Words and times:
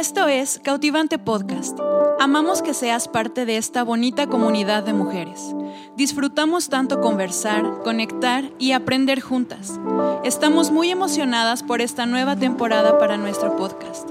Esto 0.00 0.28
es 0.28 0.58
Cautivante 0.64 1.18
Podcast. 1.18 1.78
Amamos 2.18 2.62
que 2.62 2.72
seas 2.72 3.06
parte 3.06 3.44
de 3.44 3.58
esta 3.58 3.82
bonita 3.82 4.28
comunidad 4.28 4.82
de 4.82 4.94
mujeres. 4.94 5.54
Disfrutamos 5.94 6.70
tanto 6.70 7.02
conversar, 7.02 7.82
conectar 7.84 8.50
y 8.58 8.72
aprender 8.72 9.20
juntas. 9.20 9.78
Estamos 10.24 10.70
muy 10.70 10.90
emocionadas 10.90 11.62
por 11.62 11.82
esta 11.82 12.06
nueva 12.06 12.34
temporada 12.34 12.98
para 12.98 13.18
nuestro 13.18 13.56
podcast. 13.56 14.08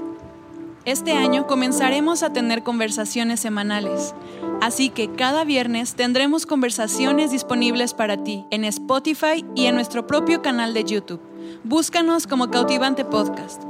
Este 0.84 1.10
año 1.10 1.48
comenzaremos 1.48 2.22
a 2.22 2.32
tener 2.32 2.62
conversaciones 2.62 3.40
semanales, 3.40 4.14
así 4.60 4.90
que 4.90 5.10
cada 5.10 5.42
viernes 5.42 5.96
tendremos 5.96 6.46
conversaciones 6.46 7.32
disponibles 7.32 7.94
para 7.94 8.22
ti 8.22 8.44
en 8.52 8.64
Spotify 8.64 9.44
y 9.56 9.66
en 9.66 9.74
nuestro 9.74 10.06
propio 10.06 10.40
canal 10.40 10.72
de 10.72 10.84
YouTube. 10.84 11.20
Búscanos 11.64 12.28
como 12.28 12.48
Cautivante 12.48 13.04
Podcast. 13.04 13.64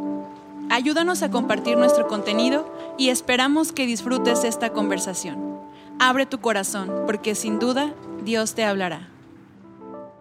Ayúdanos 0.71 1.25
a 1.25 1.31
compartir 1.33 1.77
nuestro 1.77 2.07
contenido 2.07 2.73
y 2.97 3.09
esperamos 3.09 3.73
que 3.73 3.87
disfrutes 3.87 4.45
esta 4.45 4.71
conversación. 4.71 5.59
Abre 5.99 6.27
tu 6.27 6.41
corazón, 6.41 6.89
porque 7.07 7.35
sin 7.35 7.59
duda 7.59 7.93
Dios 8.25 8.55
te 8.55 8.63
hablará. 8.63 9.09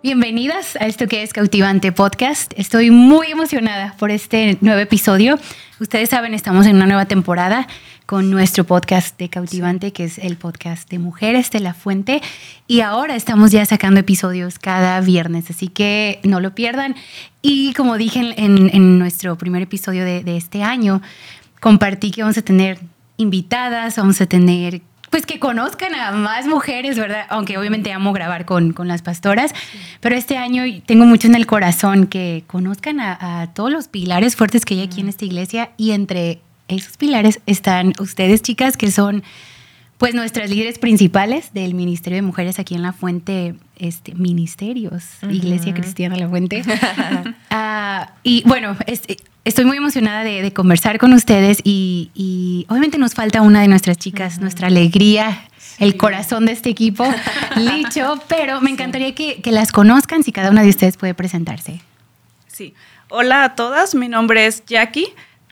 Bienvenidas 0.01 0.75
a 0.77 0.87
esto 0.87 1.07
que 1.07 1.21
es 1.21 1.33
Cautivante 1.33 1.91
Podcast. 1.91 2.51
Estoy 2.57 2.89
muy 2.89 3.27
emocionada 3.27 3.95
por 3.99 4.09
este 4.09 4.57
nuevo 4.61 4.79
episodio. 4.79 5.37
Ustedes 5.79 6.09
saben, 6.09 6.33
estamos 6.33 6.65
en 6.65 6.77
una 6.77 6.87
nueva 6.87 7.05
temporada 7.05 7.67
con 8.09 8.31
nuestro 8.31 8.63
podcast 8.63 9.19
de 9.19 9.29
Cautivante, 9.29 9.93
que 9.93 10.03
es 10.03 10.17
el 10.17 10.35
podcast 10.35 10.89
de 10.89 10.97
Mujeres 10.97 11.51
de 11.51 11.59
la 11.59 11.75
Fuente. 11.75 12.23
Y 12.65 12.81
ahora 12.81 13.15
estamos 13.15 13.51
ya 13.51 13.63
sacando 13.67 13.99
episodios 13.99 14.57
cada 14.57 14.99
viernes, 14.99 15.51
así 15.51 15.67
que 15.67 16.19
no 16.23 16.39
lo 16.39 16.55
pierdan. 16.55 16.95
Y 17.43 17.71
como 17.73 17.99
dije 17.99 18.33
en, 18.35 18.97
nuestro 18.97 19.37
primer 19.37 19.61
episodio 19.61 20.03
de, 20.05 20.37
este 20.37 20.63
año, 20.63 21.03
compartí 21.59 22.09
que 22.09 22.23
vamos 22.23 22.39
a 22.39 22.41
tener 22.41 22.79
invitadas, 23.17 23.97
vamos 23.97 24.19
a 24.21 24.25
tener 24.25 24.81
pues 25.11 25.27
que 25.27 25.37
conozcan 25.37 25.93
a 25.93 26.11
más 26.11 26.47
mujeres, 26.47 26.97
¿verdad? 26.97 27.27
Aunque 27.29 27.59
obviamente 27.59 27.93
amo 27.93 28.11
grabar 28.11 28.45
con, 28.45 28.73
con 28.73 28.87
las 28.87 29.03
pastoras, 29.03 29.53
pero 29.99 30.15
este 30.15 30.35
año 30.35 30.63
tengo 30.87 31.05
mucho 31.05 31.27
en 31.27 31.35
el 31.35 31.45
corazón 31.45 32.07
que 32.07 32.43
conozcan 32.47 32.99
a, 33.01 33.41
a, 33.41 33.53
todos 33.53 33.71
los 33.71 33.87
pilares 33.87 34.35
fuertes 34.35 34.65
que 34.65 34.73
hay 34.73 34.81
aquí 34.81 35.01
en 35.01 35.09
esta 35.09 35.25
iglesia 35.25 35.71
y 35.77 35.91
entre 35.91 36.41
esos 36.69 36.97
pilares 36.97 37.41
están 37.45 37.93
ustedes, 37.99 38.41
chicas, 38.41 38.77
que 38.77 38.91
son 38.91 39.23
pues 39.97 40.15
nuestras 40.15 40.49
líderes 40.49 40.79
principales 40.79 41.53
del 41.53 41.73
Ministerio 41.73 42.15
de 42.15 42.21
Mujeres 42.21 42.57
aquí 42.57 42.73
en 42.73 42.81
La 42.81 42.93
Fuente, 42.93 43.55
este, 43.77 44.15
Ministerios, 44.15 45.03
Iglesia 45.29 45.73
Cristiana 45.73 46.15
La 46.15 46.29
Fuente. 46.29 46.63
Ah, 47.51 48.13
y 48.23 48.43
bueno, 48.45 48.77
estoy 49.43 49.65
muy 49.65 49.77
emocionada 49.77 50.23
de, 50.23 50.53
conversar 50.53 50.99
con 50.99 51.13
ustedes 51.13 51.59
y, 51.63 52.65
obviamente 52.69 52.97
nos 52.97 53.15
falta 53.15 53.41
una 53.41 53.61
de 53.61 53.67
nuestras 53.67 53.97
chicas, 53.97 54.39
nuestra 54.39 54.67
alegría, 54.67 55.41
el 55.79 55.97
corazón 55.97 56.45
de 56.45 56.53
este 56.53 56.69
equipo, 56.69 57.05
Licho, 57.57 58.21
pero 58.29 58.61
me 58.61 58.69
encantaría 58.69 59.13
que, 59.15 59.41
que 59.41 59.51
las 59.51 59.71
conozcan 59.71 60.23
si 60.23 60.31
cada 60.31 60.51
una 60.51 60.61
de 60.61 60.69
ustedes 60.69 60.95
puede 60.95 61.13
presentarse. 61.13 61.81
Sí. 62.47 62.73
Hola 63.09 63.43
a 63.43 63.55
todas, 63.55 63.95
mi 63.95 64.07
nombre 64.07 64.45
es 64.45 64.63
Jackie. 64.67 65.07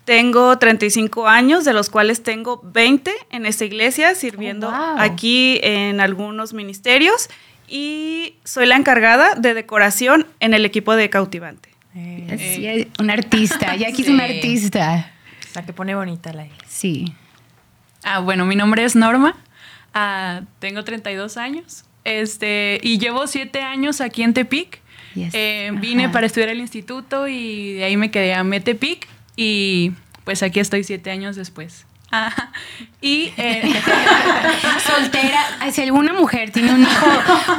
Tengo 0.07 0.57
35 0.57 1.27
años, 1.27 1.65
de 1.65 1.73
los 1.73 1.89
cuales 1.89 2.23
tengo 2.23 2.61
20 2.63 3.11
en 3.29 3.45
esta 3.45 3.65
iglesia, 3.65 4.15
sirviendo 4.15 4.69
oh, 4.69 4.95
aquí 4.97 5.59
en 5.63 5.99
algunos 5.99 6.53
ministerios 6.53 7.29
y 7.67 8.35
soy 8.45 8.67
la 8.67 8.77
encargada 8.77 9.35
de 9.35 9.53
decoración 9.53 10.25
en 10.39 10.53
el 10.53 10.63
equipo 10.63 10.95
de 10.95 11.09
Cautivante. 11.09 11.67
Eh, 11.93 12.87
un 13.01 13.09
artista, 13.09 13.75
Jackie 13.75 14.03
es 14.03 14.07
un 14.07 14.21
artista. 14.21 15.11
La 15.53 15.63
que 15.65 15.73
pone 15.73 15.93
bonita 15.93 16.31
la 16.31 16.45
iglesia. 16.45 16.67
Sí. 16.69 17.13
Ah, 18.01 18.19
bueno, 18.19 18.45
mi 18.45 18.55
nombre 18.55 18.85
es 18.85 18.95
Norma, 18.95 19.35
ah, 19.93 20.43
tengo 20.59 20.85
32 20.85 21.35
años 21.35 21.83
este, 22.05 22.79
y 22.81 22.97
llevo 22.97 23.27
7 23.27 23.61
años 23.61 23.99
aquí 23.99 24.23
en 24.23 24.33
Tepic. 24.33 24.79
Eh, 25.33 25.71
vine 25.81 26.07
para 26.07 26.27
estudiar 26.27 26.47
el 26.47 26.61
instituto 26.61 27.27
y 27.27 27.73
de 27.73 27.83
ahí 27.83 27.97
me 27.97 28.09
quedé 28.09 28.33
a 28.35 28.45
Metepic 28.45 29.07
y 29.37 29.93
pues 30.25 30.43
aquí 30.43 30.59
estoy 30.59 30.83
siete 30.83 31.09
años 31.09 31.37
después. 31.37 31.85
y 33.01 33.31
eh, 33.37 33.61
soltera, 34.85 35.71
si 35.71 35.81
alguna 35.81 36.11
mujer 36.13 36.51
tiene 36.51 36.73
un 36.73 36.81
hijo, 36.81 37.05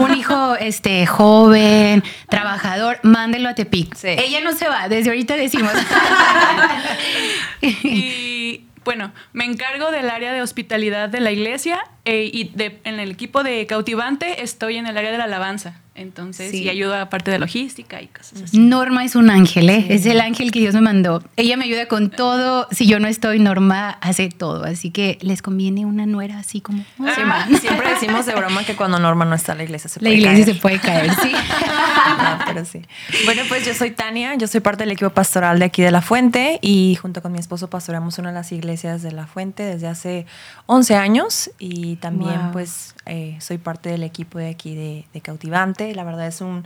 un 0.00 0.14
hijo 0.14 0.56
este 0.56 1.06
joven, 1.06 2.02
trabajador, 2.28 2.98
mándelo 3.02 3.48
a 3.48 3.54
Tepic. 3.54 3.96
Ella 4.02 4.40
no 4.42 4.52
se 4.52 4.68
va, 4.68 4.88
desde 4.88 5.10
ahorita 5.10 5.36
decimos. 5.36 5.72
y 7.62 8.64
bueno, 8.84 9.12
me 9.34 9.44
encargo 9.44 9.90
del 9.90 10.08
área 10.08 10.32
de 10.32 10.40
hospitalidad 10.40 11.10
de 11.10 11.20
la 11.20 11.30
iglesia 11.30 11.78
eh, 12.06 12.30
y 12.32 12.52
en 12.84 13.00
el 13.00 13.10
equipo 13.10 13.42
de 13.42 13.66
cautivante 13.66 14.42
estoy 14.42 14.76
en 14.78 14.86
el 14.86 14.96
área 14.96 15.12
de 15.12 15.18
la 15.18 15.24
alabanza. 15.24 15.80
Entonces, 15.98 16.52
sí. 16.52 16.62
y 16.62 16.68
ayuda 16.68 17.02
a 17.02 17.10
parte 17.10 17.30
de 17.30 17.38
logística 17.38 18.00
y 18.00 18.06
cosas 18.06 18.42
así. 18.42 18.58
Norma 18.58 19.04
es 19.04 19.16
un 19.16 19.30
ángel, 19.30 19.68
¿eh? 19.68 19.86
Es 19.88 20.06
el 20.06 20.20
ángel 20.20 20.52
que 20.52 20.60
Dios 20.60 20.74
me 20.74 20.80
mandó. 20.80 21.24
Ella 21.36 21.56
me 21.56 21.64
ayuda 21.64 21.86
con 21.86 22.10
todo. 22.10 22.68
Si 22.70 22.86
yo 22.86 23.00
no 23.00 23.08
estoy, 23.08 23.40
Norma 23.40 23.90
hace 24.00 24.28
todo. 24.28 24.64
Así 24.64 24.90
que 24.90 25.18
les 25.20 25.42
conviene 25.42 25.86
una 25.86 26.06
nuera 26.06 26.38
así 26.38 26.60
como. 26.60 26.84
Ah, 27.00 27.48
siempre 27.60 27.90
decimos 27.90 28.26
de 28.26 28.34
broma 28.34 28.64
que 28.64 28.76
cuando 28.76 28.98
Norma 28.98 29.24
no 29.24 29.34
está, 29.34 29.54
la 29.54 29.64
iglesia 29.64 29.90
se 29.90 29.98
puede 29.98 30.12
caer. 30.12 30.22
La 30.22 30.30
iglesia 30.30 30.54
se 30.54 30.60
puede 30.60 30.78
caer, 30.78 31.10
sí. 31.22 31.32
pero 32.46 32.64
sí. 32.64 32.82
Bueno, 33.24 33.42
pues 33.48 33.66
yo 33.66 33.74
soy 33.74 33.90
Tania, 33.90 34.34
yo 34.36 34.46
soy 34.46 34.60
parte 34.60 34.84
del 34.84 34.92
equipo 34.92 35.10
pastoral 35.10 35.58
de 35.58 35.64
aquí 35.64 35.82
de 35.82 35.90
La 35.90 36.02
Fuente 36.02 36.58
y 36.62 36.96
junto 36.96 37.22
con 37.22 37.32
mi 37.32 37.38
esposo 37.38 37.68
pastoreamos 37.68 38.18
una 38.18 38.28
de 38.28 38.34
las 38.34 38.52
iglesias 38.52 39.02
de 39.02 39.12
La 39.12 39.26
Fuente 39.26 39.64
desde 39.64 39.88
hace 39.88 40.26
11 40.66 40.94
años 40.94 41.50
y 41.58 41.96
también 41.96 42.52
pues 42.52 42.94
eh, 43.06 43.36
soy 43.40 43.58
parte 43.58 43.88
del 43.90 44.02
equipo 44.02 44.38
de 44.38 44.48
aquí 44.48 44.74
de, 44.74 45.06
de 45.12 45.20
Cautivante 45.20 45.87
la 45.94 46.04
verdad 46.04 46.26
es 46.26 46.40
un, 46.40 46.64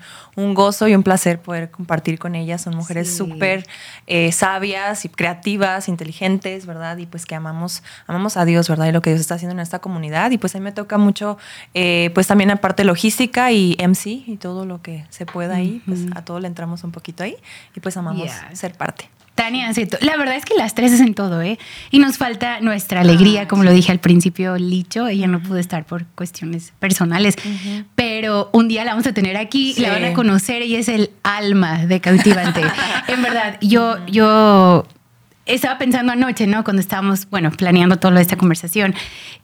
gozo 0.55 0.88
y 0.88 0.94
un 0.94 1.03
placer 1.03 1.41
poder 1.41 1.71
compartir 1.71 2.19
con 2.19 2.34
ellas. 2.34 2.62
Son 2.62 2.77
mujeres 2.77 3.15
súper 3.15 3.66
eh, 4.06 4.33
sabias 4.33 5.05
y 5.05 5.09
creativas, 5.09 5.88
inteligentes, 5.88 6.66
¿verdad? 6.66 6.97
Y 6.99 7.06
pues 7.06 7.27
que 7.27 7.34
amamos, 7.34 7.83
amamos 8.06 8.37
a 8.37 8.44
Dios, 8.44 8.69
¿verdad? 8.69 8.87
Y 8.87 8.93
lo 8.93 9.03
que 9.03 9.10
Dios 9.10 9.21
está 9.21 9.34
haciendo 9.34 9.55
en 9.55 9.60
esta 9.60 9.78
comunidad. 9.78 10.31
Y 10.31 10.38
pues 10.38 10.55
a 10.55 10.59
mí 10.59 10.65
me 10.65 10.72
toca 10.72 10.99
mucho, 10.99 11.38
eh, 11.75 12.10
pues 12.15 12.27
también 12.27 12.50
aparte 12.50 12.84
logística 12.84 13.53
y 13.53 13.77
MC 13.78 14.06
y 14.27 14.37
todo 14.37 14.66
lo 14.66 14.83
que 14.83 15.05
se 15.10 15.27
pueda 15.27 15.56
ahí, 15.56 15.83
pues 15.87 16.00
a 16.15 16.25
todo 16.25 16.41
le 16.41 16.49
entramos 16.49 16.84
un 16.84 16.93
poquito 16.93 17.25
ahí 17.25 17.37
y 17.75 17.81
pues 17.81 17.97
amamos 17.97 18.31
ser 18.53 18.75
parte. 18.75 19.09
Tania 19.34 19.70
La 20.00 20.16
verdad 20.16 20.37
es 20.37 20.44
que 20.44 20.54
las 20.54 20.75
tres 20.75 20.93
hacen 20.93 21.15
todo, 21.15 21.41
¿eh? 21.41 21.59
Y 21.91 21.98
nos 21.98 22.19
falta 22.19 22.60
nuestra 22.60 23.00
alegría, 23.00 23.43
ah, 23.43 23.48
como 23.48 23.65
lo 23.65 23.72
dije 23.72 23.91
al 23.91 23.98
principio, 23.98 24.56
Licho. 24.56 25.09
Ella 25.09 25.26
no 25.26 25.41
pudo 25.41 25.59
estar 25.59 25.84
por 25.84 26.04
cuestiones 26.06 26.72
personales, 26.78 27.37
pero 27.94 28.50
un 28.53 28.69
día 28.69 28.84
la 28.84 28.92
vamos 28.92 29.06
a 29.06 29.15
tener 29.15 29.37
aquí, 29.37 29.75
la 29.78 29.91
van 29.91 30.04
a 30.04 30.12
conocer. 30.12 30.62
Ella 30.62 30.78
es 30.78 30.88
el 30.88 31.10
alma 31.22 31.87
de 31.87 32.00
Cautivante. 32.00 32.60
en 33.09 33.22
verdad, 33.22 33.59
yo, 33.62 34.04
yo 34.06 34.87
estaba 35.47 35.78
pensando 35.78 36.12
anoche, 36.12 36.47
¿no? 36.47 36.65
Cuando 36.65 36.81
estábamos, 36.81 37.28
bueno, 37.31 37.50
planeando 37.50 37.97
toda 37.97 38.21
esta 38.21 38.37
conversación. 38.37 38.94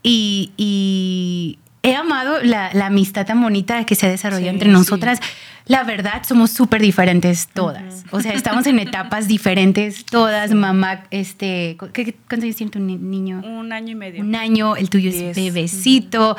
Y, 0.03 1.59
he 1.83 1.95
amado 1.95 2.43
la, 2.43 2.71
amistad 2.85 3.25
tan 3.25 3.41
bonita 3.41 3.85
que 3.87 3.95
se 3.95 4.07
ha 4.07 4.11
desarrollado 4.11 4.51
entre 4.51 4.69
nosotras. 4.69 5.21
La 5.69 5.85
verdad, 5.85 6.23
somos 6.27 6.51
súper 6.51 6.81
diferentes 6.81 7.47
todas. 7.47 8.05
O 8.11 8.21
sea, 8.21 8.33
estamos 8.33 8.67
en 8.67 8.79
etapas 8.79 9.29
diferentes 9.29 10.07
todas. 10.07 10.53
Mamá, 10.53 11.05
este, 11.11 11.77
¿qué, 11.93 12.15
¿cuántos 12.27 12.45
años 12.45 12.57
tiene 12.57 12.73
tu 12.73 12.81
niño? 12.81 13.43
Un 13.45 13.73
año 13.73 13.93
y 13.93 13.95
medio. 13.95 14.23
Un 14.23 14.35
año, 14.35 14.77
el 14.77 14.89
tuyo 14.89 15.11
es 15.11 15.37
bebecito. 15.37 16.39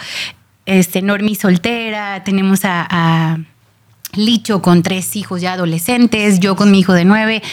Este, 0.65 1.03
Normi 1.03 1.35
soltera. 1.35 2.23
Tenemos 2.23 2.61
a, 2.63 3.37
Licho 4.13 4.63
con 4.63 4.81
tres 4.81 5.15
hijos 5.15 5.39
ya 5.39 5.53
adolescentes. 5.53 6.39
Yo 6.39 6.55
con 6.55 6.71
mi 6.71 6.79
hijo 6.79 6.93
de 6.93 7.05
nueve. 7.05 7.43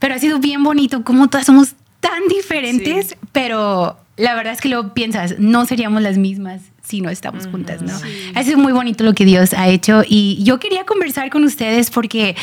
Pero 0.00 0.16
ha 0.16 0.18
sido 0.18 0.40
bien 0.40 0.64
bonito 0.64 1.04
como 1.04 1.28
todas 1.28 1.46
somos 1.46 1.76
tan 2.00 2.26
diferentes, 2.28 3.16
pero 3.32 3.98
la 4.16 4.34
verdad 4.34 4.52
es 4.52 4.60
que 4.60 4.68
lo 4.68 4.92
piensas, 4.92 5.36
no 5.38 5.64
seríamos 5.64 6.02
las 6.02 6.18
mismas 6.18 6.60
si 6.84 7.00
no 7.00 7.10
estamos 7.10 7.46
juntas, 7.46 7.82
¿no? 7.82 7.92
Ha 8.34 8.44
sido 8.44 8.58
muy 8.58 8.72
bonito 8.72 9.04
lo 9.04 9.14
que 9.14 9.24
Dios 9.24 9.54
ha 9.54 9.68
hecho 9.68 10.02
y 10.06 10.42
yo 10.44 10.60
quería 10.60 10.84
conversar 10.84 11.30
con 11.30 11.44
ustedes 11.44 11.90
porque 11.90 12.36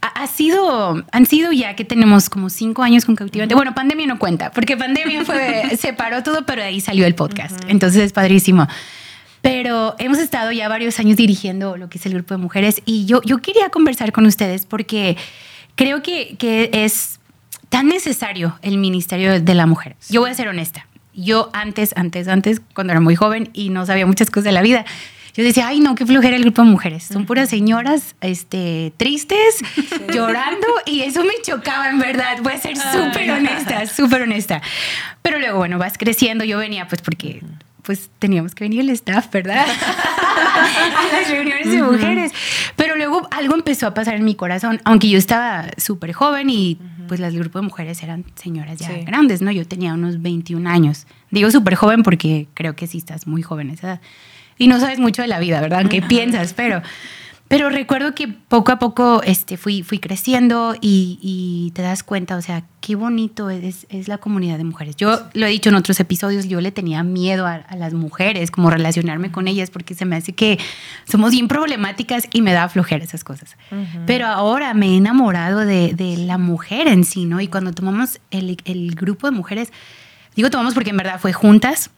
ha 0.00 0.26
sido, 0.26 1.04
han 1.12 1.26
sido 1.26 1.52
ya 1.52 1.76
que 1.76 1.84
tenemos 1.84 2.28
como 2.28 2.50
cinco 2.50 2.82
años 2.82 3.04
con 3.04 3.14
Cautivante. 3.14 3.54
Bueno, 3.54 3.74
pandemia 3.74 4.06
no 4.06 4.18
cuenta, 4.18 4.50
porque 4.50 4.76
pandemia 4.76 5.24
fue, 5.24 5.76
separó 5.78 6.22
todo, 6.22 6.44
pero 6.44 6.62
ahí 6.62 6.80
salió 6.80 7.06
el 7.06 7.14
podcast. 7.14 7.60
Entonces 7.68 8.02
es 8.02 8.12
padrísimo. 8.12 8.66
Pero 9.42 9.94
hemos 9.98 10.18
estado 10.18 10.52
ya 10.52 10.68
varios 10.68 10.98
años 10.98 11.16
dirigiendo 11.16 11.76
lo 11.76 11.88
que 11.88 11.98
es 11.98 12.06
el 12.06 12.14
grupo 12.14 12.34
de 12.34 12.38
mujeres 12.38 12.80
y 12.84 13.06
yo, 13.06 13.22
yo 13.22 13.38
quería 13.38 13.70
conversar 13.70 14.12
con 14.12 14.26
ustedes 14.26 14.66
porque 14.66 15.16
creo 15.74 16.02
que, 16.02 16.36
que 16.36 16.70
es 16.72 17.18
tan 17.68 17.88
necesario 17.88 18.58
el 18.62 18.78
ministerio 18.78 19.40
de 19.40 19.54
la 19.54 19.66
mujer. 19.66 19.96
Yo 20.10 20.20
voy 20.20 20.30
a 20.30 20.34
ser 20.34 20.48
honesta. 20.48 20.86
Yo 21.14 21.50
antes, 21.52 21.92
antes, 21.96 22.28
antes, 22.28 22.60
cuando 22.74 22.92
era 22.92 23.00
muy 23.00 23.16
joven 23.16 23.50
y 23.52 23.70
no 23.70 23.84
sabía 23.86 24.06
muchas 24.06 24.30
cosas 24.30 24.44
de 24.44 24.52
la 24.52 24.62
vida, 24.62 24.84
yo 25.34 25.44
decía, 25.44 25.68
ay, 25.68 25.80
no, 25.80 25.94
qué 25.94 26.04
flojera 26.04 26.36
el 26.36 26.42
grupo 26.42 26.62
de 26.62 26.68
mujeres. 26.68 27.04
Son 27.04 27.24
puras 27.24 27.48
señoras 27.48 28.14
este, 28.20 28.92
tristes, 28.98 29.60
llorando, 30.12 30.66
y 30.84 31.02
eso 31.02 31.24
me 31.24 31.32
chocaba, 31.42 31.88
en 31.88 31.98
verdad. 31.98 32.38
Voy 32.42 32.52
a 32.52 32.58
ser 32.58 32.76
súper 32.76 33.30
honesta, 33.30 33.86
súper 33.86 34.22
honesta. 34.22 34.60
Pero 35.22 35.38
luego, 35.38 35.58
bueno, 35.58 35.78
vas 35.78 35.96
creciendo. 35.96 36.44
Yo 36.44 36.58
venía, 36.58 36.86
pues, 36.86 37.00
porque 37.00 37.42
pues 37.82 38.10
teníamos 38.18 38.54
que 38.54 38.64
venir 38.64 38.80
el 38.80 38.90
staff, 38.90 39.30
¿verdad? 39.30 39.66
a 40.54 41.06
las 41.12 41.30
reuniones 41.30 41.70
de 41.70 41.82
mujeres. 41.82 42.32
Pero 42.76 42.96
luego 42.96 43.26
algo 43.30 43.54
empezó 43.54 43.86
a 43.86 43.94
pasar 43.94 44.14
en 44.14 44.24
mi 44.24 44.34
corazón, 44.34 44.80
aunque 44.84 45.08
yo 45.08 45.18
estaba 45.18 45.66
súper 45.76 46.12
joven 46.12 46.50
y 46.50 46.78
pues 47.08 47.20
el 47.20 47.38
grupo 47.38 47.58
de 47.58 47.64
mujeres 47.64 48.02
eran 48.02 48.24
señoras 48.34 48.78
ya 48.78 48.90
grandes, 49.04 49.42
¿no? 49.42 49.50
Yo 49.50 49.66
tenía 49.66 49.94
unos 49.94 50.22
21 50.22 50.68
años. 50.68 51.06
Digo 51.30 51.50
súper 51.50 51.74
joven 51.74 52.02
porque 52.02 52.48
creo 52.54 52.74
que 52.74 52.86
sí 52.86 52.98
estás 52.98 53.26
muy 53.26 53.42
joven 53.42 53.70
esa 53.70 53.86
edad. 53.86 54.00
Y 54.58 54.68
no 54.68 54.78
sabes 54.78 54.98
mucho 54.98 55.22
de 55.22 55.28
la 55.28 55.40
vida, 55.40 55.60
¿verdad? 55.60 55.86
¿Qué 55.88 56.02
piensas? 56.02 56.52
Pero 56.54 56.82
pero 57.52 57.68
recuerdo 57.68 58.14
que 58.14 58.28
poco 58.28 58.72
a 58.72 58.78
poco 58.78 59.22
este, 59.24 59.58
fui, 59.58 59.82
fui 59.82 59.98
creciendo 59.98 60.74
y, 60.80 61.70
te 61.74 61.82
das 61.82 62.02
cuenta, 62.02 62.36
o 62.38 62.40
sea, 62.40 62.64
qué 62.80 62.94
bonito 62.94 63.50
es, 63.50 63.86
es, 63.90 64.08
la 64.08 64.16
comunidad 64.16 64.56
de 64.56 64.64
mujeres. 64.64 64.96
Yo 64.96 65.20
lo 65.34 65.44
he 65.44 65.50
dicho 65.50 65.68
en 65.68 65.74
otros 65.74 66.00
episodios, 66.00 66.48
yo 66.48 66.62
le 66.62 66.72
tenía 66.72 67.02
miedo 67.02 67.46
a, 67.46 67.62
las 67.76 67.92
mujeres, 67.92 68.50
como 68.50 68.70
relacionarme 68.70 69.30
con 69.30 69.48
ellas, 69.48 69.68
porque 69.68 69.94
se 69.94 70.06
me 70.06 70.16
hace 70.16 70.32
que 70.32 70.58
somos 71.06 71.32
bien 71.32 71.46
problemáticas 71.46 72.26
y 72.32 72.40
me 72.40 72.54
da 72.54 72.70
flojera 72.70 73.04
esas 73.04 73.22
cosas. 73.22 73.54
Pero 74.06 74.28
ahora 74.28 74.72
me 74.72 74.86
he 74.86 74.96
enamorado 74.96 75.58
de, 75.58 75.92
de, 75.92 76.16
la 76.16 76.38
mujer 76.38 76.88
en 76.88 77.04
sí, 77.04 77.26
¿no? 77.26 77.38
Y 77.42 77.48
cuando 77.48 77.74
tomamos 77.74 78.18
el, 78.30 78.56
el 78.64 78.94
grupo 78.94 79.26
de 79.26 79.36
mujeres, 79.36 79.74
digo 80.34 80.48
tomamos 80.48 80.72
porque 80.72 80.88
en 80.88 80.96
verdad 80.96 81.20
fue 81.20 81.34
juntas, 81.34 81.90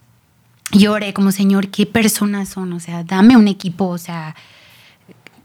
lloré 0.73 1.13
como, 1.13 1.31
Señor, 1.31 1.69
¿qué 1.69 1.85
personas 1.85 2.49
son? 2.49 2.73
O 2.73 2.81
sea, 2.81 3.05
dame 3.05 3.37
un 3.37 3.47
equipo, 3.47 3.85
o 3.85 3.97
sea 3.97 4.35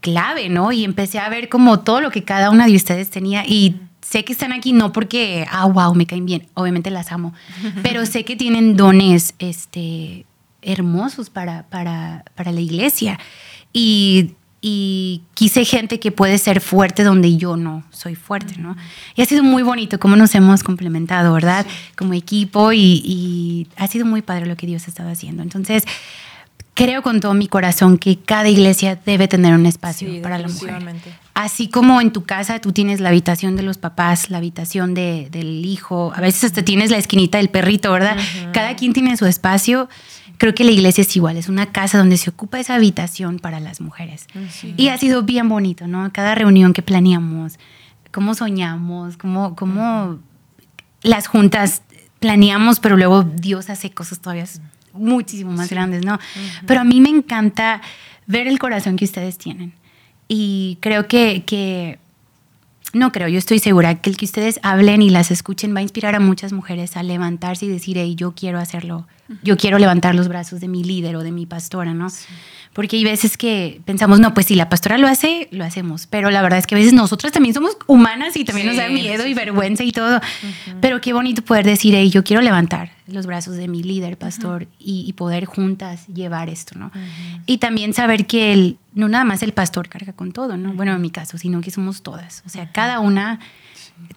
clave, 0.00 0.48
¿no? 0.48 0.72
Y 0.72 0.84
empecé 0.84 1.18
a 1.18 1.28
ver 1.28 1.48
como 1.48 1.80
todo 1.80 2.00
lo 2.00 2.10
que 2.10 2.24
cada 2.24 2.50
una 2.50 2.66
de 2.66 2.76
ustedes 2.76 3.10
tenía 3.10 3.44
y 3.46 3.76
sé 4.00 4.24
que 4.24 4.32
están 4.32 4.52
aquí 4.52 4.72
no 4.72 4.92
porque, 4.92 5.46
ah, 5.50 5.66
wow, 5.66 5.94
me 5.94 6.06
caen 6.06 6.26
bien, 6.26 6.46
obviamente 6.54 6.90
las 6.90 7.12
amo, 7.12 7.34
pero 7.82 8.06
sé 8.06 8.24
que 8.24 8.36
tienen 8.36 8.76
dones 8.76 9.34
este, 9.38 10.26
hermosos 10.62 11.30
para, 11.30 11.64
para, 11.64 12.24
para 12.34 12.52
la 12.52 12.60
iglesia. 12.60 13.18
Y, 13.72 14.32
y, 14.60 15.22
quise 15.34 15.64
gente 15.64 16.00
que 16.00 16.10
puede 16.10 16.36
ser 16.38 16.60
fuerte 16.60 17.04
donde 17.04 17.36
yo 17.36 17.56
no 17.56 17.84
soy 17.90 18.16
fuerte, 18.16 18.56
¿no? 18.58 18.76
Y 19.14 19.22
ha 19.22 19.24
sido 19.24 19.44
muy 19.44 19.62
bonito 19.62 20.00
cómo 20.00 20.16
nos 20.16 20.34
hemos 20.34 20.64
complementado, 20.64 21.32
¿verdad? 21.32 21.64
Como 21.96 22.14
equipo 22.14 22.72
y, 22.72 23.00
y, 23.04 23.68
ha 23.76 23.86
sido 23.86 24.04
muy 24.06 24.22
padre 24.22 24.46
lo 24.46 24.56
que 24.56 24.66
Dios 24.66 24.86
ha 24.86 24.90
estado 24.90 25.10
haciendo. 25.10 25.42
Entonces, 25.42 25.84
creo 26.80 27.02
con 27.02 27.20
todo 27.20 27.34
mi 27.34 27.46
corazón 27.46 27.98
que 27.98 28.18
cada 28.18 28.48
iglesia 28.48 28.98
debe 29.04 29.28
tener 29.28 29.54
un 29.54 29.66
espacio 29.66 30.22
para 30.22 30.38
la 30.38 30.48
mujer. 30.48 30.82
Así 31.34 31.68
como 31.68 32.00
en 32.00 32.10
tu 32.10 32.24
casa 32.24 32.58
tú 32.60 32.72
tienes 32.72 33.00
la 33.00 33.10
habitación 33.10 33.54
de 33.56 33.62
los 33.62 33.76
papás, 33.76 34.30
la 34.30 34.38
habitación 34.38 34.94
de, 34.94 35.28
del 35.30 35.66
hijo, 35.66 36.12
a 36.14 36.20
veces 36.20 36.44
hasta 36.44 36.62
tienes 36.62 36.90
la 36.90 36.96
esquinita 36.96 37.36
del 37.36 37.50
perrito, 37.50 37.92
¿verdad? 37.92 38.16
Cada 38.52 38.76
quien 38.76 38.94
tiene 38.94 39.16
su 39.18 39.26
espacio. 39.26 39.90
Creo 40.38 40.54
que 40.54 40.64
la 40.64 40.70
iglesia 40.70 41.02
es 41.02 41.14
igual, 41.16 41.36
es 41.36 41.50
una 41.50 41.70
casa 41.70 41.98
donde 41.98 42.16
se 42.16 42.30
ocupa 42.30 42.58
esa 42.58 42.76
habitación 42.76 43.40
para 43.40 43.60
las 43.60 43.82
mujeres. 43.82 44.26
Y 44.78 44.88
ha 44.88 44.96
sido 44.96 45.22
bien 45.22 45.50
bonito, 45.50 45.86
¿no? 45.86 46.10
Cada 46.14 46.34
reunión 46.34 46.72
que 46.72 46.80
planeamos, 46.80 47.58
cómo 48.10 48.34
soñamos, 48.34 49.18
cómo, 49.18 49.54
cómo 49.54 50.18
las 51.02 51.26
juntas 51.26 51.82
planeamos, 52.20 52.80
pero 52.80 52.96
luego 52.96 53.22
Dios 53.22 53.68
hace 53.68 53.90
cosas 53.90 54.20
todavía 54.20 54.46
muchísimo 54.92 55.52
más 55.52 55.70
grandes, 55.70 56.04
¿no? 56.04 56.18
Pero 56.66 56.80
a 56.80 56.84
mí 56.84 57.00
me 57.00 57.08
encanta 57.08 57.80
ver 58.26 58.46
el 58.46 58.58
corazón 58.58 58.96
que 58.96 59.04
ustedes 59.04 59.38
tienen. 59.38 59.72
Y 60.28 60.78
creo 60.80 61.08
que, 61.08 61.44
que, 61.44 61.98
no 62.92 63.12
creo, 63.12 63.28
yo 63.28 63.38
estoy 63.38 63.58
segura 63.58 63.96
que 63.96 64.10
el 64.10 64.16
que 64.16 64.24
ustedes 64.24 64.60
hablen 64.62 65.02
y 65.02 65.10
las 65.10 65.30
escuchen 65.30 65.74
va 65.74 65.80
a 65.80 65.82
inspirar 65.82 66.14
a 66.14 66.20
muchas 66.20 66.52
mujeres 66.52 66.96
a 66.96 67.02
levantarse 67.02 67.66
y 67.66 67.68
decir, 67.68 67.98
hey, 67.98 68.14
yo 68.14 68.32
quiero 68.32 68.58
hacerlo, 68.58 69.06
yo 69.42 69.56
quiero 69.56 69.78
levantar 69.78 70.14
los 70.14 70.28
brazos 70.28 70.60
de 70.60 70.68
mi 70.68 70.84
líder 70.84 71.16
o 71.16 71.22
de 71.22 71.32
mi 71.32 71.46
pastora, 71.46 71.94
¿no? 71.94 72.08
Porque 72.72 72.96
hay 72.96 73.04
veces 73.04 73.36
que 73.36 73.80
pensamos, 73.84 74.20
no, 74.20 74.32
pues 74.32 74.46
si 74.46 74.54
la 74.54 74.68
pastora 74.68 74.96
lo 74.96 75.08
hace, 75.08 75.48
lo 75.50 75.64
hacemos. 75.64 76.06
Pero 76.06 76.30
la 76.30 76.40
verdad 76.40 76.60
es 76.60 76.68
que 76.68 76.76
a 76.76 76.78
veces 76.78 76.92
nosotras 76.92 77.32
también 77.32 77.52
somos 77.52 77.76
humanas 77.88 78.36
y 78.36 78.44
también 78.44 78.68
nos 78.68 78.76
da 78.76 78.88
miedo 78.88 79.26
y 79.26 79.34
vergüenza 79.34 79.82
y 79.82 79.90
todo. 79.90 80.20
Pero 80.80 81.00
qué 81.00 81.12
bonito 81.12 81.42
poder 81.42 81.66
decir, 81.66 81.94
hey, 81.96 82.10
yo 82.10 82.22
quiero 82.22 82.42
levantar 82.42 82.92
los 83.08 83.26
brazos 83.26 83.56
de 83.56 83.66
mi 83.66 83.82
líder, 83.82 84.16
pastor, 84.16 84.68
y, 84.78 85.12
poder 85.14 85.44
juntas 85.44 86.06
llevar 86.06 86.48
esto, 86.48 86.78
¿no? 86.78 86.92
Y 87.44 87.58
también 87.58 87.92
saber 87.92 88.26
que 88.26 88.52
el, 88.52 88.78
no 88.94 89.08
nada 89.08 89.24
más 89.24 89.42
el 89.42 89.52
pastor 89.52 89.88
carga 89.88 90.12
con 90.12 90.30
todo, 90.30 90.56
¿no? 90.56 90.72
Bueno, 90.72 90.94
en 90.94 91.00
mi 91.00 91.10
caso, 91.10 91.38
sino 91.38 91.60
que 91.60 91.72
somos 91.72 92.02
todas. 92.02 92.44
O 92.46 92.48
sea, 92.48 92.70
cada 92.70 93.00
una 93.00 93.40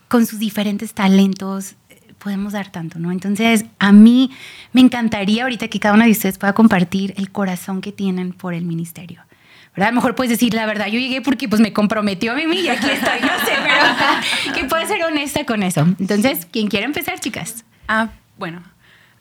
con 0.07 0.25
sus 0.25 0.39
diferentes 0.39 0.93
talentos, 0.93 1.73
podemos 2.23 2.53
dar 2.53 2.71
tanto, 2.71 2.99
¿no? 2.99 3.11
Entonces, 3.11 3.65
a 3.79 3.91
mí 3.91 4.31
me 4.71 4.79
encantaría 4.79 5.43
ahorita 5.43 5.67
que 5.67 5.79
cada 5.79 5.93
una 5.93 6.05
de 6.05 6.11
ustedes 6.11 6.37
pueda 6.37 6.53
compartir 6.53 7.13
el 7.17 7.31
corazón 7.31 7.81
que 7.81 7.91
tienen 7.91 8.31
por 8.31 8.53
el 8.53 8.63
ministerio. 8.63 9.21
¿verdad? 9.75 9.89
A 9.89 9.91
lo 9.91 9.95
mejor 9.95 10.15
puedes 10.15 10.29
decir 10.29 10.53
la 10.53 10.65
verdad, 10.65 10.87
yo 10.87 10.99
llegué 10.99 11.21
porque 11.21 11.49
pues 11.49 11.59
me 11.59 11.73
comprometió 11.73 12.31
a 12.31 12.35
mí 12.35 12.43
y 12.43 12.69
aquí 12.69 12.89
estoy, 12.89 13.19
no 13.21 13.39
sé, 13.45 13.53
pero 13.63 14.53
que 14.55 14.65
puede 14.65 14.85
ser 14.85 15.03
honesta 15.03 15.45
con 15.45 15.63
eso. 15.63 15.81
Entonces, 15.99 16.47
¿quién 16.49 16.67
quiere 16.67 16.85
empezar, 16.85 17.19
chicas? 17.19 17.65
Ah, 17.87 18.09
bueno, 18.37 18.63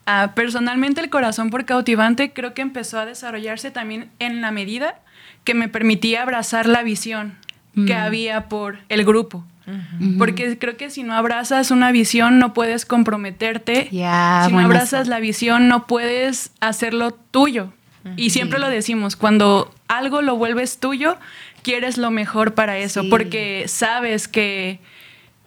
ah, 0.05 0.31
personalmente 0.35 1.01
el 1.01 1.09
corazón 1.09 1.49
por 1.49 1.65
cautivante 1.65 2.31
creo 2.33 2.53
que 2.53 2.61
empezó 2.61 2.99
a 2.99 3.05
desarrollarse 3.05 3.71
también 3.71 4.11
en 4.19 4.41
la 4.41 4.51
medida 4.51 5.01
que 5.43 5.55
me 5.55 5.67
permitía 5.67 6.21
abrazar 6.21 6.67
la 6.67 6.83
visión 6.83 7.35
que 7.75 7.95
mm. 7.95 8.01
había 8.01 8.47
por 8.47 8.77
el 8.89 9.03
grupo. 9.03 9.43
Porque 10.17 10.57
creo 10.59 10.75
que 10.75 10.89
si 10.89 11.03
no 11.03 11.13
abrazas 11.13 11.71
una 11.71 11.91
visión 11.91 12.39
no 12.39 12.53
puedes 12.53 12.85
comprometerte. 12.85 13.87
si 13.89 13.97
no 14.53 14.59
abrazas 14.59 15.07
la 15.07 15.19
visión 15.19 15.67
no 15.67 15.87
puedes 15.87 16.51
hacerlo 16.59 17.11
tuyo. 17.11 17.71
Y 18.17 18.31
siempre 18.31 18.59
lo 18.59 18.69
decimos, 18.69 19.15
cuando 19.15 19.73
algo 19.87 20.21
lo 20.21 20.35
vuelves 20.35 20.79
tuyo, 20.79 21.17
quieres 21.61 21.97
lo 21.97 22.11
mejor 22.11 22.53
para 22.53 22.77
eso, 22.77 23.03
porque 23.09 23.63
sabes 23.67 24.27
que, 24.27 24.79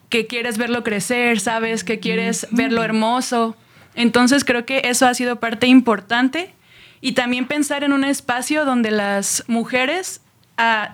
que, 0.08 0.26
quieres 0.26 0.56
verlo 0.56 0.82
crecer, 0.82 1.38
sabes 1.38 1.84
que 1.84 2.00
quieres 2.00 2.46
verlo 2.50 2.82
hermoso. 2.82 3.56
Entonces 3.94 4.44
creo 4.44 4.64
que 4.64 4.82
eso 4.84 5.06
ha 5.06 5.12
sido 5.12 5.36
parte 5.36 5.66
importante. 5.66 6.54
Y 7.02 7.12
también 7.12 7.46
pensar 7.46 7.84
en 7.84 7.92
un 7.92 8.04
espacio 8.04 8.64
donde 8.64 8.90
las 8.90 9.44
mujeres 9.48 10.22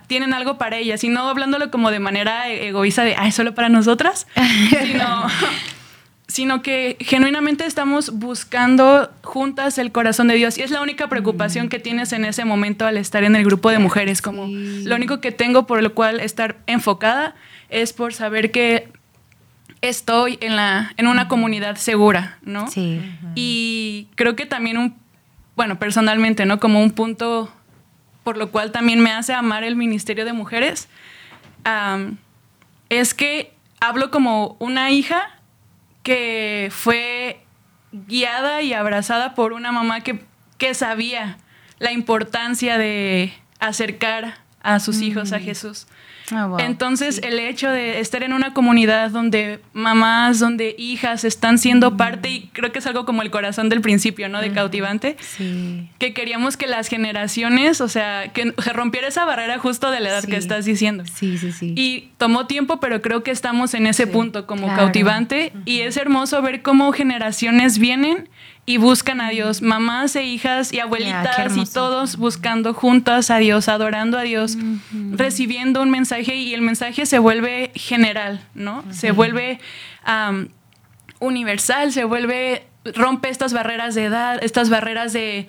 tienen 0.07 0.35
algo 0.35 0.59
para 0.59 0.77
ellas 0.77 1.05
y 1.05 1.09
no 1.09 1.29
hablándolo 1.29 1.71
como 1.71 1.91
de 1.91 2.01
manera 2.01 2.49
e-, 2.49 2.69
egoísta 2.69 3.05
de, 3.05 3.15
ay, 3.17 3.33
solo 3.33 3.55
para 3.55 3.69
nosotras, 3.69 4.27
sino, 6.27 6.63
que 6.63 6.97
genuinamente 7.01 7.67
estamos 7.67 8.19
buscando 8.19 9.11
juntas 9.23 9.79
el 9.79 9.93
corazón 9.93 10.29
de 10.29 10.35
Dios 10.35 10.59
y 10.59 10.63
es 10.63 10.71
la 10.71 10.81
única 10.81 11.09
preocupación 11.09 11.69
que 11.69 11.79
tienes 11.79 12.13
en 12.13 12.25
ese 12.25 12.45
momento 12.45 12.87
al 12.87 12.97
estar 12.97 13.23
en 13.23 13.37
el 13.37 13.45
grupo 13.45 13.71
de 13.71 13.79
mujeres, 13.79 14.23
como 14.23 14.47
lo 14.47 14.97
único 14.97 15.21
que 15.21 15.31
tengo 15.31 15.67
por 15.67 15.83
lo 15.83 15.95
cual 15.95 16.21
estar 16.21 16.57
enfocada 16.67 17.35
es 17.69 17.93
por 17.93 18.15
saber 18.15 18.51
que 18.51 18.89
estoy 19.83 20.39
en, 20.41 20.57
la, 20.57 20.93
en 20.97 21.07
una 21.07 21.29
comunidad 21.29 21.77
segura, 21.77 22.39
¿no? 22.43 22.69
Sí. 22.69 23.01
Y 23.35 24.09
creo 24.15 24.37
que 24.37 24.47
también 24.47 24.79
un, 24.79 24.95
bueno, 25.57 25.79
personalmente, 25.79 26.47
¿no? 26.47 26.61
Como 26.61 26.83
un 26.83 26.93
punto 26.93 27.53
por 28.25 28.37
lo 28.37 28.51
cual 28.51 28.73
también 28.73 29.01
me 29.01 29.13
hace 29.13 29.35
amar 29.35 29.65
el 29.65 29.77
Ministerio 29.77 30.25
de 30.25 30.33
Mujeres, 30.33 30.89
es 32.89 33.15
que 33.15 33.55
hablo 33.81 34.11
como 34.11 34.57
una 34.59 34.91
hija 34.91 35.39
que 36.03 36.69
fue 36.73 37.45
guiada 37.93 38.63
y 38.63 38.73
abrazada 38.73 39.35
por 39.35 39.53
una 39.53 39.73
mamá 39.73 40.01
que, 40.01 40.25
que 40.59 40.75
sabía 40.75 41.39
la 41.79 41.93
importancia 41.93 42.79
de 42.79 43.33
acercar 43.61 44.39
a 44.63 44.81
sus 44.81 45.01
hijos 45.01 45.33
a 45.33 45.39
mm. 45.39 45.43
Ah, 46.31 46.57
Entonces, 46.59 47.21
el 47.23 47.39
hecho 47.39 47.71
de 47.71 48.01
estar 48.01 48.23
en 48.23 48.33
una 48.33 48.55
comunidad 48.55 49.11
donde 49.11 49.61
mamás, 49.73 50.39
donde 50.39 50.75
hijas 50.79 51.25
están 51.25 51.59
siendo 51.59 51.97
parte, 51.97 52.31
y 52.31 52.51
creo 52.53 52.73
que 52.73 52.79
es 52.79 52.87
algo 52.87 53.05
como 53.05 53.23
el 53.23 53.31
corazón 53.31 53.69
del 53.69 53.81
principio, 53.81 54.29
¿no? 54.29 54.41
De 54.41 54.53
cautivante, 54.53 55.17
que 55.99 56.15
queríamos 56.15 56.57
que 56.57 56.67
las 56.67 56.89
generaciones, 56.89 57.81
o 57.81 57.89
sea, 57.89 58.33
que 58.33 58.55
se 58.57 58.73
rompiera 58.73 59.09
esa 59.09 59.25
barrera 59.25 59.59
justo 59.59 59.91
de 59.91 60.01
la 60.01 60.11
edad 60.11 60.25
que 60.25 60.37
estás 60.37 60.65
diciendo. 60.65 61.05
Sí, 61.13 61.39
sí, 61.39 61.53
sí. 61.53 61.75
Y 61.77 62.11
tomó 62.19 62.47
tiempo, 62.47 62.81
pero 62.81 63.03
creo 63.03 63.23
que 63.23 63.31
estamos 63.31 63.75
en 63.75 63.87
ese 63.87 64.07
punto 64.07 64.47
como 64.47 64.69
cautivante, 64.69 65.53
y 65.65 65.81
es 65.81 65.97
hermoso 65.97 66.41
ver 66.43 66.63
cómo 66.63 66.93
generaciones 66.93 67.79
vienen 67.79 68.29
y 68.65 68.77
buscan 68.77 69.21
a 69.21 69.31
Dios, 69.31 69.61
mamás 69.61 70.15
e 70.15 70.23
hijas 70.23 70.73
y 70.73 70.79
abuelitas 70.79 71.57
y 71.57 71.67
todos 71.67 72.17
buscando 72.17 72.75
juntas 72.75 73.31
a 73.31 73.39
Dios, 73.39 73.69
adorando 73.69 74.19
a 74.19 74.23
Dios, 74.23 74.57
recibiendo 75.11 75.83
un 75.83 75.91
mensaje 75.91 76.37
y 76.37 76.55
el 76.55 76.63
mensaje 76.63 77.07
se 77.07 77.19
vuelve 77.19 77.73
general, 77.75 78.41
¿no? 78.55 78.85
Se 78.93 79.11
vuelve 79.11 79.59
universal, 81.19 81.93
se 81.93 82.05
vuelve, 82.05 82.67
rompe 82.85 83.31
estas 83.31 83.53
barreras 83.53 83.97
de 83.97 84.05
edad, 84.05 84.43
estas 84.43 84.71
barreras 84.71 85.13
de, 85.13 85.49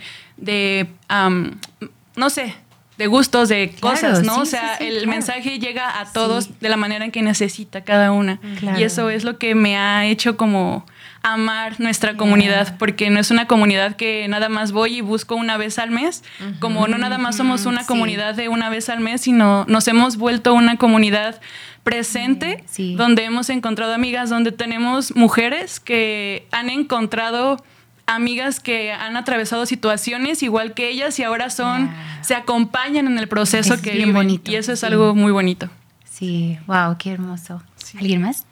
no 2.15 2.29
sé, 2.32 2.55
de 2.98 3.08
gustos, 3.08 3.48
de 3.50 3.75
cosas, 3.79 4.24
¿no? 4.24 4.38
o 4.39 4.46
sea, 4.46 4.75
el 4.75 5.08
mensaje 5.08 5.60
llega 5.60 6.00
a 6.00 6.12
todos 6.12 6.60
de 6.60 6.70
la 6.70 6.77
manera 6.77 7.05
en 7.05 7.12
que 7.12 7.22
necesita 7.22 7.84
cada 7.84 8.12
una. 8.12 8.39
Y 8.75 8.82
eso 8.82 9.12
es 9.12 9.24
lo 9.24 9.38
que 9.38 9.53
me 9.53 9.77
ha 9.77 10.05
hecho 10.05 10.36
como 10.36 10.86
amar 11.24 11.80
nuestra 11.80 12.15
comunidad, 12.18 12.77
porque 12.77 13.10
no 13.10 13.20
es 13.20 13.32
una 13.32 13.48
comunidad 13.48 13.96
que 13.96 14.27
nada 14.27 14.50
más 14.50 14.74
voy 14.74 14.98
y 14.98 15.01
busco 15.01 15.36
una 15.36 15.56
vez 15.58 15.80
al 15.80 15.89
mes, 15.89 16.24
como 16.60 16.88
no 16.88 16.98
nada 16.98 17.18
más 17.18 17.38
somos 17.38 17.65
una 17.65 17.86
comunidad 17.86 18.36
de 18.36 18.50
una 18.50 18.70
vez 18.70 18.89
al 18.89 19.00
mes, 19.00 19.22
sino 19.22 19.65
nos 19.70 19.88
hemos 19.88 20.18
vuelto 20.18 20.53
una 20.53 20.77
comunidad 20.77 21.39
presente, 21.84 22.63
donde 22.98 23.24
hemos 23.24 23.50
encontrado 23.50 23.94
amigas, 23.94 24.30
donde 24.30 24.51
tenemos 24.51 25.15
mujeres 25.15 25.80
que 25.80 26.46
han 26.51 26.70
encontrado 26.70 27.63
amigas 28.06 28.60
que 28.60 28.92
han 28.92 29.15
atravesado 29.15 29.65
situaciones 29.65 30.44
igual 30.44 30.74
que 30.74 30.89
ellas 30.89 31.18
y 31.20 31.24
ahora 31.24 31.50
son, 31.50 31.89
se 32.22 32.36
acompañan 32.36 33.08
en 33.08 33.18
el 33.18 33.30
proceso 33.30 33.82
que 33.82 33.92
viven. 33.92 34.13
Bonito, 34.13 34.51
y 34.51 34.56
eso 34.56 34.74
es 34.74 34.84
algo 34.84 35.15
muy 35.15 35.32
bonito. 35.32 35.70
Sí, 36.03 36.60
wow, 36.68 36.98
qué 37.00 37.12
hermoso. 37.12 37.63
¿Alguien 37.98 38.22
más? 38.22 38.46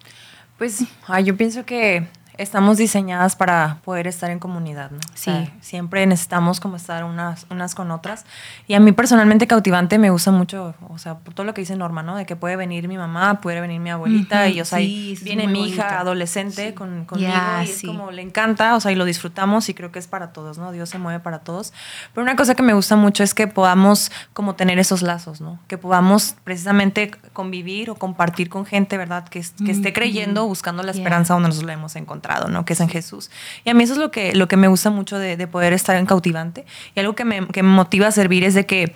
Pues 0.58 0.86
yo 1.26 1.36
pienso 1.36 1.66
que 1.66 2.08
estamos 2.42 2.78
diseñadas 2.78 3.36
para 3.36 3.78
poder 3.84 4.08
estar 4.08 4.32
en 4.32 4.40
comunidad, 4.40 4.92
¿no? 4.92 5.00
Sí. 5.14 5.32
siempre 5.62 6.06
necesitamos 6.06 6.60
como 6.60 6.76
estar 6.76 7.04
unas, 7.04 7.46
unas 7.50 7.76
con 7.76 7.92
otras. 7.92 8.26
Y 8.68 8.74
a 8.74 8.80
mí 8.80 8.92
personalmente 8.92 9.48
cautivante 9.48 9.98
me 9.98 10.10
gusta 10.10 10.32
mucho, 10.32 10.74
o 10.90 10.98
sea, 10.98 11.20
por 11.20 11.34
todo 11.34 11.46
lo 11.46 11.54
que 11.54 11.62
dice 11.62 11.76
Norma, 11.76 12.04
¿no? 12.04 12.16
De 12.16 12.26
que 12.26 12.36
puede 12.36 12.56
venir 12.56 12.88
mi 12.88 12.98
mamá, 12.98 13.42
puede 13.42 13.62
venir 13.62 13.80
mi 13.80 13.92
abuelita, 13.92 14.50
y 14.50 14.62
o 14.62 14.66
sea, 14.66 14.80
viene 14.80 15.48
mi 15.48 15.70
hija 15.70 16.00
adolescente 16.00 16.74
con, 16.74 17.06
conmigo 17.06 17.32
y 17.62 17.70
es 17.70 17.82
como 17.86 18.12
le 18.12 18.22
encanta, 18.22 18.76
o 18.76 18.80
sea, 18.80 18.92
y 18.92 18.96
lo 18.96 19.06
disfrutamos 19.06 19.70
y 19.70 19.74
creo 19.74 19.92
que 19.92 20.00
es 20.00 20.08
para 20.08 20.34
todos, 20.34 20.58
¿no? 20.58 20.72
Dios 20.72 20.90
se 20.90 20.98
mueve 20.98 21.20
para 21.20 21.40
todos. 21.40 21.74
Pero 22.14 22.24
una 22.24 22.36
cosa 22.36 22.56
que 22.56 22.64
me 22.64 22.74
gusta 22.74 22.96
mucho 22.96 23.24
es 23.24 23.34
que 23.34 23.48
podamos 23.48 24.12
como 24.34 24.56
tener 24.56 24.80
esos 24.80 25.02
lazos, 25.02 25.42
¿no? 25.42 25.60
Que 25.68 25.78
podamos 25.78 26.36
precisamente 26.44 27.12
convivir 27.34 27.90
o 27.90 27.96
compartir 27.96 28.50
con 28.50 28.66
gente, 28.66 28.98
¿verdad? 28.98 29.28
Que, 29.28 29.44
que 29.64 29.72
esté 29.72 29.94
creyendo, 29.94 30.46
buscando 30.48 30.84
la 30.84 30.92
esperanza 30.92 31.34
donde 31.34 31.50
nosotros 31.50 31.68
la 31.68 31.74
hemos 31.74 31.96
encontrado. 31.96 32.31
¿No? 32.50 32.66
Que 32.66 32.74
es 32.74 32.80
en 32.80 32.90
Jesús. 32.90 33.30
Y 33.64 33.70
a 33.70 33.74
mí 33.74 33.84
eso 33.84 33.94
es 33.94 34.00
lo 34.00 34.12
que, 34.12 34.34
lo 34.36 34.48
que 34.48 34.58
me 34.58 34.68
gusta 34.68 34.90
mucho 34.90 35.18
de, 35.18 35.38
de 35.38 35.48
poder 35.48 35.74
estar 35.74 35.96
en 35.96 36.06
cautivante. 36.06 36.66
Y 36.96 37.00
algo 37.00 37.14
que 37.14 37.26
me, 37.26 37.48
que 37.48 37.64
me 37.64 37.70
motiva 37.70 38.08
a 38.08 38.12
servir 38.12 38.44
es 38.44 38.54
de 38.54 38.66
que 38.66 38.94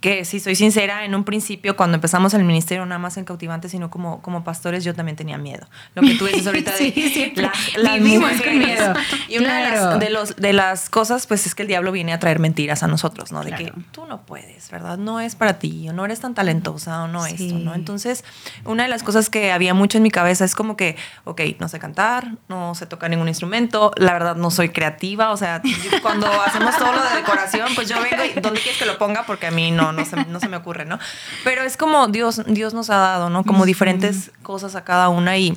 que 0.00 0.24
si 0.24 0.40
soy 0.40 0.54
sincera, 0.54 1.04
en 1.04 1.14
un 1.14 1.24
principio 1.24 1.76
cuando 1.76 1.96
empezamos 1.96 2.34
el 2.34 2.44
ministerio, 2.44 2.84
nada 2.86 2.98
más 2.98 3.16
en 3.16 3.24
cautivante, 3.24 3.68
sino 3.68 3.90
como, 3.90 4.20
como 4.22 4.44
pastores, 4.44 4.84
yo 4.84 4.94
también 4.94 5.16
tenía 5.16 5.38
miedo. 5.38 5.66
Lo 5.94 6.02
que 6.02 6.14
tú 6.14 6.26
dices 6.26 6.46
ahorita 6.46 6.72
de 6.78 7.50
las 7.76 8.00
miedo. 8.00 8.24
Y 9.28 9.38
una 9.38 9.56
de, 9.56 9.62
las, 9.62 9.98
de, 10.00 10.10
los, 10.10 10.36
de 10.36 10.52
las 10.52 10.90
cosas, 10.90 11.26
pues 11.26 11.46
es 11.46 11.54
que 11.54 11.62
el 11.62 11.68
diablo 11.68 11.92
viene 11.92 12.12
a 12.12 12.18
traer 12.18 12.38
mentiras 12.38 12.82
a 12.82 12.88
nosotros, 12.88 13.32
¿no? 13.32 13.42
De 13.42 13.52
que 13.52 13.72
tú 13.92 14.06
no 14.06 14.26
puedes, 14.26 14.70
¿verdad? 14.70 14.98
No 14.98 15.20
es 15.20 15.34
para 15.34 15.58
ti, 15.58 15.88
o 15.88 15.92
no 15.92 16.04
eres 16.04 16.20
tan 16.20 16.34
talentosa, 16.34 17.04
o 17.04 17.08
no 17.08 17.26
esto, 17.26 17.58
¿no? 17.58 17.74
Entonces, 17.74 18.24
una 18.64 18.84
de 18.84 18.88
las 18.88 19.02
cosas 19.02 19.30
que 19.30 19.52
había 19.52 19.74
mucho 19.74 19.98
en 19.98 20.02
mi 20.02 20.10
cabeza 20.10 20.44
es 20.44 20.54
como 20.54 20.76
que, 20.76 20.96
ok, 21.24 21.40
no 21.58 21.68
sé 21.68 21.78
cantar, 21.78 22.36
no 22.48 22.74
sé 22.74 22.86
tocar 22.86 23.10
ningún 23.10 23.28
instrumento, 23.28 23.92
la 23.96 24.12
verdad 24.12 24.36
no 24.36 24.50
soy 24.50 24.68
creativa, 24.70 25.30
o 25.30 25.36
sea, 25.36 25.62
cuando 26.02 26.26
hacemos 26.42 26.76
todo 26.76 26.92
lo 26.92 27.02
de 27.02 27.16
decoración, 27.16 27.74
pues 27.74 27.88
yo 27.88 27.96
vengo 28.00 28.24
y 28.24 28.40
¿dónde 28.40 28.60
quieres 28.60 28.78
que 28.78 28.86
lo 28.86 28.98
ponga? 28.98 29.24
Porque 29.26 29.46
a 29.46 29.50
mí 29.50 29.70
no 29.70 29.83
no, 29.92 30.04
se, 30.40 30.48
me 30.48 30.56
ocurre, 30.56 30.84
¿no? 30.84 30.98
Pero 31.44 31.62
es 31.62 31.76
como 31.76 32.08
Dios, 32.08 32.42
Dios 32.46 32.74
nos 32.74 32.90
ha 32.90 32.96
dado, 32.96 33.30
¿no? 33.30 33.44
Como 33.44 33.66
diferentes 33.66 34.30
cosas 34.42 34.74
a 34.76 34.84
cada 34.84 35.08
una 35.08 35.38
y... 35.38 35.56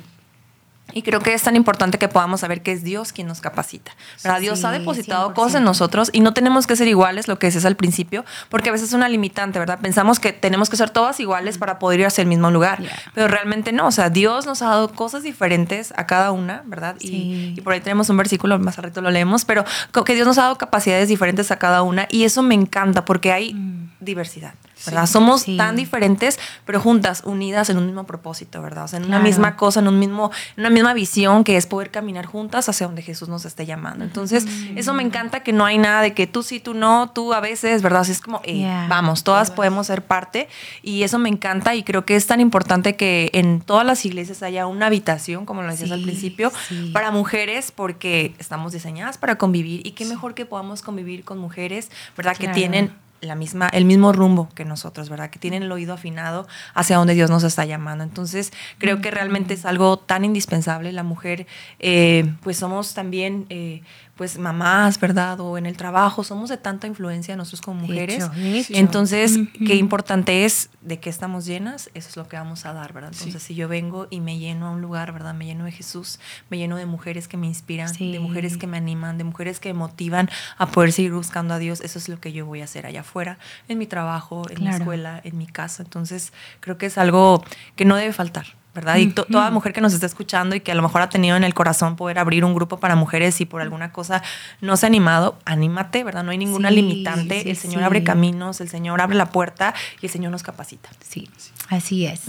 Y 0.94 1.02
creo 1.02 1.20
que 1.20 1.34
es 1.34 1.42
tan 1.42 1.54
importante 1.54 1.98
que 1.98 2.08
podamos 2.08 2.40
saber 2.40 2.62
que 2.62 2.72
es 2.72 2.82
Dios 2.82 3.12
quien 3.12 3.26
nos 3.26 3.42
capacita. 3.42 3.92
¿verdad? 4.24 4.40
Dios 4.40 4.64
ha 4.64 4.70
depositado 4.70 5.34
cosas 5.34 5.56
en 5.56 5.64
nosotros 5.64 6.08
y 6.14 6.20
no 6.20 6.32
tenemos 6.32 6.66
que 6.66 6.76
ser 6.76 6.88
iguales, 6.88 7.28
lo 7.28 7.38
que 7.38 7.48
decías 7.48 7.66
al 7.66 7.76
principio, 7.76 8.24
porque 8.48 8.70
a 8.70 8.72
veces 8.72 8.88
es 8.88 8.94
una 8.94 9.08
limitante, 9.08 9.58
¿verdad? 9.58 9.78
Pensamos 9.80 10.18
que 10.18 10.32
tenemos 10.32 10.70
que 10.70 10.78
ser 10.78 10.88
todas 10.88 11.20
iguales 11.20 11.58
para 11.58 11.78
poder 11.78 12.00
ir 12.00 12.06
hacia 12.06 12.22
el 12.22 12.28
mismo 12.28 12.50
lugar, 12.50 12.82
pero 13.14 13.28
realmente 13.28 13.70
no. 13.72 13.86
O 13.86 13.90
sea, 13.90 14.08
Dios 14.08 14.46
nos 14.46 14.62
ha 14.62 14.68
dado 14.68 14.88
cosas 14.88 15.22
diferentes 15.22 15.92
a 15.94 16.06
cada 16.06 16.32
una, 16.32 16.62
¿verdad? 16.64 16.96
Y, 17.00 17.60
por 17.60 17.74
ahí 17.74 17.80
tenemos 17.80 18.08
un 18.08 18.16
versículo, 18.16 18.58
más 18.58 18.78
al 18.78 18.84
rato 18.84 19.02
lo 19.02 19.10
leemos, 19.10 19.44
pero 19.44 19.64
que 20.04 20.14
Dios 20.14 20.26
nos 20.26 20.38
ha 20.38 20.42
dado 20.42 20.56
capacidades 20.56 21.08
diferentes 21.08 21.50
a 21.50 21.58
cada 21.58 21.82
una 21.82 22.06
y 22.10 22.24
eso 22.24 22.42
me 22.42 22.54
encanta 22.54 23.04
porque 23.04 23.30
hay 23.30 23.52
mm. 23.52 23.77
Diversidad. 24.00 24.54
¿verdad? 24.86 25.06
Somos 25.06 25.44
tan 25.56 25.76
diferentes, 25.76 26.38
pero 26.64 26.80
juntas, 26.80 27.22
unidas 27.24 27.68
en 27.70 27.78
un 27.78 27.86
mismo 27.86 28.04
propósito, 28.04 28.62
¿verdad? 28.62 28.84
O 28.84 28.88
sea, 28.88 28.98
en 28.98 29.06
una 29.06 29.18
misma 29.18 29.56
cosa, 29.56 29.80
en 29.80 29.88
un 29.88 29.98
mismo, 29.98 30.30
en 30.56 30.60
una 30.60 30.70
misma 30.70 30.94
visión 30.94 31.44
que 31.44 31.56
es 31.56 31.66
poder 31.66 31.90
caminar 31.90 32.26
juntas 32.26 32.68
hacia 32.68 32.86
donde 32.86 33.02
Jesús 33.02 33.28
nos 33.28 33.44
esté 33.44 33.66
llamando. 33.66 34.04
Entonces, 34.04 34.46
eso 34.76 34.94
me 34.94 35.02
encanta 35.02 35.42
que 35.42 35.52
no 35.52 35.64
hay 35.64 35.78
nada 35.78 36.02
de 36.02 36.14
que 36.14 36.26
tú 36.26 36.42
sí, 36.42 36.60
tú 36.60 36.74
no, 36.74 37.10
tú 37.10 37.34
a 37.34 37.40
veces, 37.40 37.82
¿verdad? 37.82 38.02
Así 38.02 38.12
es 38.12 38.20
como, 38.20 38.40
vamos, 38.88 39.24
todas 39.24 39.50
podemos 39.50 39.86
ser 39.86 40.02
parte 40.02 40.48
y 40.82 41.02
eso 41.02 41.18
me 41.18 41.28
encanta 41.28 41.74
y 41.74 41.82
creo 41.82 42.04
que 42.04 42.16
es 42.16 42.26
tan 42.26 42.40
importante 42.40 42.96
que 42.96 43.30
en 43.32 43.60
todas 43.60 43.84
las 43.84 44.04
iglesias 44.04 44.42
haya 44.42 44.66
una 44.66 44.86
habitación, 44.86 45.44
como 45.44 45.62
lo 45.62 45.70
decías 45.70 45.90
al 45.90 46.02
principio, 46.02 46.52
para 46.92 47.10
mujeres 47.10 47.72
porque 47.72 48.34
estamos 48.38 48.72
diseñadas 48.72 49.18
para 49.18 49.36
convivir 49.38 49.86
y 49.86 49.92
qué 49.92 50.04
mejor 50.04 50.34
que 50.34 50.46
podamos 50.46 50.82
convivir 50.82 51.24
con 51.24 51.38
mujeres, 51.38 51.90
¿verdad? 52.16 52.36
Que 52.36 52.48
tienen 52.48 52.92
la 53.20 53.34
misma, 53.34 53.68
el 53.68 53.84
mismo 53.84 54.12
rumbo 54.12 54.48
que 54.54 54.64
nosotros, 54.64 55.08
¿verdad? 55.08 55.30
Que 55.30 55.38
tienen 55.38 55.62
el 55.62 55.72
oído 55.72 55.94
afinado 55.94 56.46
hacia 56.74 56.96
donde 56.96 57.14
Dios 57.14 57.30
nos 57.30 57.42
está 57.42 57.64
llamando. 57.64 58.04
Entonces, 58.04 58.52
creo 58.78 59.00
que 59.00 59.10
realmente 59.10 59.54
es 59.54 59.64
algo 59.64 59.98
tan 59.98 60.24
indispensable. 60.24 60.92
La 60.92 61.02
mujer, 61.02 61.46
eh, 61.78 62.32
pues 62.42 62.56
somos 62.56 62.94
también 62.94 63.46
eh, 63.48 63.82
pues 64.18 64.36
mamás, 64.36 64.98
¿verdad? 64.98 65.38
O 65.38 65.56
en 65.58 65.64
el 65.64 65.76
trabajo, 65.76 66.24
somos 66.24 66.50
de 66.50 66.56
tanta 66.56 66.88
influencia 66.88 67.36
nosotros 67.36 67.60
como 67.60 67.82
mujeres. 67.82 68.28
Entonces, 68.70 69.38
qué 69.64 69.76
importante 69.76 70.44
es 70.44 70.70
de 70.80 70.98
qué 70.98 71.08
estamos 71.08 71.46
llenas, 71.46 71.88
eso 71.94 72.08
es 72.08 72.16
lo 72.16 72.26
que 72.26 72.36
vamos 72.36 72.66
a 72.66 72.72
dar, 72.72 72.92
¿verdad? 72.92 73.12
Entonces, 73.14 73.40
si 73.40 73.54
yo 73.54 73.68
vengo 73.68 74.08
y 74.10 74.18
me 74.20 74.36
lleno 74.38 74.66
a 74.66 74.70
un 74.70 74.82
lugar, 74.82 75.12
¿verdad? 75.12 75.34
Me 75.34 75.46
lleno 75.46 75.66
de 75.66 75.70
Jesús, 75.70 76.18
me 76.50 76.58
lleno 76.58 76.76
de 76.76 76.84
mujeres 76.84 77.28
que 77.28 77.36
me 77.36 77.46
inspiran, 77.46 77.92
de 77.92 78.18
mujeres 78.18 78.56
que 78.56 78.66
me 78.66 78.76
animan, 78.76 79.18
de 79.18 79.24
mujeres 79.24 79.60
que 79.60 79.72
me 79.72 79.78
motivan 79.78 80.28
a 80.56 80.66
poder 80.66 80.90
seguir 80.90 81.12
buscando 81.12 81.54
a 81.54 81.60
Dios, 81.60 81.80
eso 81.80 82.00
es 82.00 82.08
lo 82.08 82.18
que 82.18 82.32
yo 82.32 82.44
voy 82.44 82.60
a 82.60 82.64
hacer 82.64 82.86
allá 82.86 83.02
afuera, 83.02 83.38
en 83.68 83.78
mi 83.78 83.86
trabajo, 83.86 84.42
en 84.50 84.64
mi 84.64 84.68
escuela, 84.68 85.20
en 85.22 85.38
mi 85.38 85.46
casa. 85.46 85.84
Entonces, 85.84 86.32
creo 86.58 86.76
que 86.76 86.86
es 86.86 86.98
algo 86.98 87.44
que 87.76 87.84
no 87.84 87.94
debe 87.94 88.12
faltar. 88.12 88.57
¿Verdad? 88.74 88.96
Y 88.96 89.08
toda 89.08 89.50
mujer 89.50 89.72
que 89.72 89.80
nos 89.80 89.92
está 89.92 90.06
escuchando 90.06 90.54
y 90.54 90.60
que 90.60 90.72
a 90.72 90.74
lo 90.74 90.82
mejor 90.82 91.02
ha 91.02 91.08
tenido 91.08 91.36
en 91.36 91.44
el 91.44 91.54
corazón 91.54 91.96
poder 91.96 92.18
abrir 92.18 92.44
un 92.44 92.54
grupo 92.54 92.78
para 92.78 92.94
mujeres 92.96 93.40
y 93.40 93.44
por 93.46 93.60
alguna 93.60 93.92
cosa 93.92 94.22
no 94.60 94.76
se 94.76 94.86
ha 94.86 94.88
animado, 94.88 95.38
anímate, 95.44 96.04
¿verdad? 96.04 96.22
No 96.22 96.30
hay 96.30 96.38
ninguna 96.38 96.70
limitante. 96.70 97.50
el 97.50 97.56
Señor 97.56 97.82
abre 97.82 98.04
caminos, 98.04 98.60
el 98.60 98.68
Señor 98.68 99.00
abre 99.00 99.16
la 99.16 99.30
puerta 99.30 99.74
y 100.00 100.06
el 100.06 100.12
Señor 100.12 100.30
nos 100.30 100.42
capacita. 100.42 100.90
Sí, 101.00 101.28
así 101.68 102.06
es. 102.06 102.22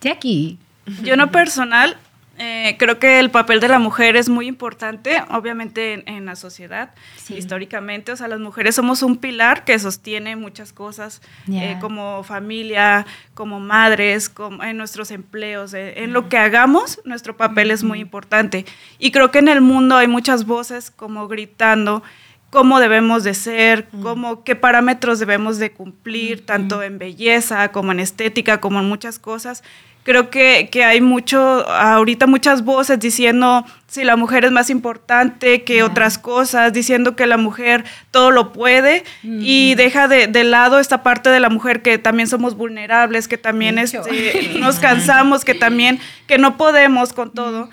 Jackie. 0.00 0.58
Yo 1.02 1.16
no 1.16 1.30
personal 1.30 1.98
eh, 2.38 2.76
creo 2.78 3.00
que 3.00 3.18
el 3.18 3.30
papel 3.30 3.58
de 3.58 3.66
la 3.66 3.80
mujer 3.80 4.16
es 4.16 4.28
muy 4.28 4.46
importante, 4.46 5.22
obviamente 5.30 6.04
en, 6.06 6.24
la 6.24 6.36
sociedad, 6.36 6.90
históricamente. 7.28 8.12
O 8.12 8.16
sea, 8.16 8.28
las 8.28 8.38
mujeres 8.38 8.76
somos 8.76 9.02
un 9.02 9.16
pilar 9.16 9.64
que 9.64 9.78
sostiene 9.78 10.36
muchas 10.36 10.72
cosas, 10.72 11.20
eh, 11.50 11.76
como 11.80 12.22
familia, 12.22 13.06
como 13.34 13.58
madres, 13.58 14.28
como 14.28 14.62
en 14.62 14.76
nuestros 14.76 15.10
empleos, 15.10 15.74
eh, 15.74 16.04
en 16.04 16.12
lo 16.12 16.28
que 16.28 16.38
hagamos, 16.38 17.00
nuestro 17.04 17.36
papel 17.36 17.72
es 17.72 17.82
muy 17.82 17.98
importante. 17.98 18.64
Y 19.00 19.10
creo 19.10 19.32
que 19.32 19.40
en 19.40 19.48
el 19.48 19.60
mundo 19.60 19.96
hay 19.96 20.06
muchas 20.06 20.46
voces 20.46 20.92
como 20.92 21.26
gritando 21.26 22.04
cómo 22.50 22.80
debemos 22.80 23.24
de 23.24 23.34
ser, 23.34 23.88
cómo, 24.02 24.42
qué 24.42 24.56
parámetros 24.56 25.18
debemos 25.18 25.58
de 25.58 25.72
cumplir, 25.72 26.46
tanto 26.46 26.82
en 26.82 26.98
belleza 26.98 27.70
como 27.72 27.92
en 27.92 28.00
estética, 28.00 28.60
como 28.60 28.80
en 28.80 28.88
muchas 28.88 29.18
cosas. 29.18 29.62
Creo 30.04 30.30
que, 30.30 30.70
hay 30.86 31.02
mucho, 31.02 31.38
ahorita 31.68 32.26
muchas 32.26 32.64
voces 32.64 32.98
diciendo 32.98 33.66
si 33.88 34.04
la 34.04 34.16
mujer 34.16 34.46
es 34.46 34.52
más 34.52 34.70
importante 34.70 35.64
que 35.64 35.82
otras 35.82 36.16
cosas, 36.16 36.72
diciendo 36.72 37.14
que 37.14 37.26
la 37.26 37.36
mujer 37.36 37.84
todo 38.10 38.30
lo 38.30 38.54
puede 38.54 39.04
y 39.22 39.74
deja 39.74 40.08
de, 40.08 40.44
lado 40.44 40.78
esta 40.78 41.02
parte 41.02 41.28
de 41.28 41.40
la 41.40 41.50
mujer 41.50 41.82
que 41.82 41.98
también 41.98 42.26
somos 42.26 42.56
vulnerables, 42.56 43.28
que 43.28 43.36
también 43.36 43.76
este, 43.76 44.54
nos 44.58 44.78
cansamos, 44.78 45.44
que 45.44 45.52
también, 45.52 46.00
que 46.26 46.38
no 46.38 46.56
podemos 46.56 47.12
con 47.12 47.30
todo. 47.30 47.68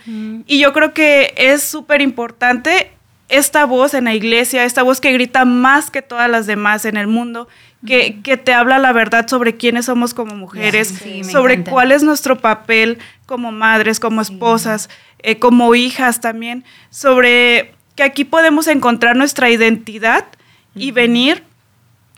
Y 0.46 0.60
yo 0.60 0.74
creo 0.74 0.94
que 0.94 1.34
es 1.38 1.64
súper 1.64 2.02
importante 2.02 2.95
esta 3.30 3.66
voz 3.66 3.94
en 3.94 4.06
la 4.06 4.14
iglesia, 4.14 4.66
esta 4.66 4.84
voz 4.84 5.02
que 5.02 5.12
grita 5.12 5.46
más 5.46 5.90
que 5.90 6.02
todas 6.02 6.30
las 6.30 6.46
demás 6.46 6.86
en 6.86 6.98
el 6.98 7.08
mundo, 7.08 7.48
que, 7.86 8.22
te 8.44 8.54
habla 8.54 8.80
la 8.80 8.94
verdad 8.94 9.28
sobre 9.28 9.56
quiénes 9.58 9.86
somos 9.86 10.14
como 10.14 10.36
mujeres, 10.36 10.94
sobre 11.32 11.64
cuál 11.64 11.92
es 11.92 12.04
nuestro 12.04 12.38
papel 12.38 12.98
como 13.26 13.52
madres, 13.52 14.00
como 14.00 14.22
esposas, 14.22 14.90
eh, 15.20 15.38
como 15.38 15.76
hijas 15.76 16.20
también, 16.20 16.66
sobre 16.90 17.74
que 17.96 18.04
aquí 18.04 18.26
podemos 18.26 18.68
encontrar 18.68 19.16
nuestra 19.16 19.50
identidad 19.50 20.26
y 20.74 20.92
venir 20.92 21.44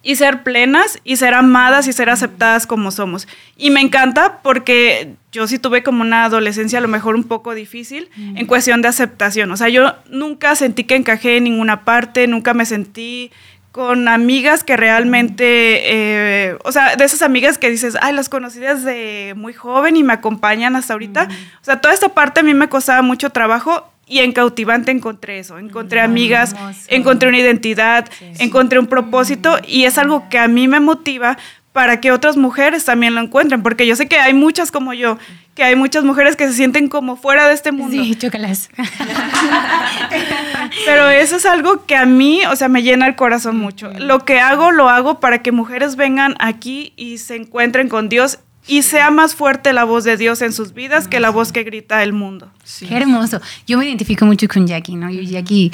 y 0.03 0.15
ser 0.15 0.43
plenas 0.43 0.99
y 1.03 1.17
ser 1.17 1.33
amadas 1.33 1.87
y 1.87 1.93
ser 1.93 2.09
aceptadas 2.09 2.67
como 2.67 2.91
somos. 2.91 3.27
Y 3.57 3.71
me 3.71 3.81
encanta 3.81 4.39
porque 4.41 5.15
yo 5.31 5.47
sí 5.47 5.59
tuve 5.59 5.83
como 5.83 6.01
una 6.01 6.25
adolescencia 6.25 6.79
a 6.79 6.81
lo 6.81 6.87
mejor 6.87 7.15
un 7.15 7.23
poco 7.23 7.53
difícil 7.53 8.09
en 8.17 8.45
cuestión 8.45 8.81
de 8.81 8.87
aceptación. 8.87 9.51
O 9.51 9.57
sea, 9.57 9.69
yo 9.69 9.95
nunca 10.09 10.55
sentí 10.55 10.83
que 10.83 10.95
encajé 10.95 11.37
en 11.37 11.45
ninguna 11.45 11.83
parte, 11.83 12.27
nunca 12.27 12.53
me 12.53 12.65
sentí 12.65 13.31
con 13.71 14.07
amigas 14.07 14.63
que 14.63 14.75
realmente, 14.75 15.45
eh, 15.83 16.57
o 16.63 16.71
sea, 16.71 16.95
de 16.95 17.05
esas 17.05 17.21
amigas 17.21 17.59
que 17.59 17.69
dices, 17.69 17.95
ay, 18.01 18.11
las 18.13 18.27
conocí 18.27 18.57
desde 18.57 19.35
muy 19.35 19.53
joven 19.53 19.95
y 19.95 20.03
me 20.03 20.13
acompañan 20.13 20.75
hasta 20.75 20.93
ahorita. 20.93 21.27
O 21.61 21.63
sea, 21.63 21.79
toda 21.79 21.93
esta 21.93 22.09
parte 22.09 22.39
a 22.39 22.43
mí 22.43 22.55
me 22.55 22.69
costaba 22.69 23.03
mucho 23.03 23.29
trabajo 23.29 23.91
y 24.07 24.19
en 24.19 24.31
cautivante 24.31 24.91
encontré 24.91 25.39
eso, 25.39 25.57
encontré 25.57 25.99
amigas, 25.99 26.55
encontré 26.87 27.29
una 27.29 27.39
identidad, 27.39 28.09
encontré 28.39 28.79
un 28.79 28.87
propósito 28.87 29.57
y 29.67 29.83
es 29.83 29.97
algo 29.97 30.29
que 30.29 30.39
a 30.39 30.47
mí 30.47 30.67
me 30.67 30.79
motiva 30.79 31.37
para 31.77 32.01
que 32.01 32.11
otras 32.11 32.37
mujeres 32.37 32.85
también 32.85 33.13
lo 33.13 33.21
encuentren, 33.21 33.61
porque 33.61 33.85
yo 33.85 33.95
sé 33.95 34.07
que 34.07 34.17
hay 34.17 34.33
muchas 34.33 34.71
como 34.71 34.93
yo, 34.93 35.19
que 35.53 35.63
hay 35.63 35.75
muchas 35.75 36.03
mujeres 36.03 36.35
que 36.35 36.47
se 36.47 36.53
sienten 36.53 36.87
como 36.87 37.17
fuera 37.17 37.47
de 37.47 37.53
este 37.53 37.71
mundo. 37.71 38.03
Sí, 38.03 38.15
chócalas. 38.15 38.71
Pero 40.87 41.07
eso 41.09 41.35
es 41.35 41.45
algo 41.45 41.85
que 41.85 41.95
a 41.95 42.07
mí, 42.07 42.41
o 42.49 42.55
sea, 42.55 42.67
me 42.67 42.81
llena 42.81 43.05
el 43.05 43.15
corazón 43.15 43.59
mucho. 43.59 43.91
Lo 43.99 44.25
que 44.25 44.39
hago, 44.39 44.71
lo 44.71 44.89
hago 44.89 45.19
para 45.19 45.43
que 45.43 45.51
mujeres 45.51 45.97
vengan 45.97 46.33
aquí 46.39 46.93
y 46.95 47.19
se 47.19 47.35
encuentren 47.35 47.89
con 47.89 48.09
Dios 48.09 48.39
y 48.67 48.81
sea 48.81 49.11
más 49.11 49.35
fuerte 49.35 49.73
la 49.73 49.83
voz 49.83 50.03
de 50.03 50.17
Dios 50.17 50.41
en 50.41 50.53
sus 50.53 50.73
vidas 50.73 51.07
que 51.07 51.19
la 51.19 51.29
voz 51.29 51.51
que 51.51 51.63
grita 51.63 52.03
el 52.03 52.13
mundo. 52.13 52.51
Qué 52.79 52.95
hermoso. 52.95 53.39
Yo 53.65 53.77
me 53.77 53.85
identifico 53.85 54.25
mucho 54.25 54.47
con 54.47 54.67
Jackie, 54.67 54.95
¿no? 54.95 55.09
Yo, 55.09 55.21
Jackie 55.21 55.71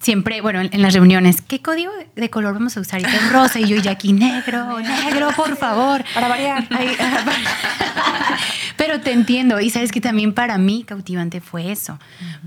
siempre, 0.00 0.40
bueno, 0.40 0.60
en, 0.60 0.82
las 0.82 0.94
reuniones, 0.94 1.42
¿qué 1.42 1.60
código 1.60 1.90
de 2.14 2.30
color 2.30 2.54
vamos 2.54 2.76
a 2.76 2.80
usar? 2.80 3.00
Y 3.00 3.04
es 3.04 3.32
rosa 3.32 3.58
y 3.58 3.66
yo 3.66 3.76
y 3.76 3.88
aquí 3.88 4.12
negro, 4.12 4.78
negro, 4.78 5.30
por 5.36 5.56
favor. 5.56 6.04
Para 6.14 6.28
variar. 6.28 6.68
Pero 8.76 9.00
te 9.00 9.12
entiendo 9.12 9.60
y 9.60 9.70
sabes 9.70 9.90
que 9.90 10.00
también 10.00 10.32
para 10.32 10.56
mí 10.56 10.84
cautivante 10.84 11.40
fue 11.40 11.72
eso, 11.72 11.98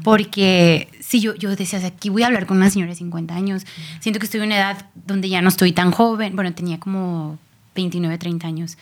porque 0.03 0.87
si 1.01 1.19
yo, 1.19 1.35
yo 1.35 1.53
decía, 1.55 1.85
aquí 1.85 2.09
voy 2.09 2.23
a 2.23 2.27
hablar 2.27 2.45
con 2.45 2.57
una 2.57 2.69
señora 2.69 2.91
de 2.91 2.95
50 2.95 3.35
años, 3.35 3.65
siento 3.99 4.19
que 4.19 4.25
estoy 4.25 4.39
en 4.39 4.47
una 4.47 4.55
edad 4.55 4.85
donde 4.95 5.27
ya 5.27 5.41
no 5.41 5.49
estoy 5.49 5.73
tan 5.73 5.91
joven, 5.91 6.35
bueno, 6.35 6.53
tenía 6.53 6.79
como 6.79 7.37
29, 7.75 8.17
30 8.17 8.47
años. 8.47 8.77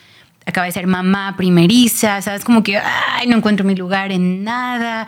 Acaba 0.46 0.66
de 0.66 0.72
ser 0.72 0.86
mamá 0.86 1.36
primeriza, 1.36 2.20
¿sabes? 2.22 2.44
Como 2.44 2.62
que, 2.62 2.78
ay, 2.78 3.26
no 3.26 3.36
encuentro 3.36 3.64
mi 3.64 3.74
lugar 3.74 4.10
en 4.10 4.42
nada, 4.42 5.06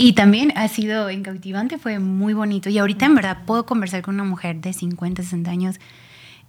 y 0.00 0.12
también 0.12 0.52
ha 0.54 0.68
sido 0.68 1.10
en 1.10 1.24
cautivante, 1.24 1.76
fue 1.76 1.98
muy 1.98 2.32
bonito. 2.32 2.70
Y 2.70 2.78
ahorita 2.78 3.04
en 3.06 3.16
verdad 3.16 3.38
puedo 3.44 3.66
conversar 3.66 4.00
con 4.00 4.14
una 4.14 4.24
mujer 4.24 4.60
de 4.60 4.72
50, 4.72 5.24
60 5.24 5.50
años 5.50 5.80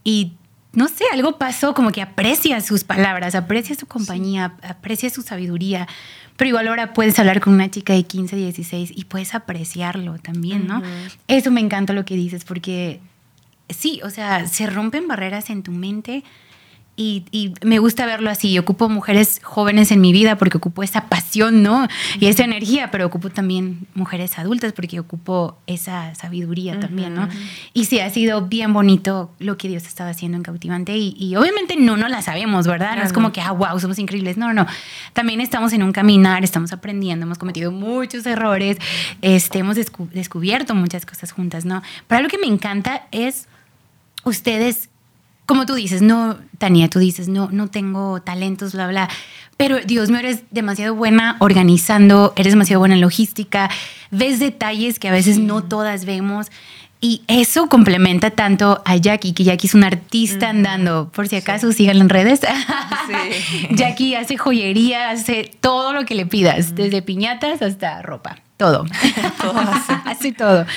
y 0.03 0.33
no 0.71 0.87
sé, 0.87 1.03
algo 1.11 1.39
pasó, 1.39 1.73
como 1.73 1.91
que 1.91 2.03
aprecia 2.03 2.61
sus 2.61 2.83
palabras, 2.83 3.33
aprecia 3.33 3.75
su 3.75 3.87
compañía, 3.87 4.53
aprecia 4.61 5.09
su 5.09 5.23
sabiduría. 5.23 5.87
Pero 6.37 6.49
igual 6.49 6.67
ahora 6.67 6.93
puedes 6.93 7.17
hablar 7.17 7.41
con 7.41 7.53
una 7.53 7.71
chica 7.71 7.93
de 7.93 8.03
15, 8.03 8.35
16 8.35 8.91
y 8.95 9.05
puedes 9.05 9.33
apreciarlo 9.33 10.19
también, 10.19 10.67
¿no? 10.67 10.83
Eso 11.27 11.49
me 11.49 11.59
encanta 11.59 11.93
lo 11.93 12.05
que 12.05 12.15
dices, 12.15 12.45
porque 12.45 12.99
sí, 13.67 13.99
o 14.03 14.11
sea, 14.11 14.47
se 14.47 14.67
rompen 14.67 15.07
barreras 15.07 15.49
en 15.49 15.63
tu 15.63 15.71
mente 15.71 16.23
y, 17.01 17.53
me 17.63 17.79
gusta 17.79 18.05
verlo 18.05 18.29
así. 18.29 18.59
Ocupo 18.59 18.89
mujeres 18.89 19.39
jóvenes 19.41 19.91
en 19.91 20.01
mi 20.01 20.11
vida 20.11 20.37
porque 20.37 20.57
ocupo 20.57 20.83
esa 20.83 21.07
pasión, 21.07 21.63
¿no? 21.63 21.87
Y 22.19 22.27
esa 22.27 22.43
energía, 22.43 22.91
pero 22.91 23.05
ocupo 23.05 23.29
también 23.29 23.87
mujeres 23.93 24.37
adultas 24.37 24.73
porque 24.73 24.99
ocupo 24.99 25.57
esa 25.65 26.13
sabiduría 26.15 26.77
también, 26.77 27.13
¿no? 27.13 27.29
Y 27.73 27.85
sí, 27.85 28.01
ha 28.01 28.09
sido 28.09 28.47
bien 28.47 28.73
bonito 28.73 29.31
lo 29.39 29.57
que 29.57 29.69
Dios 29.69 29.85
ha 29.85 29.87
estado 29.87 30.09
haciendo 30.09 30.35
en 30.35 30.43
Cautivante 30.43 30.97
y, 30.97 31.35
obviamente 31.37 31.77
no, 31.77 31.95
no 31.95 32.09
la 32.09 32.21
sabemos, 32.21 32.67
¿verdad? 32.67 32.97
No 32.97 33.03
es 33.03 33.13
como 33.13 33.31
que, 33.31 33.39
ah, 33.39 33.51
wow, 33.51 33.79
somos 33.79 33.97
increíbles. 33.97 34.35
No, 34.35 34.53
no. 34.53 34.67
También 35.13 35.39
estamos 35.39 35.71
en 35.71 35.83
un 35.83 35.93
caminar, 35.93 36.43
estamos 36.43 36.73
aprendiendo, 36.73 37.25
hemos 37.25 37.37
cometido 37.37 37.71
muchos 37.71 38.25
errores, 38.25 38.77
este, 39.21 39.59
hemos 39.59 39.77
descubierto 39.77 40.75
muchas 40.75 41.05
cosas 41.05 41.31
juntas, 41.31 41.63
¿no? 41.63 41.81
Pero 42.07 42.17
algo 42.17 42.29
que 42.29 42.37
me 42.37 42.47
encanta 42.47 43.07
es 43.11 43.47
ustedes 44.25 44.89
como 45.49 45.65
tú 45.65 45.73
dices, 45.73 46.03
no, 46.03 46.37
Tania, 46.59 46.91
tú 46.91 46.99
dices, 46.99 47.27
no, 47.27 47.49
no 47.51 47.69
tengo 47.69 48.21
talentos, 48.21 48.73
bla, 48.73 48.87
bla. 48.87 49.09
Pero 49.57 49.79
Dios 49.79 50.11
mío, 50.11 50.19
eres 50.19 50.43
demasiado 50.51 50.93
buena 50.93 51.37
organizando, 51.39 52.33
eres 52.35 52.53
demasiado 52.53 52.81
buena 52.81 52.93
en 52.93 53.01
logística, 53.01 53.67
ves 54.11 54.39
detalles 54.39 54.99
que 54.99 55.09
a 55.09 55.11
veces 55.11 55.39
no 55.39 55.63
todas 55.63 56.05
vemos. 56.05 56.51
Y 57.01 57.23
eso 57.27 57.67
complementa 57.67 58.29
tanto 58.29 58.83
a 58.85 58.95
Jackie, 58.97 59.33
que 59.33 59.43
Jackie 59.43 59.65
es 59.65 59.73
una 59.73 59.87
artista 59.87 60.49
andando. 60.49 61.09
Por 61.11 61.27
si 61.27 61.37
acaso, 61.37 61.71
síganla 61.71 62.03
en 62.03 62.09
redes. 62.09 62.41
Jackie 63.71 64.13
hace 64.13 64.37
joyería, 64.37 65.09
hace 65.09 65.49
todo 65.61 65.93
lo 65.93 66.05
que 66.05 66.13
le 66.13 66.27
pidas, 66.27 66.75
desde 66.75 67.01
piñatas 67.01 67.63
hasta 67.63 68.03
ropa. 68.03 68.37
Todo. 68.57 68.85
todo 69.41 69.57
hace. 69.57 69.93
hace 70.05 70.31
todo. 70.31 70.67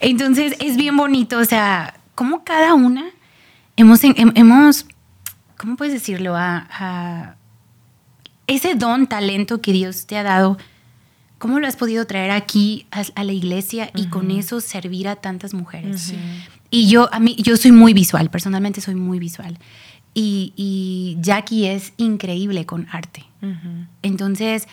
Entonces 0.00 0.56
es 0.58 0.76
bien 0.76 0.96
bonito, 0.96 1.38
o 1.38 1.44
sea, 1.44 1.94
como 2.16 2.42
cada 2.42 2.74
una 2.74 3.12
hemos, 3.76 4.00
hemos 4.04 4.86
¿cómo 5.56 5.76
puedes 5.76 5.94
decirlo? 5.94 6.34
A, 6.36 7.36
ese 8.46 8.76
don, 8.76 9.08
talento 9.08 9.60
que 9.60 9.72
Dios 9.72 10.06
te 10.06 10.16
ha 10.16 10.22
dado, 10.22 10.56
¿cómo 11.38 11.58
lo 11.58 11.66
has 11.66 11.76
podido 11.76 12.06
traer 12.06 12.30
aquí 12.30 12.86
a, 12.90 13.24
la 13.24 13.32
iglesia 13.32 13.90
y 13.94 14.06
con 14.06 14.30
eso 14.30 14.60
servir 14.60 15.08
a 15.08 15.16
tantas 15.16 15.52
mujeres? 15.52 16.14
Y 16.70 16.88
yo, 16.88 17.12
a 17.12 17.18
mí, 17.18 17.36
yo 17.38 17.56
soy 17.56 17.72
muy 17.72 17.92
visual, 17.92 18.30
personalmente 18.30 18.80
soy 18.80 18.94
muy 18.94 19.18
visual. 19.18 19.58
Y, 20.14 20.52
y 20.56 21.16
Jackie 21.20 21.66
es 21.66 21.92
increíble 21.96 22.66
con 22.66 22.86
arte. 22.90 23.24
Entonces, 24.02 24.68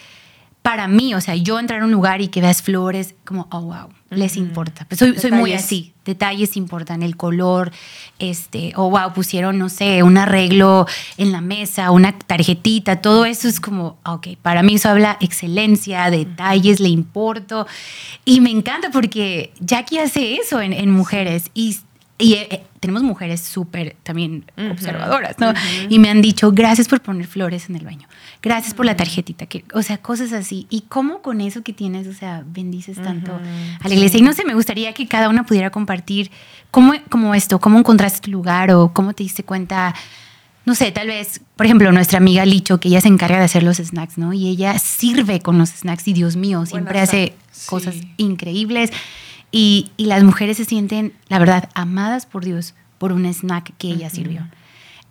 para 0.63 0.88
mí, 0.88 1.13
o 1.13 1.19
sea, 1.19 1.36
yo 1.36 1.60
entrar 1.60 1.82
a 1.82 1.86
un 1.86 1.91
lugar 1.91 2.21
y 2.21 2.30
que 2.30 2.39
veas 2.39 2.62
flores, 2.62 3.15
como, 3.26 3.47
oh, 3.52 3.62
wow, 3.63 3.89
les 4.10 4.38
importa. 4.38 4.86
Pues 4.88 4.97
soy, 4.97 5.19
soy, 5.19 5.32
muy 5.32 5.52
así, 5.52 5.93
detalles 6.06 6.56
importan, 6.56 7.04
el 7.04 7.17
color, 7.17 7.73
este, 8.17 8.71
oh, 8.78 8.89
wow, 8.89 9.13
pusieron, 9.13 9.60
no 9.60 9.67
sé, 9.67 10.04
un 10.04 10.17
arreglo 10.17 10.88
en 11.17 11.34
la 11.34 11.41
mesa, 11.41 11.91
una 11.91 12.17
tarjetita, 12.17 13.02
todo 13.02 13.26
eso 13.26 13.49
es 13.49 13.60
como, 13.60 13.97
ok, 14.06 14.30
para 14.41 14.63
mí 14.63 14.76
eso 14.76 14.88
habla 14.88 15.17
excelencia, 15.19 16.10
detalles, 16.10 16.80
le 16.80 16.88
importo. 16.88 17.67
Y 18.23 18.39
me 18.39 18.49
encanta 18.49 18.89
porque 18.89 19.52
Jackie 19.60 19.99
hace 19.99 20.36
eso 20.36 20.62
en, 20.62 20.71
en 20.71 20.91
mujeres 20.91 21.52
y 21.54 21.76
y 22.23 22.36
eh, 22.36 22.47
eh, 22.49 22.63
tenemos 22.79 23.03
mujeres 23.03 23.41
súper 23.41 23.97
también 24.01 24.45
observadoras, 24.71 25.38
¿no? 25.39 25.53
Y 25.89 25.99
me 25.99 26.09
han 26.09 26.21
dicho, 26.21 26.51
gracias 26.53 26.88
por 26.88 27.01
poner 27.01 27.27
flores 27.27 27.69
en 27.69 27.75
el 27.75 27.83
baño, 27.83 28.07
gracias 28.41 28.73
por 28.73 28.86
la 28.86 28.95
tarjetita, 28.95 29.45
que, 29.45 29.65
o 29.73 29.81
sea, 29.81 29.97
cosas 29.97 30.31
así. 30.31 30.65
Y 30.69 30.86
cómo 30.88 31.21
con 31.21 31.41
eso 31.41 31.63
que 31.63 31.73
tienes, 31.73 32.07
o 32.07 32.13
sea, 32.13 32.43
bendices 32.45 33.01
tanto 33.01 33.33
a 33.33 33.88
la 33.88 33.93
iglesia. 33.93 34.19
Y 34.19 34.21
no 34.21 34.31
sé, 34.31 34.45
me 34.45 34.53
gustaría 34.53 34.93
que 34.93 35.07
cada 35.07 35.27
una 35.27 35.45
pudiera 35.45 35.69
compartir 35.69 36.31
cómo, 36.71 36.93
cómo 37.09 37.36
esto, 37.36 37.59
cómo 37.59 37.77
encontraste 37.77 38.21
tu 38.21 38.31
lugar 38.31 38.71
o 38.71 38.93
cómo 38.93 39.13
te 39.13 39.23
diste 39.23 39.43
cuenta 39.43 39.93
no 40.65 40.75
sé, 40.75 40.93
tal 40.93 41.07
vez, 41.07 41.41
por 41.57 41.65
ejemplo, 41.65 41.91
nuestra 41.91 42.19
amiga 42.19 42.45
Licho, 42.45 42.79
que 42.79 42.88
ella 42.88 43.01
se 43.01 43.09
encarga 43.09 43.38
de 43.38 43.43
hacer 43.43 43.63
los 43.63 43.77
snacks, 43.77 44.17
¿no? 44.17 44.31
Y 44.31 44.47
ella 44.47 44.79
sirve 44.79 45.41
con 45.41 45.57
los 45.57 45.71
snacks 45.71 46.07
y 46.07 46.13
Dios 46.13 46.38
mío, 46.38 46.65
siempre 46.65 47.01
hace 47.01 47.33
cosas 47.65 47.95
increíbles. 48.15 48.91
Y, 49.55 49.91
las 49.97 50.23
mujeres 50.23 50.57
se 50.57 50.65
sienten, 50.65 51.13
la 51.29 51.37
verdad, 51.37 51.69
amadas 51.75 52.25
por 52.25 52.43
Dios 52.43 52.73
por 52.97 53.11
un 53.11 53.31
snack 53.31 53.73
que 53.77 53.89
ella 53.89 54.09
sirvió. 54.09 54.47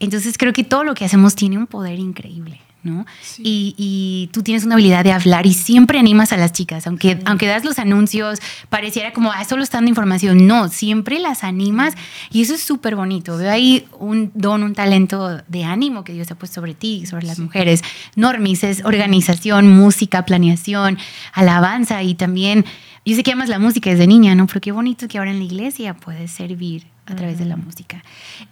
Entonces 0.00 0.36
creo 0.36 0.52
que 0.52 0.64
todo 0.64 0.82
lo 0.82 0.94
que 0.94 1.04
hacemos 1.04 1.36
tiene 1.36 1.58
un 1.58 1.68
poder 1.68 2.00
increíble. 2.00 2.60
¿No? 2.82 3.06
Y, 3.38 4.28
tú 4.32 4.42
tienes 4.42 4.64
una 4.64 4.74
habilidad 4.74 5.04
de 5.04 5.12
hablar 5.12 5.46
y 5.46 5.54
siempre 5.54 5.98
animas 5.98 6.32
a 6.32 6.36
las 6.36 6.52
chicas, 6.52 6.86
aunque, 6.86 7.18
aunque 7.24 7.46
das 7.46 7.64
los 7.64 7.78
anuncios, 7.78 8.40
pareciera 8.68 9.12
como, 9.12 9.32
ah, 9.32 9.44
solo 9.44 9.62
están 9.62 9.80
dando 9.80 9.90
información. 9.90 10.46
No, 10.46 10.68
siempre 10.68 11.18
las 11.18 11.44
animas 11.44 11.94
y 12.30 12.42
eso 12.42 12.54
es 12.54 12.62
súper 12.62 12.96
bonito. 12.96 13.36
Veo 13.36 13.50
ahí 13.50 13.86
un 13.98 14.30
don, 14.34 14.62
un 14.62 14.74
talento 14.74 15.42
de 15.48 15.64
ánimo 15.64 16.04
que 16.04 16.12
Dios 16.12 16.30
ha 16.30 16.34
puesto 16.34 16.56
sobre 16.56 16.74
ti, 16.74 17.06
sobre 17.06 17.26
las 17.26 17.38
mujeres. 17.38 17.82
Normis 18.16 18.64
es 18.64 18.84
organización, 18.84 19.68
música, 19.68 20.24
planeación, 20.24 20.98
alabanza 21.32 22.02
y 22.02 22.14
también 22.14 22.64
yo 23.04 23.16
sé 23.16 23.22
que 23.22 23.32
amas 23.32 23.48
la 23.48 23.58
música 23.58 23.90
desde 23.90 24.06
niña, 24.06 24.34
¿no? 24.34 24.46
Pero 24.46 24.60
qué 24.60 24.72
bonito 24.72 25.08
que 25.08 25.18
ahora 25.18 25.32
en 25.32 25.38
la 25.38 25.44
iglesia 25.44 25.94
puedes 25.94 26.30
servir 26.30 26.86
a 27.06 27.16
través 27.16 27.38
de 27.38 27.46
la 27.46 27.56
música. 27.56 28.04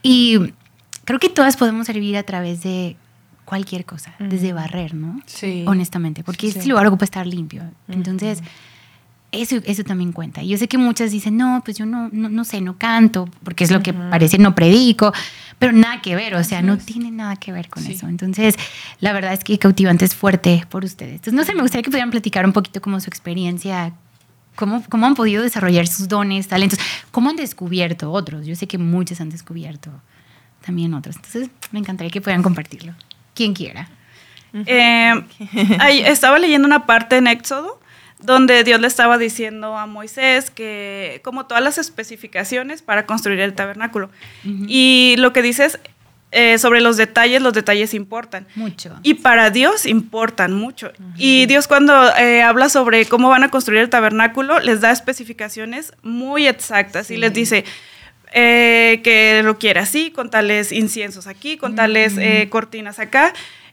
Y 0.03 0.39
creo 1.05 1.21
que 1.21 1.29
todas 1.29 1.57
podemos 1.57 1.87
servir 1.87 2.17
a 2.17 2.25
través 2.25 2.63
de 2.63 2.97
cualquier 3.51 3.85
cosa, 3.85 4.15
desde 4.21 4.53
barrer, 4.53 4.95
¿no? 4.95 5.21
Sí. 5.27 5.65
Honestamente, 5.67 6.23
porque 6.23 6.47
este 6.47 6.67
lugar 6.67 6.87
ocupa 6.87 7.05
estar 7.05 7.27
limpio. 7.27 7.65
Entonces, 7.89 8.45
eso, 9.33 9.57
eso 9.65 9.83
también 9.83 10.13
cuenta. 10.13 10.41
Yo 10.45 10.57
sé 10.57 10.69
que 10.69 10.79
muchas 10.79 11.11
dicen, 11.11 11.37
no, 11.37 11.61
pues 11.65 11.77
yo 11.77 11.85
no, 11.85 12.09
no, 12.13 12.45
sé, 12.45 12.61
no 12.61 12.79
canto, 12.79 13.29
porque 13.43 13.65
es 13.65 13.73
lo 13.73 13.83
que 13.83 13.93
parece, 13.93 14.39
no 14.39 14.55
predico, 14.55 15.13
pero 15.59 15.73
nada 15.73 16.01
que 16.01 16.15
ver, 16.15 16.37
o 16.37 16.45
sea, 16.45 16.63
no 16.63 16.79
tiene 16.79 17.11
nada 17.11 17.35
que 17.35 17.51
ver 17.51 17.69
con 17.69 17.85
eso. 17.85 18.07
Entonces, 18.07 18.55
la 19.01 19.13
verdad 19.13 19.33
es 19.33 19.43
que 19.43 19.59
Cautivante 19.59 20.05
es 20.05 20.15
fuerte 20.15 20.65
por 20.71 20.85
ustedes. 20.85 21.15
Entonces, 21.15 21.35
no 21.35 21.43
sé, 21.43 21.53
me 21.57 21.63
gustaría 21.63 21.83
que 21.83 21.91
pudieran 21.91 22.13
platicar 22.13 22.47
un 22.47 22.53
poquito 22.53 22.81
como 22.81 23.01
su 23.01 23.11
experiencia 23.11 23.93
¿Cómo, 24.55 24.81
¿Cómo, 24.89 25.07
han 25.07 25.15
podido 25.15 25.43
desarrollar 25.43 25.89
sus 25.89 26.07
dones, 26.07 26.47
talentos? 26.47 26.79
¿Cómo 27.11 27.31
han 27.31 27.37
descubierto 27.37 28.13
otros? 28.13 28.47
Yo 28.47 28.55
sé 28.55 28.69
que 28.69 28.79
muchos 28.79 29.21
han 29.21 29.31
descubierto 29.31 29.91
también 30.65 30.95
otros. 30.95 31.17
Entonces, 31.17 31.51
me 31.73 31.81
encantaría 31.81 32.11
que 32.11 32.21
puedan 32.21 32.43
compartirlo. 32.43 32.95
Quien 33.41 33.55
quiera. 33.55 33.89
Eh, 34.53 35.15
estaba 36.05 36.39
leyendo 36.39 36.67
una 36.67 36.85
parte 36.85 37.17
en 37.17 37.27
Éxodo 37.27 37.81
donde 38.19 38.65
Dios 38.65 38.79
le 38.83 38.87
estaba 38.87 39.17
diciendo 39.17 39.79
a 39.79 39.87
Moisés 39.87 40.51
que 40.51 41.23
como 41.25 41.47
todas 41.47 41.65
las 41.65 41.79
especificaciones 41.79 42.83
para 42.83 43.07
construir 43.07 43.41
el 43.41 43.55
tabernáculo. 43.55 44.11
Y 44.45 45.15
lo 45.17 45.33
que 45.33 45.41
dices 45.41 45.79
eh, 46.33 46.59
sobre 46.59 46.83
los 46.83 46.99
detalles, 46.99 47.41
los 47.41 47.55
detalles 47.55 47.95
importan. 47.95 48.47
Mucho. 48.57 48.95
Y 49.03 49.15
para 49.15 49.49
Dios 49.49 49.87
importan 49.87 50.53
mucho. 50.53 50.93
Y 51.17 51.47
Dios 51.47 51.67
cuando 51.67 52.15
eh, 52.17 52.43
habla 52.43 52.69
sobre 52.69 53.07
cómo 53.07 53.31
van 53.31 53.45
a 53.45 53.51
construir 53.51 53.81
el 53.81 53.89
tabernáculo, 53.89 54.61
les 54.61 54.83
da 54.83 54.91
especificaciones 54.91 55.95
muy 56.03 56.47
exactas 56.47 57.11
y 57.11 57.17
les 57.17 57.33
dice 57.33 57.65
eh, 58.33 59.01
que 59.03 59.43
lo 59.45 59.59
quiere 59.59 59.81
así, 59.81 60.11
con 60.11 60.31
tales 60.31 60.73
inciensos 60.73 61.27
aquí, 61.27 61.57
con 61.57 61.75
tales 61.75 62.15
cortinas 62.49 62.99
acá. 62.99 63.33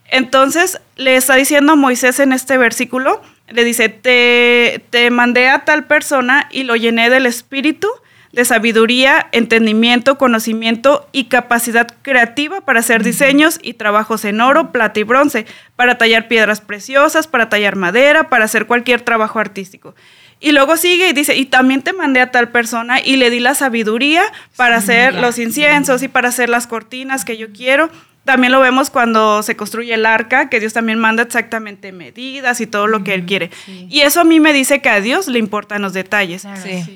Entonces 0.10 0.80
le 0.96 1.16
está 1.16 1.36
diciendo 1.36 1.76
Moisés 1.76 2.20
en 2.20 2.32
este 2.32 2.58
versículo, 2.58 3.22
le 3.50 3.64
dice, 3.64 3.90
te, 3.90 4.84
te 4.90 5.10
mandé 5.10 5.50
a 5.50 5.66
tal 5.66 5.86
persona 5.86 6.48
y 6.52 6.64
lo 6.64 6.76
llené 6.76 7.10
del 7.10 7.26
espíritu 7.26 7.88
de 8.32 8.46
sabiduría, 8.46 9.30
entendimiento, 9.32 10.18
conocimiento 10.18 11.08
y 11.12 11.26
capacidad 11.26 11.88
creativa 12.04 12.62
para 12.62 12.82
hacer 12.82 13.04
diseños 13.04 13.60
y 13.64 13.74
trabajos 13.74 14.26
en 14.26 14.42
oro, 14.42 14.72
plata 14.72 15.00
y 15.00 15.04
bronce, 15.04 15.46
para 15.76 15.98
tallar 15.98 16.28
piedras 16.28 16.62
preciosas, 16.62 17.28
para 17.28 17.50
tallar 17.50 17.76
madera, 17.76 18.30
para 18.30 18.46
hacer 18.46 18.68
cualquier 18.68 19.02
trabajo 19.02 19.40
artístico. 19.40 19.96
Y 20.40 20.52
luego 20.52 20.78
sigue 20.78 21.10
y 21.10 21.14
dice, 21.14 21.36
y 21.36 21.46
también 21.46 21.82
te 21.82 21.94
mandé 21.94 22.22
a 22.22 22.32
tal 22.32 22.50
persona 22.50 23.00
y 23.04 23.18
le 23.18 23.30
di 23.30 23.40
la 23.40 23.56
sabiduría 23.56 24.24
para 24.56 24.78
hacer 24.78 25.16
los 25.16 25.40
inciensos 25.40 26.04
y 26.04 26.08
para 26.08 26.30
hacer 26.30 26.50
las 26.50 26.68
cortinas 26.68 27.26
que 27.26 27.38
yo 27.38 27.52
quiero 27.52 27.90
también 28.28 28.52
lo 28.52 28.60
vemos 28.60 28.92
cuando 28.92 29.42
se 29.42 29.56
construye 29.56 29.94
el 29.94 30.06
arca, 30.06 30.50
que 30.50 30.60
Dios 30.60 30.74
también 30.74 31.00
manda 31.00 31.24
exactamente 31.24 31.92
medidas 31.94 32.62
y 32.62 32.68
todo 32.68 32.86
lo 32.86 33.04
que 33.04 33.14
Él 33.14 33.26
quiere. 33.26 33.50
Y 33.68 34.02
eso 34.02 34.20
a 34.20 34.24
mí 34.26 34.40
me 34.40 34.54
dice 34.54 34.82
que 34.82 34.90
a 34.90 35.00
Dios 35.02 35.28
le 35.28 35.40
importan 35.40 35.82
los 35.82 35.94
detalles. 35.94 36.46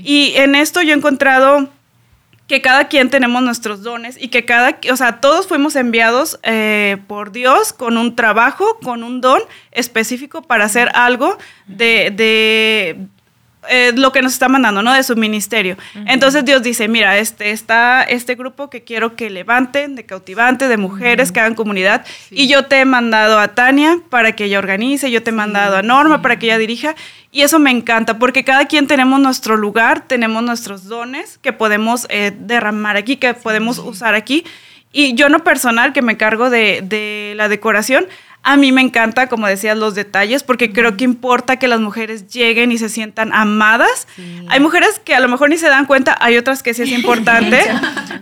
Y 0.03 0.33
en 0.35 0.53
esto 0.55 0.81
yo 0.81 0.93
he 0.93 0.97
encontrado 0.97 1.69
que 2.47 2.61
cada 2.61 2.89
quien 2.89 3.09
tenemos 3.09 3.41
nuestros 3.43 3.81
dones 3.81 4.17
y 4.21 4.27
que 4.27 4.43
cada, 4.43 4.77
o 4.91 4.97
sea, 4.97 5.21
todos 5.21 5.47
fuimos 5.47 5.77
enviados 5.77 6.37
eh, 6.43 6.97
por 7.07 7.31
Dios 7.31 7.71
con 7.71 7.97
un 7.97 8.17
trabajo, 8.17 8.77
con 8.83 9.03
un 9.03 9.21
don 9.21 9.41
específico 9.71 10.41
para 10.41 10.65
hacer 10.65 10.91
algo 10.93 11.37
de, 11.65 13.07
eh, 13.69 13.91
lo 13.95 14.11
que 14.11 14.21
nos 14.21 14.33
está 14.33 14.47
mandando, 14.47 14.81
¿no? 14.81 14.93
De 14.93 15.03
su 15.03 15.15
ministerio. 15.15 15.77
Entonces 16.07 16.43
Dios 16.43 16.63
dice, 16.63 16.87
mira, 16.87 17.17
este 17.17 17.51
está 17.51 18.03
este 18.03 18.35
grupo 18.35 18.69
que 18.69 18.83
quiero 18.83 19.15
que 19.15 19.29
levanten, 19.29 19.95
de 19.95 20.05
cautivantes, 20.05 20.67
de 20.67 20.77
mujeres, 20.77 21.31
que 21.31 21.39
hagan 21.39 21.53
comunidad, 21.53 22.05
y 22.31 22.47
yo 22.47 22.65
te 22.65 22.79
he 22.79 22.85
mandado 22.85 23.39
a 23.39 23.49
Tania 23.49 23.99
para 24.09 24.35
que 24.35 24.45
ella 24.45 24.57
organice, 24.57 25.11
yo 25.11 25.21
te 25.21 25.29
he 25.29 25.33
mandado 25.33 25.77
a 25.77 25.83
Norma 25.83 26.21
para 26.21 26.39
que 26.39 26.47
ella 26.47 26.57
dirija, 26.57 26.95
y 27.31 27.41
eso 27.41 27.59
me 27.59 27.71
encanta, 27.71 28.17
porque 28.17 28.43
cada 28.43 28.65
quien 28.65 28.87
tenemos 28.87 29.19
nuestro 29.19 29.55
lugar, 29.57 30.07
tenemos 30.07 30.41
nuestros 30.43 30.85
dones 30.85 31.37
que 31.37 31.53
podemos 31.53 32.07
eh, 32.09 32.33
derramar 32.35 32.97
aquí, 32.97 33.17
que 33.17 33.33
podemos 33.35 33.77
usar 33.77 34.15
aquí, 34.15 34.43
y 34.91 35.13
yo 35.13 35.29
no 35.29 35.43
personal, 35.43 35.93
que 35.93 36.01
me 36.01 36.17
cargo 36.17 36.49
de, 36.49 36.81
de 36.83 37.33
la 37.37 37.47
decoración, 37.47 38.07
a 38.43 38.57
mí 38.57 38.71
me 38.71 38.81
encanta, 38.81 39.27
como 39.27 39.45
decías, 39.45 39.77
los 39.77 39.93
detalles, 39.93 40.41
porque 40.41 40.73
creo 40.73 40.97
que 40.97 41.03
importa 41.03 41.57
que 41.57 41.67
las 41.67 41.79
mujeres 41.79 42.27
lleguen 42.27 42.71
y 42.71 42.79
se 42.79 42.89
sientan 42.89 43.31
amadas. 43.33 44.07
Hay 44.49 44.59
mujeres 44.59 44.99
que 45.03 45.13
a 45.13 45.19
lo 45.19 45.27
mejor 45.27 45.49
ni 45.49 45.57
se 45.57 45.67
dan 45.67 45.85
cuenta, 45.85 46.17
hay 46.19 46.37
otras 46.37 46.63
que 46.63 46.73
sí 46.73 46.81
es 46.81 46.89
importante, 46.91 47.61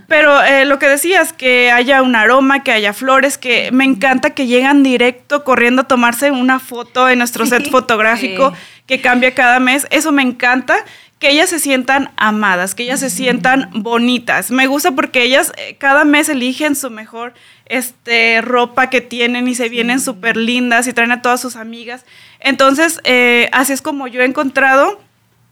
pero 0.07 0.43
eh, 0.43 0.65
lo 0.65 0.77
que 0.77 0.89
decías, 0.89 1.31
que 1.31 1.71
haya 1.71 2.01
un 2.01 2.15
aroma, 2.15 2.63
que 2.63 2.71
haya 2.73 2.91
flores, 2.91 3.37
que 3.37 3.71
me 3.71 3.85
encanta 3.85 4.31
que 4.31 4.45
llegan 4.45 4.83
directo 4.83 5.45
corriendo 5.45 5.83
a 5.83 5.87
tomarse 5.87 6.31
una 6.31 6.59
foto 6.59 7.07
en 7.09 7.19
nuestro 7.19 7.45
set 7.45 7.69
fotográfico 7.69 8.53
que 8.87 8.99
cambia 8.99 9.33
cada 9.33 9.59
mes, 9.59 9.87
eso 9.89 10.11
me 10.11 10.23
encanta 10.23 10.83
que 11.19 11.29
ellas 11.29 11.49
se 11.49 11.59
sientan 11.59 12.11
amadas, 12.15 12.75
que 12.75 12.83
ellas 12.83 13.01
se 13.01 13.09
sientan 13.09 13.69
bonitas. 13.73 14.51
Me 14.51 14.67
gusta 14.67 14.93
porque 14.93 15.21
ellas 15.21 15.51
eh, 15.57 15.75
cada 15.77 16.05
mes 16.05 16.29
eligen 16.29 16.75
su 16.75 16.89
mejor 16.89 17.33
este, 17.69 18.41
ropa 18.41 18.89
que 18.89 18.99
tienen 18.99 19.47
y 19.47 19.55
se 19.55 19.69
vienen 19.69 20.01
súper 20.01 20.35
lindas 20.35 20.87
y 20.87 20.93
traen 20.93 21.11
a 21.11 21.21
todas 21.21 21.39
sus 21.39 21.55
amigas. 21.55 22.03
Entonces, 22.39 22.99
eh, 23.03 23.49
así 23.53 23.73
es 23.73 23.81
como 23.81 24.07
yo 24.07 24.21
he 24.21 24.25
encontrado 24.25 24.99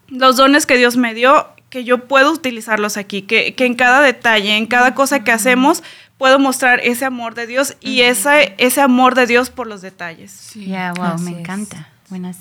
los 0.07 0.35
dones 0.35 0.65
que 0.65 0.77
Dios 0.77 0.97
me 0.97 1.13
dio, 1.13 1.47
que 1.69 1.83
yo 1.83 2.07
puedo 2.07 2.31
utilizarlos 2.31 2.97
aquí, 2.97 3.21
que, 3.21 3.53
en 3.57 3.75
cada 3.75 4.01
detalle, 4.01 4.57
en 4.57 4.65
cada 4.65 4.95
cosa 4.95 5.23
que 5.23 5.31
hacemos, 5.31 5.83
puedo 6.17 6.39
mostrar 6.39 6.79
ese 6.83 7.05
amor 7.05 7.35
de 7.35 7.45
Dios 7.45 7.77
y 7.81 8.01
ese 8.01 8.81
amor 8.81 9.15
de 9.15 9.27
Dios 9.27 9.49
por 9.49 9.67
los 9.67 9.81
detalles. 9.81 10.51
Ya, 10.55 10.93
wow, 10.93 11.19
me 11.19 11.31
encanta. 11.31 11.89
Buenas. 12.09 12.37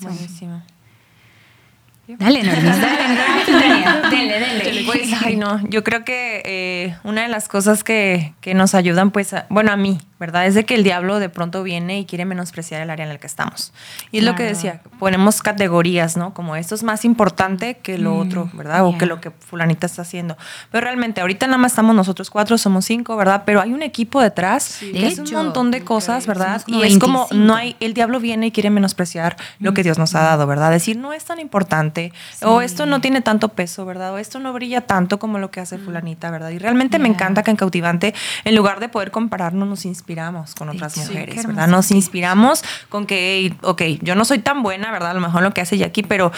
Dale, 2.07 2.41
Norma, 2.41 2.77
dale, 2.77 4.39
dale, 4.39 4.63
dale. 4.63 4.83
Pues, 4.85 5.09
ay, 5.25 5.35
no, 5.35 5.59
yo 5.67 5.83
creo 5.83 6.05
que 6.05 6.41
eh, 6.45 6.95
una 7.03 7.23
de 7.23 7.27
las 7.27 7.49
cosas 7.49 7.83
que, 7.83 8.33
que 8.39 8.53
nos 8.53 8.75
ayudan, 8.75 9.11
pues, 9.11 9.35
bueno, 9.49 9.73
a 9.73 9.77
mí, 9.77 9.99
¿verdad? 10.19 10.47
Es 10.47 10.55
de 10.55 10.65
que 10.65 10.75
el 10.75 10.83
diablo 10.83 11.19
de 11.19 11.29
pronto 11.29 11.63
viene 11.63 11.99
y 11.99 12.05
quiere 12.05 12.25
menospreciar 12.25 12.81
el 12.81 12.89
área 12.89 13.05
en 13.05 13.11
el 13.11 13.19
que 13.19 13.27
estamos. 13.27 13.71
Y 14.11 14.19
es 14.19 14.23
lo 14.23 14.35
que 14.35 14.43
decía, 14.43 14.81
ponemos 14.99 15.41
categorías, 15.41 16.17
¿no? 16.17 16.33
Como 16.33 16.55
esto 16.55 16.73
es 16.73 16.83
más 16.83 17.05
importante 17.05 17.77
que 17.77 17.97
lo 17.97 18.15
mm, 18.15 18.19
otro, 18.19 18.49
¿verdad? 18.53 18.85
O 18.85 18.97
que 18.97 19.05
lo 19.05 19.21
que 19.21 19.31
fulanita 19.31 19.85
está 19.85 20.01
haciendo. 20.01 20.35
Pero 20.71 20.85
realmente, 20.85 21.21
ahorita 21.21 21.45
nada 21.45 21.59
más 21.59 21.73
estamos 21.73 21.95
nosotros 21.95 22.29
cuatro, 22.29 22.57
somos 22.57 22.85
cinco, 22.85 23.15
¿verdad? 23.15 23.43
Pero 23.45 23.61
hay 23.61 23.73
un 23.73 23.83
equipo 23.83 24.21
detrás 24.21 24.79
que 24.79 25.07
es 25.07 25.19
un 25.19 25.31
montón 25.31 25.69
de 25.69 25.83
cosas, 25.83 26.25
¿verdad? 26.25 26.63
Y 26.65 26.81
es 26.81 26.97
como, 26.97 27.27
no 27.31 27.55
hay, 27.55 27.75
el 27.79 27.93
diablo 27.93 28.19
viene 28.19 28.47
y 28.47 28.51
quiere 28.51 28.71
menospreciar 28.71 29.37
lo 29.59 29.73
que 29.73 29.83
Dios 29.83 29.99
nos 29.99 30.15
ha 30.15 30.21
dado, 30.21 30.47
¿verdad? 30.47 30.71
Decir, 30.71 30.97
no 30.97 31.13
es 31.13 31.25
tan 31.25 31.39
importante, 31.39 32.11
o 32.41 32.61
esto 32.61 32.85
no 32.85 33.01
tiene 33.01 33.21
tanto 33.21 33.49
peso, 33.49 33.85
¿verdad? 33.85 34.13
O 34.13 34.17
esto 34.17 34.39
no 34.39 34.51
brilla 34.53 34.81
tanto 34.81 35.19
como 35.19 35.37
lo 35.37 35.51
que 35.51 35.59
hace 35.59 35.77
mm. 35.77 35.85
fulanita, 35.85 36.31
¿verdad? 36.31 36.49
Y 36.49 36.57
realmente 36.57 36.97
me 36.97 37.07
encanta 37.07 37.43
que 37.43 37.51
en 37.51 37.57
Cautivante, 37.57 38.15
en 38.43 38.55
lugar 38.55 38.79
de 38.79 38.89
poder 38.89 39.11
compararnos, 39.11 39.67
nos 39.67 39.85
inspira 39.85 40.06
inspiramos 40.07 40.55
con 40.55 40.69
otras 40.69 40.95
mujeres, 40.95 41.45
¿verdad? 41.45 41.67
Nos 41.67 41.91
inspiramos 41.91 42.63
con 42.87 43.05
que, 43.05 43.53
ok, 43.61 43.81
yo 44.01 44.15
no 44.15 44.23
soy 44.23 44.39
tan 44.39 44.63
buena, 44.63 44.89
¿verdad? 44.89 45.11
A 45.11 45.13
lo 45.13 45.19
mejor 45.19 45.43
lo 45.43 45.53
que 45.53 45.59
hace 45.59 45.77
Jackie, 45.77 46.03
pero 46.03 46.31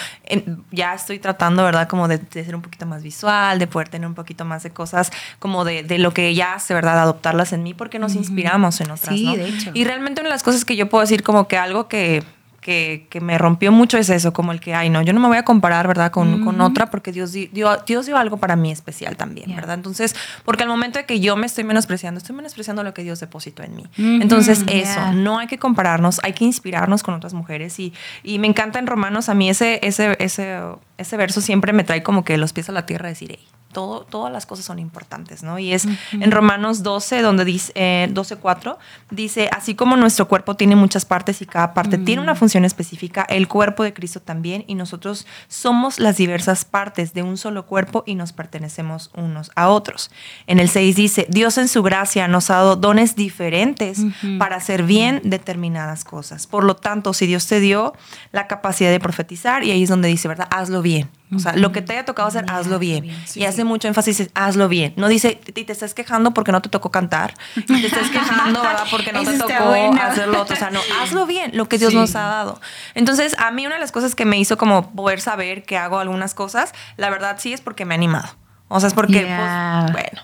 ya 0.72 0.92
estoy 0.92 1.20
tratando, 1.20 1.62
¿verdad? 1.62 1.86
Como 1.86 2.08
de, 2.08 2.18
ser 2.32 2.56
un 2.56 2.62
poquito 2.62 2.86
más 2.86 3.04
visual, 3.04 3.60
de 3.60 3.68
poder 3.68 3.88
tener 3.88 4.08
un 4.08 4.16
poquito 4.16 4.44
más 4.44 4.64
de 4.64 4.70
cosas, 4.70 5.12
como 5.38 5.64
de, 5.64 5.84
de 5.84 5.98
lo 5.98 6.12
que 6.12 6.26
ella 6.26 6.54
hace, 6.54 6.74
¿verdad? 6.74 6.98
Adoptarlas 6.98 7.52
en 7.52 7.62
mí, 7.62 7.72
porque 7.72 8.00
nos 8.00 8.16
inspiramos 8.16 8.80
en 8.80 8.90
otras, 8.90 9.14
sí, 9.14 9.36
De 9.36 9.48
hecho. 9.48 9.70
Y 9.72 9.84
realmente 9.84 10.20
una 10.20 10.30
de 10.30 10.34
las 10.34 10.42
cosas 10.42 10.64
que 10.64 10.74
yo 10.74 10.88
puedo 10.88 11.02
decir 11.02 11.22
como 11.22 11.46
que 11.46 11.56
algo 11.56 11.86
que 11.86 12.24
que, 12.60 13.08
me 13.20 13.38
rompió 13.38 13.72
mucho 13.72 13.96
es 13.98 14.10
eso, 14.10 14.32
como 14.32 14.52
el 14.52 14.60
que, 14.60 14.74
ay, 14.74 14.90
no, 14.90 15.02
yo 15.02 15.12
no 15.12 15.20
me 15.20 15.28
voy 15.28 15.38
a 15.38 15.44
comparar, 15.44 15.88
¿verdad? 15.88 16.10
Con, 16.10 16.44
con 16.44 16.60
otra 16.60 16.90
porque 16.90 17.12
Dios 17.12 17.32
dio, 17.32 17.76
Dios 17.86 18.06
dio 18.06 18.16
algo 18.16 18.36
para 18.36 18.56
mí 18.56 18.70
especial 18.70 19.16
también, 19.16 19.54
¿verdad? 19.54 19.74
Entonces, 19.74 20.14
porque 20.44 20.62
al 20.62 20.68
momento 20.68 20.98
de 20.98 21.06
que 21.06 21.20
yo 21.20 21.36
me 21.36 21.46
estoy 21.46 21.64
menospreciando, 21.64 22.18
estoy 22.18 22.36
menospreciando 22.36 22.82
lo 22.82 22.92
que 22.92 23.02
Dios 23.02 23.20
depositó 23.20 23.62
en 23.62 23.76
mí. 23.76 23.84
Entonces, 23.96 24.64
eso, 24.68 25.12
no 25.14 25.38
hay 25.38 25.46
que 25.46 25.58
compararnos, 25.58 26.20
hay 26.22 26.32
que 26.34 26.44
inspirarnos 26.44 27.02
con 27.02 27.14
otras 27.14 27.34
mujeres 27.34 27.78
y, 27.78 27.92
y 28.22 28.38
me 28.38 28.46
encanta 28.46 28.78
en 28.78 28.86
Romanos, 28.86 29.28
a 29.28 29.34
mí 29.34 29.48
ese, 29.48 29.80
ese, 29.82 30.16
ese, 30.18 30.58
ese 31.00 31.16
verso 31.16 31.40
siempre 31.40 31.72
me 31.72 31.84
trae 31.84 32.02
como 32.02 32.24
que 32.24 32.36
los 32.36 32.52
pies 32.52 32.68
a 32.68 32.72
la 32.72 32.86
tierra 32.86 33.08
decir, 33.08 33.36
hey, 33.36 33.48
todo, 33.72 34.00
todas 34.00 34.32
las 34.32 34.46
cosas 34.46 34.64
son 34.64 34.78
importantes, 34.78 35.42
¿no? 35.42 35.58
Y 35.58 35.72
es 35.72 35.86
en 36.12 36.30
Romanos 36.30 36.82
12, 36.82 37.22
donde 37.22 37.44
dice, 37.44 37.72
eh, 37.76 38.08
12.4, 38.12 38.78
dice, 39.10 39.48
así 39.52 39.74
como 39.74 39.96
nuestro 39.96 40.26
cuerpo 40.26 40.56
tiene 40.56 40.74
muchas 40.74 41.04
partes 41.04 41.40
y 41.40 41.46
cada 41.46 41.72
parte 41.72 41.96
tiene 41.98 42.20
una 42.20 42.34
función 42.34 42.64
específica, 42.64 43.24
el 43.28 43.46
cuerpo 43.46 43.84
de 43.84 43.92
Cristo 43.92 44.20
también, 44.20 44.64
y 44.66 44.74
nosotros 44.74 45.26
somos 45.46 46.00
las 46.00 46.16
diversas 46.16 46.64
partes 46.64 47.14
de 47.14 47.22
un 47.22 47.36
solo 47.36 47.66
cuerpo 47.66 48.02
y 48.06 48.16
nos 48.16 48.32
pertenecemos 48.32 49.10
unos 49.14 49.52
a 49.54 49.68
otros. 49.68 50.10
En 50.48 50.58
el 50.58 50.68
6 50.68 50.96
dice, 50.96 51.26
Dios 51.28 51.56
en 51.58 51.68
su 51.68 51.82
gracia 51.82 52.26
nos 52.26 52.50
ha 52.50 52.56
dado 52.56 52.76
dones 52.76 53.14
diferentes 53.14 54.00
para 54.38 54.56
hacer 54.56 54.82
bien 54.82 55.20
determinadas 55.24 56.02
cosas. 56.04 56.48
Por 56.48 56.64
lo 56.64 56.74
tanto, 56.74 57.12
si 57.12 57.26
Dios 57.26 57.46
te 57.46 57.60
dio 57.60 57.94
la 58.32 58.48
capacidad 58.48 58.90
de 58.90 58.98
profetizar, 58.98 59.62
y 59.62 59.70
ahí 59.70 59.84
es 59.84 59.88
donde 59.88 60.08
dice, 60.08 60.26
¿verdad? 60.26 60.48
Hazlo 60.50 60.82
bien 60.82 60.89
o 61.34 61.38
sea, 61.38 61.54
lo 61.54 61.70
que 61.70 61.80
te 61.80 61.92
haya 61.92 62.04
tocado 62.04 62.26
hacer, 62.26 62.44
hazlo 62.48 62.78
bien. 62.78 63.08
y 63.34 63.44
hace 63.44 63.64
mucho 63.64 63.86
énfasis, 63.86 64.30
hazlo 64.34 64.68
bien. 64.68 64.94
No 64.96 65.08
dice, 65.08 65.40
y 65.46 65.64
te 65.64 65.72
estás 65.72 65.94
quejando 65.94 66.32
porque 66.32 66.50
no 66.50 66.60
te 66.60 66.68
tocó 66.68 66.90
cantar. 66.90 67.34
Y 67.54 67.62
te 67.62 67.86
estás 67.86 68.10
quejando, 68.10 68.62
¿verdad? 68.62 68.86
Porque 68.90 69.12
no 69.12 69.22
te 69.22 69.38
tocó 69.38 69.74
hacerlo 70.00 70.42
otro. 70.42 70.54
O 70.54 70.58
sea, 70.58 70.70
no, 70.70 70.80
hazlo 71.00 71.26
bien, 71.26 71.52
lo 71.54 71.68
que 71.68 71.78
Dios 71.78 71.94
nos 71.94 72.16
ha 72.16 72.22
dado. 72.22 72.60
Entonces, 72.94 73.36
a 73.38 73.50
mí 73.52 73.64
una 73.66 73.76
de 73.76 73.80
las 73.80 73.92
cosas 73.92 74.14
que 74.14 74.24
me 74.24 74.38
hizo 74.38 74.58
como 74.58 74.90
poder 74.90 75.20
saber 75.20 75.62
que 75.62 75.78
hago 75.78 75.98
algunas 75.98 76.34
cosas, 76.34 76.72
la 76.96 77.10
verdad 77.10 77.36
sí 77.38 77.52
es 77.52 77.60
porque 77.60 77.84
me 77.84 77.94
he 77.94 77.98
animado. 77.98 78.28
O 78.68 78.80
sea, 78.80 78.88
es 78.88 78.94
porque, 78.94 79.20
pues, 79.20 79.92
bueno. 79.92 80.22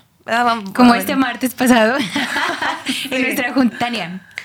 Como 0.73 0.93
este 0.93 1.15
martes 1.15 1.53
pasado 1.53 1.97
en 3.11 3.21
nuestra 3.21 3.53
junta, 3.53 3.89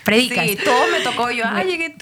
predicas. 0.05 0.47
Sí, 0.47 0.59
todo 0.65 0.87
me 0.91 1.01
tocó 1.01 1.31
yo. 1.31 1.45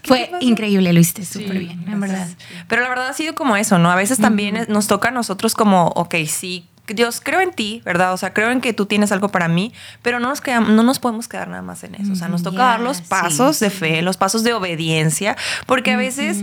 Fue 0.04 0.30
increíble, 0.40 0.92
lo 0.92 1.00
hiciste 1.00 1.24
súper 1.24 1.58
bien, 1.58 1.84
en 1.88 2.00
verdad. 2.00 2.28
Pero 2.68 2.82
la 2.82 2.88
verdad 2.88 3.08
ha 3.08 3.12
sido 3.12 3.34
como 3.34 3.56
eso, 3.56 3.78
¿no? 3.78 3.90
A 3.90 3.96
veces 3.96 4.18
también 4.18 4.66
nos 4.68 4.86
toca 4.86 5.08
a 5.08 5.12
nosotros 5.12 5.54
como, 5.54 5.88
ok, 5.88 6.14
sí, 6.26 6.66
Dios, 6.94 7.20
creo 7.22 7.40
en 7.40 7.52
ti, 7.52 7.82
¿verdad? 7.84 8.12
O 8.12 8.16
sea, 8.16 8.32
creo 8.32 8.50
en 8.50 8.60
que 8.60 8.72
tú 8.72 8.86
tienes 8.86 9.12
algo 9.12 9.28
para 9.28 9.48
mí, 9.48 9.72
pero 10.02 10.20
no 10.20 10.28
nos, 10.28 10.40
quedamos, 10.40 10.70
no 10.70 10.82
nos 10.82 10.98
podemos 10.98 11.28
quedar 11.28 11.48
nada 11.48 11.62
más 11.62 11.84
en 11.84 11.94
eso. 11.94 12.12
O 12.12 12.16
sea, 12.16 12.28
nos 12.28 12.42
toca 12.42 12.64
dar 12.64 12.80
los 12.80 13.00
pasos 13.00 13.60
de 13.60 13.70
fe, 13.70 14.02
los 14.02 14.16
pasos 14.16 14.42
de 14.42 14.52
obediencia, 14.52 15.36
porque 15.66 15.92
a 15.92 15.96
veces 15.96 16.42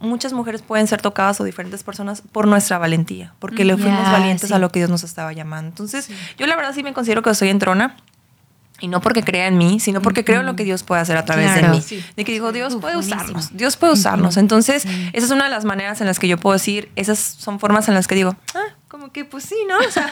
muchas 0.00 0.32
mujeres 0.32 0.62
pueden 0.62 0.86
ser 0.86 1.02
tocadas 1.02 1.40
o 1.40 1.44
diferentes 1.44 1.82
personas 1.82 2.22
por 2.32 2.46
nuestra 2.46 2.78
valentía, 2.78 3.34
porque 3.38 3.64
le 3.64 3.76
fuimos 3.76 4.04
valientes 4.10 4.52
a 4.52 4.58
lo 4.58 4.70
que 4.70 4.80
Dios 4.80 4.90
nos 4.90 5.04
estaba 5.04 5.32
llamando. 5.32 5.68
Entonces, 5.68 6.10
yo 6.36 6.46
la 6.46 6.56
verdad 6.56 6.74
sí 6.74 6.82
me 6.82 6.92
considero 6.92 7.22
que 7.22 7.34
soy 7.34 7.48
entrona. 7.48 7.96
Y 8.80 8.88
no 8.88 9.00
porque 9.00 9.22
crea 9.22 9.48
en 9.48 9.58
mí, 9.58 9.80
sino 9.80 10.00
porque 10.00 10.24
creo 10.24 10.40
en 10.40 10.46
lo 10.46 10.54
que 10.54 10.64
Dios 10.64 10.84
puede 10.84 11.00
hacer 11.00 11.16
a 11.16 11.24
través 11.24 11.54
de 11.54 11.68
mí. 11.68 11.82
De 12.16 12.24
que 12.24 12.32
digo, 12.32 12.52
Dios 12.52 12.76
puede 12.76 12.96
usarnos, 12.96 13.56
Dios 13.56 13.76
puede 13.76 13.92
usarnos. 13.94 14.36
Entonces, 14.36 14.84
esa 14.84 15.26
es 15.26 15.30
una 15.30 15.44
de 15.44 15.50
las 15.50 15.64
maneras 15.64 16.00
en 16.00 16.06
las 16.06 16.18
que 16.18 16.28
yo 16.28 16.38
puedo 16.38 16.52
decir, 16.54 16.90
esas 16.94 17.18
son 17.18 17.58
formas 17.58 17.88
en 17.88 17.94
las 17.94 18.06
que 18.06 18.14
digo, 18.14 18.36
ah, 18.54 18.76
como 18.86 19.10
que 19.12 19.24
pues 19.24 19.44
sí, 19.44 19.56
¿no? 19.68 19.78
O 19.78 19.90
sea, 19.90 20.08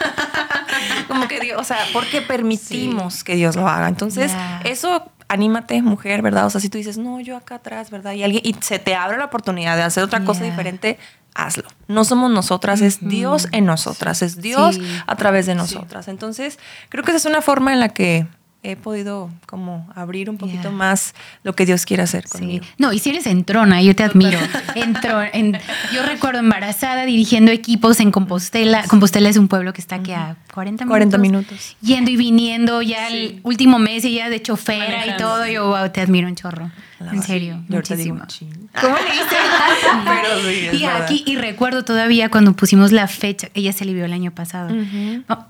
como 1.09 1.29
que 1.29 1.41
Dios, 1.41 1.61
o 1.61 1.65
sea, 1.65 1.79
porque 1.93 2.23
permitimos 2.23 3.25
que 3.25 3.37
Dios 3.37 3.57
lo 3.57 3.69
haga. 3.69 3.89
Entonces, 3.89 4.33
eso 4.65 5.11
anímate, 5.29 5.83
mujer, 5.83 6.23
¿verdad? 6.23 6.47
O 6.47 6.51
sea, 6.51 6.61
si 6.61 6.69
tú 6.69 6.79
dices, 6.79 6.99
no, 6.99 7.21
yo 7.21 7.37
acá 7.37 7.57
atrás, 7.57 7.91
¿verdad? 7.91 8.13
Y 8.13 8.23
alguien, 8.23 8.43
y 8.45 8.55
se 8.61 8.79
te 8.79 8.95
abre 8.95 9.17
la 9.17 9.27
oportunidad 9.27 9.77
de 9.77 9.83
hacer 9.83 10.03
otra 10.03 10.25
cosa 10.25 10.45
diferente, 10.45 10.99
hazlo. 11.35 11.65
No 11.89 12.05
somos 12.05 12.31
nosotras, 12.31 12.81
es 12.81 13.07
Dios 13.07 13.49
en 13.53 13.67
nosotras, 13.67 14.23
es 14.23 14.41
Dios 14.41 14.79
a 15.07 15.17
través 15.17 15.47
de 15.47 15.55
nosotras. 15.55 16.09
Entonces, 16.09 16.59
creo 16.89 17.05
que 17.05 17.11
esa 17.11 17.19
es 17.19 17.27
una 17.27 17.43
forma 17.43 17.73
en 17.73 17.81
la 17.81 17.91
que 17.91 18.27
he 18.67 18.75
podido 18.75 19.31
como 19.47 19.89
abrir 19.95 20.29
un 20.29 20.39
poquito 20.39 20.73
más 20.73 21.15
lo 21.45 21.55
que 21.55 21.65
Dios 21.65 21.87
quiere 21.87 22.03
hacer 22.03 22.29
conmigo. 22.29 22.65
No, 22.79 22.93
y 22.93 22.99
si 22.99 23.11
eres 23.11 23.27
entrona, 23.27 23.81
yo 23.81 23.95
te 23.95 24.03
admiro. 24.03 24.39
Entro, 24.75 25.23
en, 25.33 25.57
yo 25.95 26.05
recuerdo 26.05 26.41
embarazada 26.41 27.05
dirigiendo 27.05 27.53
equipos 27.53 28.01
en 28.01 28.11
Compostela. 28.11 28.85
Compostela 28.89 29.29
es 29.29 29.37
un 29.37 29.47
pueblo 29.47 29.73
que 29.73 29.81
está 29.81 29.97
aquí 29.97 30.13
a 30.13 30.37
40 30.53 30.85
minutos. 30.85 30.91
40 30.91 31.19
minutos. 31.19 31.77
Yendo 31.81 32.11
y 32.11 32.17
viniendo 32.17 32.83
ya 32.83 33.07
el 33.07 33.41
último 33.45 33.79
mes 33.79 34.05
y 34.05 34.17
ya 34.17 34.29
de 34.29 34.43
chofera 34.43 35.07
y 35.07 35.17
todo. 35.17 35.47
Yo 35.47 35.69
wow, 35.69 35.89
te 35.91 36.01
admiro 36.01 36.27
un 36.27 36.35
chorro. 36.35 36.71
en 37.01 37.23
serio, 37.23 37.63
muchísimo. 37.69 38.25
¿Cómo 38.81 38.97
le 38.97 39.13
dices? 39.13 39.39
Pero 40.05 40.73
sí, 40.73 40.79
y 40.79 40.85
aquí, 40.87 41.23
y 41.25 41.37
recuerdo 41.37 41.85
todavía 41.85 42.31
cuando 42.31 42.55
pusimos 42.55 42.91
la 42.91 43.07
fecha, 43.07 43.49
ella 43.55 43.73
se 43.73 43.85
alivió 43.85 44.05
el 44.05 44.13
año 44.13 44.33
pasado, 44.33 44.75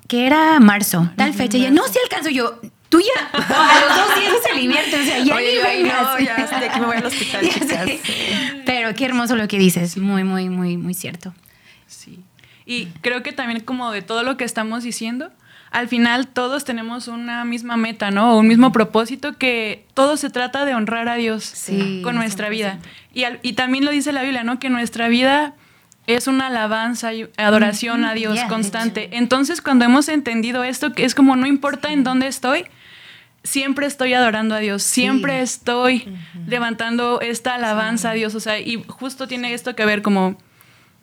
que 0.06 0.26
era 0.26 0.60
marzo, 0.60 1.10
tal 1.16 1.32
fecha, 1.32 1.56
y 1.56 1.62
ella, 1.62 1.70
no, 1.70 1.82
si 1.88 1.98
alcanzo 1.98 2.30
yo, 2.30 2.60
tuya. 2.88 3.12
a 3.32 3.80
los 3.80 3.96
dos 3.96 4.20
días 4.20 4.34
se 4.46 4.58
divierte, 4.58 5.00
o 5.00 5.04
sea, 5.04 5.18
ya 5.18 5.34
Oye, 5.34 5.82
ni 5.82 5.82
no, 5.84 6.18
ya, 6.18 6.60
de 6.60 6.68
que 6.68 6.80
me 6.80 6.86
voy 6.86 6.96
al 6.96 7.06
hospital, 7.06 7.48
chicas. 7.48 7.88
Pero 8.64 8.94
qué 8.94 9.04
hermoso 9.04 9.36
lo 9.36 9.48
que 9.48 9.58
dices, 9.58 9.96
muy, 9.96 10.24
muy, 10.24 10.48
muy, 10.48 10.76
muy 10.76 10.94
cierto. 10.94 11.34
Sí. 11.86 12.20
Y 12.64 12.86
creo 13.00 13.22
que 13.22 13.32
también 13.32 13.60
como 13.60 13.92
de 13.92 14.02
todo 14.02 14.22
lo 14.22 14.36
que 14.36 14.44
estamos 14.44 14.82
diciendo, 14.82 15.30
al 15.70 15.88
final 15.88 16.28
todos 16.28 16.64
tenemos 16.64 17.08
una 17.08 17.44
misma 17.44 17.76
meta, 17.76 18.10
¿no? 18.10 18.36
Un 18.36 18.48
mismo 18.48 18.72
propósito 18.72 19.36
que 19.36 19.84
todo 19.94 20.16
se 20.16 20.30
trata 20.30 20.64
de 20.64 20.74
honrar 20.74 21.08
a 21.08 21.16
Dios 21.16 21.52
con 22.02 22.14
nuestra 22.14 22.48
vida. 22.48 22.78
Y, 23.12 23.24
y 23.42 23.52
también 23.52 23.84
lo 23.84 23.90
dice 23.90 24.12
la 24.12 24.22
Biblia, 24.22 24.42
¿no? 24.42 24.58
Que 24.58 24.70
nuestra 24.70 25.08
vida 25.08 25.54
es 26.06 26.28
una 26.28 26.46
alabanza 26.46 27.12
y 27.12 27.28
adoración 27.36 28.04
a 28.04 28.14
Dios 28.14 28.38
constante. 28.48 29.10
Entonces, 29.12 29.60
cuando 29.60 29.84
hemos 29.84 30.08
entendido 30.08 30.64
esto, 30.64 30.92
que 30.92 31.04
es 31.04 31.14
como 31.14 31.36
no 31.36 31.46
importa 31.46 31.92
en 31.92 32.04
dónde 32.04 32.28
estoy, 32.28 32.64
siempre 33.46 33.86
estoy 33.86 34.12
adorando 34.12 34.54
a 34.54 34.58
Dios, 34.58 34.82
siempre 34.82 35.40
estoy 35.40 36.12
levantando 36.46 37.20
esta 37.20 37.54
alabanza 37.54 38.10
a 38.10 38.12
Dios, 38.14 38.34
o 38.34 38.40
sea, 38.40 38.58
y 38.58 38.82
justo 38.86 39.26
tiene 39.28 39.54
esto 39.54 39.74
que 39.74 39.86
ver 39.86 40.02
como, 40.02 40.36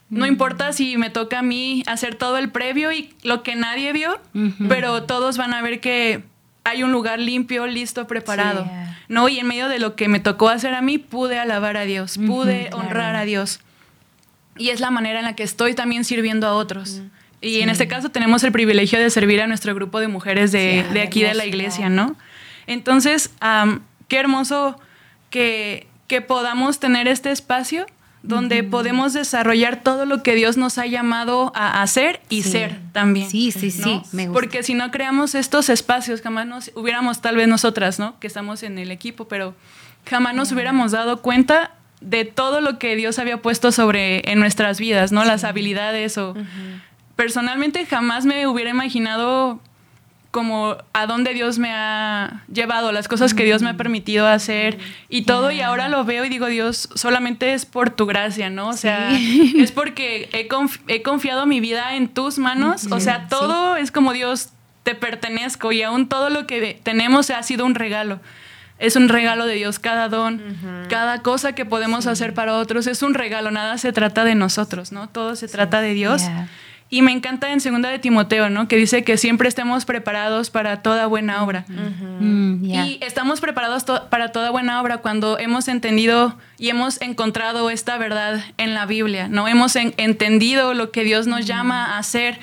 no 0.09 0.25
importa 0.25 0.73
si 0.73 0.97
me 0.97 1.09
toca 1.09 1.39
a 1.39 1.41
mí 1.41 1.83
hacer 1.87 2.15
todo 2.15 2.37
el 2.37 2.51
previo 2.51 2.91
y 2.91 3.13
lo 3.23 3.41
que 3.43 3.55
nadie 3.55 3.93
vio, 3.93 4.19
pero 4.67 5.03
todos 5.03 5.37
van 5.37 5.53
a 5.53 5.61
ver 5.61 5.79
que 5.79 6.23
hay 6.65 6.83
un 6.83 6.91
lugar 6.91 7.19
limpio, 7.19 7.65
listo, 7.65 8.07
preparado, 8.07 8.69
¿no? 9.07 9.27
Y 9.29 9.39
en 9.39 9.47
medio 9.47 9.69
de 9.69 9.79
lo 9.79 9.95
que 9.95 10.07
me 10.07 10.19
tocó 10.19 10.49
hacer 10.49 10.73
a 10.73 10.81
mí, 10.81 10.97
pude 10.97 11.39
alabar 11.39 11.77
a 11.77 11.83
Dios, 11.83 12.17
pude 12.17 12.69
honrar 12.73 13.15
a 13.15 13.25
Dios. 13.25 13.61
Y 14.57 14.69
es 14.69 14.79
la 14.79 14.91
manera 14.91 15.19
en 15.19 15.25
la 15.25 15.35
que 15.35 15.43
estoy 15.43 15.73
también 15.73 16.03
sirviendo 16.03 16.45
a 16.45 16.53
otros. 16.53 17.01
Y 17.41 17.59
en 17.59 17.69
este 17.69 17.87
caso 17.89 18.09
tenemos 18.09 18.43
el 18.45 18.53
privilegio 18.53 18.99
de 18.99 19.09
servir 19.09 19.41
a 19.41 19.47
nuestro 19.47 19.75
grupo 19.75 19.99
de 19.99 20.07
mujeres 20.07 20.53
de, 20.53 20.85
de 20.93 21.01
aquí 21.01 21.23
de 21.23 21.33
la 21.33 21.45
iglesia, 21.45 21.89
¿no? 21.89 22.15
Entonces, 22.67 23.31
qué 24.07 24.17
hermoso 24.17 24.79
que, 25.29 25.87
podamos 26.27 26.79
tener 26.79 27.07
este 27.07 27.31
espacio 27.31 27.87
donde 28.21 28.63
podemos 28.63 29.13
desarrollar 29.13 29.81
todo 29.81 30.05
lo 30.05 30.21
que 30.21 30.35
Dios 30.35 30.57
nos 30.57 30.77
ha 30.77 30.85
llamado 30.85 31.51
a 31.55 31.81
hacer 31.81 32.21
y 32.29 32.43
ser 32.43 32.79
también. 32.91 33.27
Sí, 33.27 33.51
sí, 33.51 33.71
sí. 33.71 33.99
Porque 34.31 34.61
si 34.61 34.75
no 34.75 34.91
creamos 34.91 35.33
estos 35.33 35.69
espacios, 35.69 36.21
jamás 36.21 36.45
nos 36.45 36.71
hubiéramos, 36.75 37.19
tal 37.19 37.35
vez 37.35 37.47
nosotras, 37.47 37.97
¿no? 37.97 38.19
Que 38.19 38.27
estamos 38.27 38.61
en 38.61 38.77
el 38.77 38.91
equipo, 38.91 39.27
pero 39.27 39.55
jamás 40.07 40.35
nos 40.35 40.51
hubiéramos 40.51 40.91
dado 40.91 41.23
cuenta 41.23 41.71
de 41.99 42.25
todo 42.25 42.61
lo 42.61 42.77
que 42.77 42.95
Dios 42.95 43.17
había 43.17 43.41
puesto 43.41 43.71
sobre 43.71 44.31
en 44.31 44.39
nuestras 44.39 44.79
vidas, 44.79 45.11
¿no? 45.11 45.25
Las 45.25 45.43
habilidades 45.43 46.17
o... 46.19 46.35
Personalmente 47.15 47.85
jamás 47.85 48.25
me 48.25 48.47
hubiera 48.47 48.71
imaginado 48.71 49.59
como 50.33 50.77
a 50.93 51.05
dónde 51.05 51.35
Dios 51.35 51.59
me 51.59 51.69
ha 51.71 52.41
llevado, 52.51 52.91
las 52.91 53.07
cosas 53.07 53.35
que 53.35 53.43
Dios 53.43 53.61
me 53.61 53.69
ha 53.69 53.77
permitido 53.77 54.25
hacer 54.25 54.79
y 55.07 55.25
todo, 55.25 55.51
y 55.51 55.61
ahora 55.61 55.89
lo 55.89 56.05
veo 56.05 56.25
y 56.25 56.29
digo, 56.29 56.47
Dios, 56.47 56.89
solamente 56.95 57.53
es 57.53 57.67
por 57.67 57.91
tu 57.91 58.07
gracia, 58.07 58.49
¿no? 58.49 58.69
O 58.69 58.73
sea, 58.73 59.11
es 59.57 59.71
porque 59.71 60.29
he, 60.33 61.03
confiado 61.03 61.45
mi 61.45 61.59
vida 61.59 61.95
en 61.95 62.07
tus 62.07 62.39
manos, 62.39 62.87
o 62.89 62.99
sea, 62.99 63.27
todo 63.27 63.75
es 63.75 63.91
como 63.91 64.11
Dios, 64.11 64.49
te 64.81 64.95
pertenezco 64.95 65.71
y 65.71 65.83
aún 65.83 66.09
todo 66.09 66.31
lo 66.31 66.47
que 66.47 66.79
tenemos 66.81 67.29
ha 67.29 67.43
sido 67.43 67.63
un 67.63 67.75
regalo. 67.75 68.19
Es 68.79 68.95
un 68.95 69.09
regalo 69.09 69.45
de 69.45 69.53
Dios, 69.53 69.77
cada 69.77 70.09
don, 70.09 70.41
cada 70.89 71.21
cosa 71.21 71.53
que 71.53 71.63
podemos 71.63 72.07
hacer 72.07 72.33
para 72.33 72.55
otros 72.55 72.87
es 72.87 73.03
un 73.03 73.13
regalo, 73.13 73.51
nada 73.51 73.77
se 73.77 73.93
trata 73.93 74.23
de 74.23 74.33
nosotros, 74.33 74.91
¿no? 74.91 75.07
Todo 75.09 75.35
se 75.35 75.47
trata 75.47 75.79
de 75.79 75.93
Dios. 75.93 76.23
Y 76.93 77.01
me 77.01 77.11
encanta 77.11 77.51
en 77.51 77.59
segunda 77.59 77.89
de 77.89 77.97
Timoteo, 77.97 78.51
¿no? 78.51 78.67
Que 78.67 78.75
dice 78.75 79.03
que 79.03 79.17
siempre 79.17 79.49
estemos 79.49 79.83
preparados 79.83 80.51
para 80.51 80.83
toda 80.83 81.07
buena 81.07 81.43
obra. 81.43 81.65
Mm, 81.67 82.65
y 82.65 82.99
estamos 83.01 83.41
preparados 83.41 83.83
para 84.11 84.31
toda 84.31 84.51
buena 84.51 84.79
obra 84.79 84.97
cuando 84.99 85.39
hemos 85.39 85.67
entendido 85.69 86.37
y 86.59 86.69
hemos 86.69 87.01
encontrado 87.01 87.71
esta 87.71 87.97
verdad 87.97 88.43
en 88.57 88.75
la 88.75 88.85
Biblia, 88.85 89.27
¿no? 89.27 89.47
Hemos 89.47 89.75
entendido 89.75 90.75
lo 90.75 90.91
que 90.91 91.03
Dios 91.03 91.25
nos 91.25 91.47
llama 91.47 91.95
a 91.95 91.97
hacer 91.97 92.39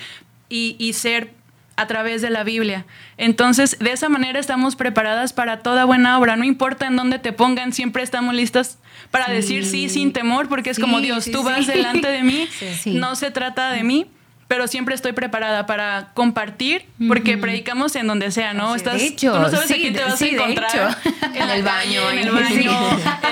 y, 0.49 0.75
y 0.81 0.95
ser 0.95 1.31
a 1.77 1.87
través 1.87 2.21
de 2.21 2.31
la 2.31 2.43
Biblia. 2.43 2.87
Entonces, 3.19 3.79
de 3.79 3.93
esa 3.93 4.09
manera 4.09 4.41
estamos 4.41 4.75
preparadas 4.75 5.33
para 5.33 5.61
toda 5.61 5.85
buena 5.85 6.19
obra. 6.19 6.35
No 6.35 6.43
importa 6.43 6.89
en 6.89 6.97
dónde 6.97 7.21
te 7.21 7.33
pongan, 7.33 7.73
siempre 7.73 8.03
estamos 8.03 8.35
listas 8.35 8.79
para 9.13 9.29
decir 9.29 9.65
sí 9.65 9.89
sin 9.89 10.13
temor, 10.13 10.49
porque 10.49 10.71
es 10.71 10.81
como 10.81 11.01
Dios, 11.01 11.31
tú 11.31 11.45
vas 11.45 11.69
delante 11.69 12.09
de 12.09 12.25
mí, 12.25 12.49
no 12.87 13.15
se 13.15 13.31
trata 13.31 13.71
de 13.71 13.85
mí 13.85 14.09
pero 14.51 14.67
siempre 14.67 14.97
estoy 14.97 15.13
preparada 15.13 15.65
para 15.65 16.09
compartir, 16.13 16.85
porque 17.07 17.39
predicamos 17.39 17.95
en 17.95 18.09
donde 18.09 18.33
sea, 18.33 18.53
¿no? 18.53 18.75
Estás, 18.75 18.99
de 18.99 19.07
hecho, 19.07 19.33
tú 19.33 19.39
no 19.39 19.49
sabes 19.49 19.69
sí, 19.69 19.93
te 19.93 20.03
vas 20.03 20.21
a 20.21 20.27
encontrar 20.27 20.99
en 21.35 21.51
el 21.51 21.63
baño, 21.63 22.11
en 22.11 22.19
el 22.19 22.31
baño, 22.33 22.73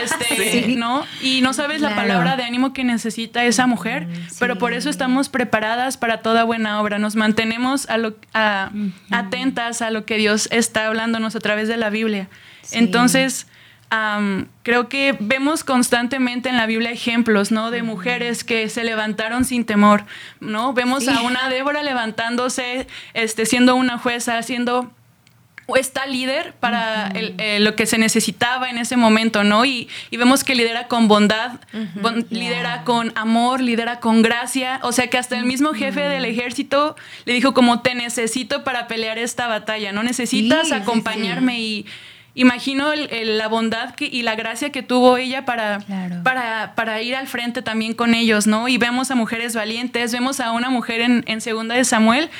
este, 0.00 0.76
¿no? 0.76 1.04
Y 1.20 1.40
no 1.40 1.54
sabes 1.54 1.80
la 1.80 1.96
palabra 1.96 2.36
de 2.36 2.44
ánimo 2.44 2.72
que 2.72 2.84
necesita 2.84 3.44
esa 3.44 3.66
mujer, 3.66 4.06
pero 4.38 4.58
por 4.58 4.72
eso 4.74 4.90
estamos 4.90 5.28
preparadas 5.28 5.96
para 5.96 6.18
toda 6.18 6.44
buena 6.44 6.80
obra. 6.80 7.00
Nos 7.00 7.16
mantenemos 7.16 7.90
a 7.90 7.98
lo, 7.98 8.14
atentas 9.10 9.82
a 9.82 9.90
lo 9.90 10.04
que 10.04 10.18
Dios 10.18 10.46
está 10.52 10.86
hablándonos 10.86 11.34
a 11.34 11.40
través 11.40 11.66
de 11.66 11.78
la 11.78 11.90
Biblia. 11.90 12.28
Entonces, 12.70 13.48
creo 14.62 14.88
que 14.88 15.16
vemos 15.18 15.64
constantemente 15.64 16.48
en 16.48 16.56
la 16.56 16.66
Biblia 16.66 16.90
ejemplos, 16.90 17.50
¿no? 17.50 17.70
De 17.70 17.82
mujeres 17.82 18.44
que 18.44 18.68
se 18.68 18.84
levantaron 18.84 19.44
sin 19.44 19.64
temor, 19.64 20.04
¿no? 20.40 20.72
Vemos 20.74 21.08
a 21.08 21.22
una 21.22 21.48
Débora 21.48 21.82
levantándose, 21.82 22.86
este, 23.14 23.46
siendo 23.46 23.76
una 23.76 23.98
jueza, 23.98 24.42
siendo 24.42 24.92
esta 25.76 26.06
líder 26.06 26.54
para 26.54 27.12
eh, 27.14 27.58
lo 27.60 27.76
que 27.76 27.84
se 27.84 27.98
necesitaba 27.98 28.70
en 28.70 28.78
ese 28.78 28.96
momento, 28.96 29.44
¿no? 29.44 29.64
Y, 29.66 29.88
vemos 30.10 30.42
que 30.42 30.54
lidera 30.54 30.88
con 30.88 31.08
bondad, 31.08 31.60
lidera 32.30 32.84
con 32.84 33.12
amor, 33.16 33.60
lidera 33.60 34.00
con 34.00 34.22
gracia, 34.22 34.80
o 34.82 34.92
sea 34.92 35.10
que 35.10 35.18
hasta 35.18 35.36
el 35.36 35.44
mismo 35.44 35.74
jefe 35.74 36.00
del 36.00 36.24
ejército 36.24 36.96
le 37.26 37.34
dijo 37.34 37.52
como 37.52 37.82
te 37.82 37.94
necesito 37.94 38.64
para 38.64 38.88
pelear 38.88 39.18
esta 39.18 39.46
batalla, 39.46 39.92
¿no? 39.92 40.02
Necesitas 40.02 40.72
acompañarme 40.72 41.60
y 41.60 41.86
imagino 42.38 42.92
la 42.94 43.48
bondad 43.48 43.94
y 43.98 44.22
la 44.22 44.36
gracia 44.36 44.70
que 44.70 44.84
tuvo 44.84 45.16
ella 45.16 45.44
para, 45.44 45.80
para, 46.22 46.76
para, 46.76 47.02
ir 47.02 47.16
al 47.16 47.26
frente 47.26 47.62
también 47.62 47.94
con 47.94 48.14
ellos, 48.14 48.46
¿no? 48.46 48.68
Y 48.68 48.78
vemos 48.78 49.10
a 49.10 49.16
mujeres 49.16 49.56
valientes, 49.56 50.12
vemos 50.12 50.38
a 50.38 50.52
una 50.52 50.70
mujer 50.70 51.00
en, 51.00 51.24
en 51.26 51.40
Segunda 51.40 51.74
de 51.74 51.84
Samuel 51.84 52.30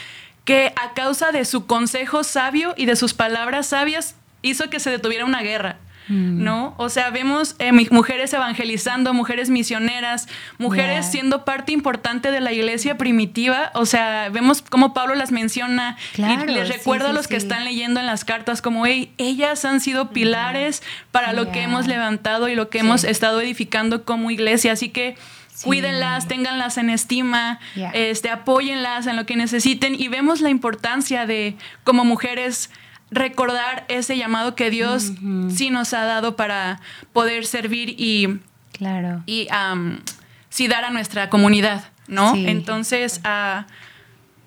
que 0.44 0.72
a 0.76 0.94
causa 0.94 1.32
de 1.32 1.44
su 1.44 1.66
consejo 1.66 2.22
sabio 2.22 2.74
y 2.76 2.86
de 2.86 2.94
sus 2.94 3.12
palabras 3.12 3.66
sabias 3.66 4.14
hizo 4.40 4.70
que 4.70 4.78
se 4.78 4.90
detuviera 4.90 5.24
una 5.24 5.42
guerra. 5.42 5.78
Mm. 6.08 6.42
¿no? 6.42 6.74
O 6.76 6.88
sea, 6.88 7.10
vemos 7.10 7.54
eh, 7.58 7.72
mujeres 7.90 8.32
evangelizando, 8.32 9.14
mujeres 9.14 9.50
misioneras, 9.50 10.28
mujeres 10.58 11.06
siendo 11.10 11.44
parte 11.44 11.72
importante 11.72 12.30
de 12.30 12.40
la 12.40 12.52
iglesia 12.52 12.98
primitiva. 12.98 13.70
O 13.74 13.86
sea, 13.86 14.28
vemos 14.30 14.62
cómo 14.62 14.94
Pablo 14.94 15.14
las 15.14 15.32
menciona 15.32 15.96
y 16.16 16.46
les 16.46 16.68
recuerda 16.68 17.10
a 17.10 17.12
los 17.12 17.28
que 17.28 17.36
están 17.36 17.64
leyendo 17.64 18.00
en 18.00 18.06
las 18.06 18.24
cartas 18.24 18.62
como, 18.62 18.86
hey, 18.86 19.12
ellas 19.18 19.64
han 19.64 19.80
sido 19.80 20.10
pilares 20.10 20.82
para 21.10 21.32
lo 21.32 21.52
que 21.52 21.62
hemos 21.62 21.86
levantado 21.86 22.48
y 22.48 22.54
lo 22.54 22.68
que 22.68 22.78
hemos 22.78 23.04
estado 23.04 23.40
edificando 23.40 24.04
como 24.04 24.30
iglesia. 24.30 24.72
Así 24.72 24.88
que 24.88 25.16
cuídenlas, 25.62 26.28
ténganlas 26.28 26.78
en 26.78 26.90
estima, 26.90 27.58
este, 27.92 28.30
apóyenlas 28.30 29.06
en 29.06 29.16
lo 29.16 29.26
que 29.26 29.36
necesiten 29.36 29.94
y 29.94 30.08
vemos 30.08 30.40
la 30.40 30.50
importancia 30.50 31.26
de 31.26 31.56
como 31.84 32.04
mujeres 32.04 32.70
recordar 33.10 33.84
ese 33.88 34.16
llamado 34.16 34.54
que 34.54 34.70
Dios 34.70 35.12
sí 35.50 35.70
nos 35.70 35.94
ha 35.94 36.04
dado 36.04 36.36
para 36.36 36.80
poder 37.12 37.46
servir 37.46 37.94
y, 37.98 38.40
claro. 38.72 39.22
y 39.26 39.48
sí 40.50 40.68
dar 40.68 40.84
a 40.84 40.90
nuestra 40.90 41.30
comunidad, 41.30 41.84
¿no? 42.06 42.34
Entonces, 42.34 43.20
ah, 43.24 43.66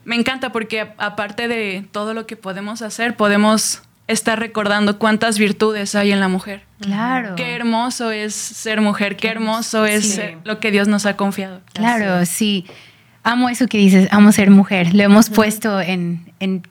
me 0.05 0.15
encanta 0.15 0.51
porque 0.51 0.91
aparte 0.97 1.47
de 1.47 1.85
todo 1.91 2.13
lo 2.13 2.25
que 2.25 2.35
podemos 2.35 2.81
hacer, 2.81 3.15
podemos 3.15 3.81
estar 4.07 4.39
recordando 4.39 4.99
cuántas 4.99 5.37
virtudes 5.37 5.95
hay 5.95 6.11
en 6.11 6.19
la 6.19 6.27
mujer. 6.27 6.63
Claro. 6.79 7.35
Qué 7.35 7.55
hermoso 7.55 8.11
es 8.11 8.33
ser 8.33 8.81
mujer, 8.81 9.15
qué 9.15 9.29
hermoso 9.29 9.85
es 9.85 10.19
lo 10.43 10.59
que 10.59 10.71
Dios 10.71 10.87
nos 10.87 11.05
ha 11.05 11.15
confiado. 11.15 11.61
Claro, 11.73 12.25
sí. 12.25 12.65
Amo 13.23 13.49
eso 13.49 13.67
que 13.67 13.77
dices, 13.77 14.07
amo 14.11 14.31
ser 14.31 14.49
mujer. 14.49 14.95
Lo 14.95 15.03
hemos 15.03 15.29
puesto 15.29 15.79
en, 15.79 16.33
en 16.39 16.63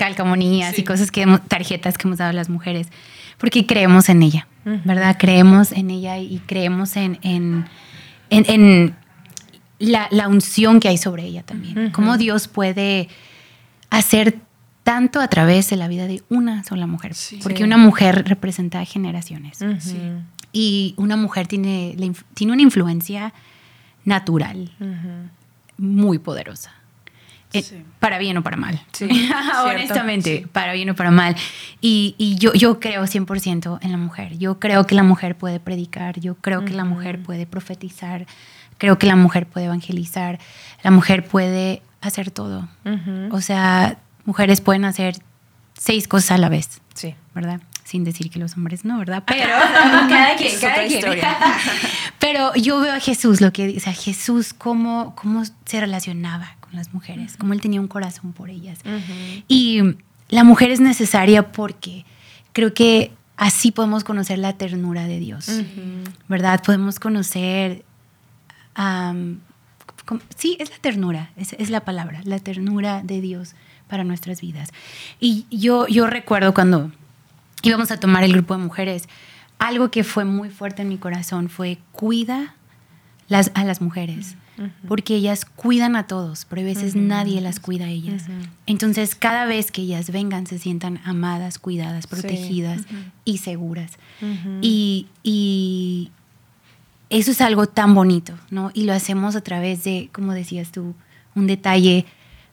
calcamonías 0.00 0.78
y 0.78 0.82
cosas 0.82 1.10
que 1.10 1.26
tarjetas 1.46 1.98
que 1.98 2.08
hemos 2.08 2.16
dado 2.16 2.30
a 2.30 2.32
las 2.32 2.48
mujeres, 2.48 2.88
porque 3.36 3.66
creemos 3.66 4.08
en 4.08 4.22
ella, 4.22 4.48
¿verdad? 4.64 5.16
Creemos 5.18 5.72
en 5.72 5.90
ella 5.90 6.16
y 6.16 6.38
creemos 6.46 6.96
en, 6.96 7.18
en, 7.20 7.66
en, 8.30 8.96
la, 9.78 10.08
la, 10.10 10.28
unción 10.28 10.80
que 10.80 10.88
hay 10.88 10.96
sobre 10.96 11.24
ella 11.24 11.42
también. 11.42 11.90
Cómo 11.90 12.16
Dios 12.16 12.48
puede 12.48 13.08
hacer 13.90 14.38
tanto 14.82 15.20
a 15.20 15.28
través 15.28 15.68
de 15.68 15.76
la 15.76 15.86
vida 15.86 16.06
de 16.06 16.22
una 16.30 16.64
sola 16.64 16.86
mujer, 16.86 17.12
porque 17.42 17.62
una 17.62 17.76
mujer 17.76 18.24
representa 18.26 18.82
generaciones. 18.86 19.58
Y 20.50 20.94
una 20.96 21.16
mujer 21.16 21.46
tiene, 21.46 21.94
tiene 22.32 22.54
una 22.54 22.62
influencia 22.62 23.34
natural 24.06 24.72
muy 25.76 26.18
poderosa. 26.18 26.79
Eh, 27.52 27.82
para 27.98 28.18
bien 28.18 28.36
o 28.36 28.42
para 28.42 28.56
mal. 28.56 28.80
Honestamente, 29.66 30.46
para 30.52 30.72
bien 30.72 30.90
o 30.90 30.94
para 30.94 31.10
mal. 31.10 31.36
Y, 31.80 32.36
yo, 32.38 32.52
yo 32.54 32.80
creo 32.80 33.04
100% 33.04 33.78
en 33.82 33.90
la 33.90 33.98
mujer. 33.98 34.38
Yo 34.38 34.58
creo 34.58 34.86
que 34.86 34.94
la 34.94 35.02
mujer 35.02 35.36
puede 35.36 35.60
predicar, 35.60 36.20
yo 36.20 36.36
creo 36.36 36.64
que 36.64 36.72
la 36.72 36.84
mujer 36.84 37.22
puede 37.22 37.46
profetizar, 37.46 38.26
creo 38.78 38.98
que 38.98 39.06
la 39.06 39.16
mujer 39.16 39.46
puede 39.46 39.66
evangelizar, 39.66 40.38
la 40.82 40.90
mujer 40.90 41.26
puede 41.26 41.82
hacer 42.00 42.30
todo. 42.30 42.68
O 43.30 43.40
sea, 43.40 43.98
mujeres 44.24 44.60
pueden 44.60 44.84
hacer 44.84 45.16
seis 45.76 46.06
cosas 46.06 46.32
a 46.32 46.38
la 46.38 46.48
vez. 46.48 46.80
Sí. 46.94 47.14
¿Verdad? 47.34 47.60
Sin 47.84 48.04
decir 48.04 48.30
que 48.30 48.38
los 48.38 48.56
hombres 48.56 48.84
no, 48.84 48.98
¿verdad? 48.98 49.24
Pero 49.26 49.48
cada 50.08 50.36
quien, 50.36 50.60
cada 50.60 50.86
quien. 50.86 51.04
Pero 52.20 52.54
yo 52.54 52.80
veo 52.80 52.94
a 52.94 53.00
Jesús, 53.00 53.40
lo 53.40 53.52
que 53.52 53.66
dice, 53.66 53.90
a 53.90 53.92
Jesús, 53.92 54.52
cómo, 54.54 55.14
cómo 55.16 55.42
se 55.64 55.80
relacionaba 55.80 56.56
las 56.72 56.92
mujeres, 56.94 57.36
como 57.36 57.52
él 57.52 57.60
tenía 57.60 57.80
un 57.80 57.88
corazón 57.88 58.32
por 58.32 58.50
ellas. 58.50 58.80
Y 59.48 59.80
la 60.28 60.44
mujer 60.44 60.70
es 60.70 60.80
necesaria 60.80 61.52
porque 61.52 62.04
creo 62.52 62.74
que 62.74 63.12
así 63.36 63.72
podemos 63.72 64.04
conocer 64.04 64.38
la 64.38 64.52
ternura 64.54 65.06
de 65.06 65.18
Dios, 65.18 65.48
¿verdad? 66.28 66.62
Podemos 66.64 67.00
conocer... 67.00 67.84
sí, 70.36 70.56
es 70.60 70.70
la 70.70 70.78
ternura, 70.78 71.30
es, 71.36 71.70
la 71.70 71.80
palabra, 71.80 72.20
la 72.24 72.38
ternura 72.38 73.02
de 73.02 73.20
Dios 73.20 73.54
para 73.88 74.04
nuestras 74.04 74.40
vidas. 74.40 74.72
Y 75.18 75.46
yo, 75.50 75.86
yo 75.88 76.06
recuerdo 76.06 76.54
cuando 76.54 76.92
íbamos 77.62 77.90
a 77.90 77.98
tomar 77.98 78.24
el 78.24 78.32
grupo 78.32 78.56
de 78.56 78.62
mujeres, 78.62 79.08
algo 79.58 79.90
que 79.90 80.04
fue 80.04 80.24
muy 80.24 80.48
fuerte 80.48 80.82
en 80.82 80.88
mi 80.88 80.96
corazón 80.96 81.48
fue 81.48 81.78
cuida 81.92 82.54
las, 83.28 83.50
a 83.54 83.64
las 83.64 83.80
mujeres 83.80 84.36
porque 84.86 85.14
ellas 85.14 85.44
cuidan 85.44 85.96
a 85.96 86.06
todos, 86.06 86.46
pero 86.48 86.62
a 86.62 86.64
veces 86.64 86.94
nadie 86.94 87.40
las 87.40 87.60
cuida 87.60 87.86
a 87.86 87.88
ellas. 87.88 88.24
Entonces, 88.66 89.14
cada 89.14 89.46
vez 89.46 89.70
que 89.70 89.82
ellas 89.82 90.10
vengan, 90.10 90.46
se 90.46 90.58
sientan 90.58 91.00
amadas, 91.04 91.58
cuidadas, 91.58 92.06
protegidas 92.06 92.82
y 93.24 93.38
seguras. 93.38 93.92
Y, 94.60 95.06
y, 95.22 96.10
eso 97.08 97.32
es 97.32 97.40
algo 97.40 97.66
tan 97.66 97.94
bonito, 97.94 98.34
¿no? 98.50 98.70
Y 98.72 98.84
lo 98.84 98.92
hacemos 98.92 99.34
a 99.34 99.40
través 99.40 99.82
de, 99.82 100.10
como 100.12 100.32
decías 100.32 100.70
tú, 100.70 100.94
un 101.34 101.46
detalle. 101.46 102.06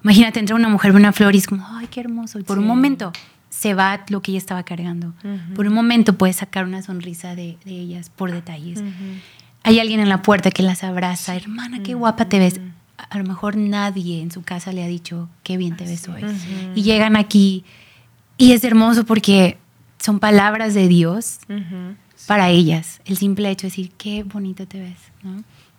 Imagínate, 0.04 0.40
entra 0.40 0.56
una 0.56 0.70
mujer, 0.70 0.94
ve 0.94 0.98
una 0.98 1.12
flor 1.12 1.36
y 1.36 1.38
es 1.38 1.48
como, 1.48 1.66
ay, 1.68 1.88
qué 1.88 2.00
hermoso. 2.00 2.40
Y 2.40 2.44
por 2.44 2.58
un 2.58 2.66
momento 2.66 3.12
se 3.50 3.74
va 3.74 4.04
lo 4.10 4.22
que 4.22 4.32
ella 4.32 4.40
estaba 4.40 4.64
cargando. 4.64 5.14
Por 5.56 5.68
un 5.68 5.74
momento 5.74 6.18
puedes 6.18 6.38
sacar 6.38 6.66
una 6.66 6.82
sonrisa 6.82 7.36
de, 7.36 7.58
de 7.66 7.72
ellas 7.72 8.10
por 8.10 8.32
detalles 8.32 8.82
hay 9.68 9.82
alguien 9.82 10.00
en 10.00 10.08
la 10.08 10.22
puerta 10.22 10.50
que 10.50 10.64
las 10.64 10.86
abraza, 10.86 11.36
hermana, 11.36 11.84
qué 11.84 11.94
guapa 11.94 12.30
te 12.30 12.40
ves. 12.40 12.62
A 13.10 13.18
lo 13.18 13.26
mejor 13.26 13.58
nadie 13.58 14.22
en 14.22 14.32
su 14.32 14.42
casa 14.42 14.72
le 14.72 14.82
ha 14.82 14.88
dicho, 14.88 15.28
qué 15.44 15.58
bien 15.58 15.76
te 15.76 15.84
ves 15.84 16.08
hoy. 16.08 16.24
Y 16.74 16.84
llegan 16.84 17.18
aquí 17.18 17.66
y 18.38 18.54
es 18.54 18.64
hermoso 18.64 19.04
porque 19.04 19.58
son 20.00 20.20
palabras 20.20 20.74
de 20.74 20.88
Dios 20.88 21.40
para 22.28 22.48
ellas. 22.48 23.02
El 23.04 23.18
simple 23.18 23.52
hecho 23.52 23.64
de 23.68 23.72
decir, 23.72 23.92
qué 23.98 24.24
bonito 24.24 24.66
te 24.66 24.80
ves. 24.80 25.00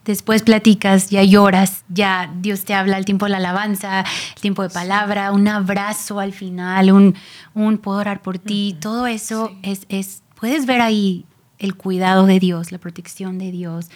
Después 0.05 0.43
platicas, 0.43 1.09
ya 1.09 1.23
lloras, 1.23 1.85
ya 1.89 2.31
Dios 2.43 2.67
te 2.67 2.75
habla 2.75 2.99
el 2.99 3.07
tiempo 3.07 3.25
de 3.25 3.31
la 3.31 3.39
alabanza, 3.39 4.01
el 4.35 4.43
tiempo 4.43 4.63
de 4.63 4.69
palabra, 4.69 5.33
un 5.33 5.49
abrazo 5.49 6.21
al 6.21 6.35
final, 6.35 6.93
un, 6.93 7.15
un 7.55 7.79
puedo 7.79 8.01
orar 8.01 8.21
por 8.21 8.39
ti. 8.39 8.77
Todo 8.79 9.07
eso 9.07 9.57
es, 9.63 9.87
es, 9.89 10.23
puedes 10.39 10.67
ver 10.67 10.83
ahí 10.83 11.25
el 11.59 11.75
cuidado 11.75 12.27
de 12.27 12.39
Dios, 12.41 12.73
la 12.73 12.79
protección 12.79 13.39
de 13.39 13.51
Dios, 13.51 13.89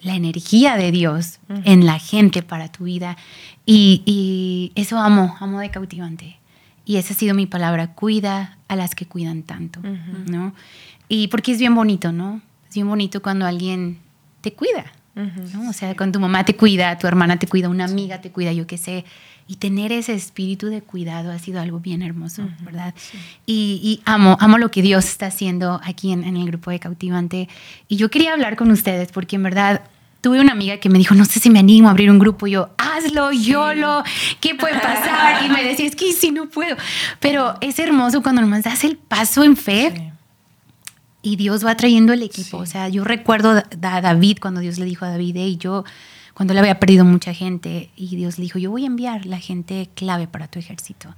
la 0.00 0.14
energía 0.14 0.76
de 0.76 0.92
Dios 0.92 1.38
en 1.64 1.86
la 1.86 1.98
gente 1.98 2.42
para 2.42 2.68
tu 2.68 2.84
vida. 2.84 3.16
Y, 3.66 4.72
eso 4.74 4.98
amo, 4.98 5.36
amo 5.40 5.60
de 5.60 5.70
cautivante. 5.70 6.38
Y 6.84 6.96
esa 6.96 7.14
ha 7.14 7.16
sido 7.16 7.34
mi 7.34 7.46
palabra, 7.46 7.94
cuida 7.94 8.58
a 8.68 8.76
las 8.76 8.94
que 8.94 9.06
cuidan 9.06 9.42
tanto, 9.42 9.80
¿no? 10.26 10.54
Y 11.08 11.28
porque 11.28 11.52
es 11.52 11.58
bien 11.58 11.74
bonito, 11.74 12.12
¿no? 12.12 12.42
Es 12.68 12.74
bien 12.74 12.88
bonito 12.88 13.22
cuando 13.22 13.46
alguien 13.46 13.98
te 14.42 14.52
cuida, 14.52 14.84
¿no? 15.14 15.70
O 15.70 15.72
sea, 15.72 15.96
cuando 15.96 16.18
tu 16.18 16.20
mamá 16.20 16.44
te 16.44 16.54
cuida, 16.54 16.98
tu 16.98 17.06
hermana 17.06 17.38
te 17.38 17.46
cuida, 17.46 17.70
una 17.70 17.86
amiga 17.86 18.20
te 18.20 18.30
cuida, 18.30 18.52
yo 18.52 18.66
qué 18.66 18.76
sé. 18.76 19.04
Y 19.46 19.56
tener 19.56 19.92
ese 19.92 20.14
espíritu 20.14 20.68
de 20.68 20.80
cuidado 20.80 21.30
ha 21.30 21.38
sido 21.38 21.60
algo 21.60 21.78
bien 21.78 22.00
hermoso, 22.00 22.48
¿verdad? 22.60 22.94
Y, 23.44 24.00
amo, 24.06 24.38
amo 24.40 24.56
lo 24.56 24.70
que 24.70 24.80
Dios 24.80 25.04
está 25.04 25.26
haciendo 25.26 25.80
aquí 25.84 26.12
en, 26.12 26.24
el 26.24 26.46
grupo 26.46 26.70
de 26.70 26.80
Cautivante. 26.80 27.48
Y 27.86 27.96
yo 27.96 28.10
quería 28.10 28.32
hablar 28.32 28.56
con 28.56 28.70
ustedes 28.70 29.12
porque 29.12 29.36
en 29.36 29.42
verdad 29.42 29.82
tuve 30.22 30.40
una 30.40 30.52
amiga 30.52 30.78
que 30.78 30.88
me 30.88 30.96
dijo, 30.96 31.14
no 31.14 31.26
sé 31.26 31.40
si 31.40 31.50
me 31.50 31.58
animo 31.58 31.88
a 31.88 31.90
abrir 31.90 32.10
un 32.10 32.18
grupo. 32.18 32.46
Y 32.46 32.52
yo, 32.52 32.70
hazlo, 32.78 33.32
yo 33.32 33.74
lo, 33.74 34.02
¿qué 34.40 34.54
puede 34.54 34.80
pasar? 34.80 35.44
Y 35.44 35.50
me 35.50 35.62
decía, 35.62 35.84
es 35.84 35.94
que 35.94 36.14
sí, 36.14 36.30
no 36.30 36.48
puedo. 36.48 36.76
Pero 37.20 37.54
es 37.60 37.78
hermoso 37.78 38.22
cuando 38.22 38.40
nomás 38.40 38.62
das 38.62 38.82
el 38.84 38.96
paso 38.96 39.44
en 39.44 39.58
fe. 39.58 40.12
Y 41.20 41.36
Dios 41.36 41.66
va 41.66 41.76
trayendo 41.76 42.14
el 42.14 42.22
equipo. 42.22 42.56
O 42.56 42.66
sea, 42.66 42.88
yo 42.88 43.04
recuerdo 43.04 43.50
a 43.82 44.00
David 44.00 44.38
cuando 44.40 44.60
Dios 44.60 44.78
le 44.78 44.86
dijo 44.86 45.04
a 45.04 45.10
David, 45.10 45.36
y 45.36 45.58
yo 45.58 45.84
cuando 46.34 46.52
le 46.52 46.60
había 46.60 46.80
perdido 46.80 47.04
mucha 47.04 47.32
gente 47.32 47.90
y 47.96 48.16
Dios 48.16 48.38
le 48.38 48.42
dijo, 48.42 48.58
yo 48.58 48.70
voy 48.70 48.82
a 48.82 48.86
enviar 48.86 49.24
la 49.24 49.38
gente 49.38 49.88
clave 49.94 50.26
para 50.26 50.48
tu 50.48 50.58
ejército. 50.58 51.14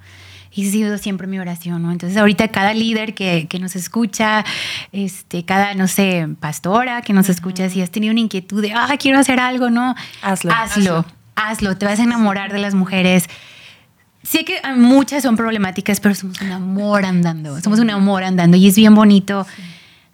Y 0.52 0.68
ha 0.68 0.70
sido 0.70 0.98
siempre 0.98 1.26
mi 1.26 1.38
oración, 1.38 1.83
¿no? 1.83 1.90
Entonces 1.90 2.16
ahorita 2.16 2.48
cada 2.48 2.72
líder 2.74 3.14
que, 3.14 3.46
que 3.48 3.59
nos 3.59 3.76
escucha, 3.76 4.44
este, 4.92 5.44
cada, 5.44 5.74
no 5.74 5.88
sé, 5.88 6.29
pastora 6.38 7.02
que 7.02 7.12
nos 7.12 7.29
escucha, 7.29 7.68
si 7.68 7.83
has 7.83 7.90
tenido 7.90 8.12
una 8.12 8.20
inquietud 8.20 8.62
de, 8.62 8.72
ah, 8.74 8.94
quiero 8.98 9.18
hacer 9.18 9.40
algo, 9.40 9.70
¿no? 9.70 9.94
Hazlo. 10.22 10.52
Hazlo, 10.52 11.05
hazlo, 11.35 11.76
te 11.76 11.87
vas 11.87 11.98
a 11.98 12.05
enamorar 12.05 12.52
de 12.52 12.59
las 12.59 12.74
mujeres. 12.74 13.29
Sé 14.22 14.44
que 14.44 14.61
muchas 14.76 15.22
son 15.22 15.37
problemáticas, 15.37 16.00
pero 16.00 16.14
somos 16.14 16.40
un 16.40 16.52
amor 16.52 17.05
andando, 17.05 17.61
somos 17.61 17.79
un 17.79 17.90
amor 17.90 18.22
andando 18.22 18.57
y 18.57 18.66
es 18.66 18.76
bien 18.76 18.94
bonito 18.94 19.46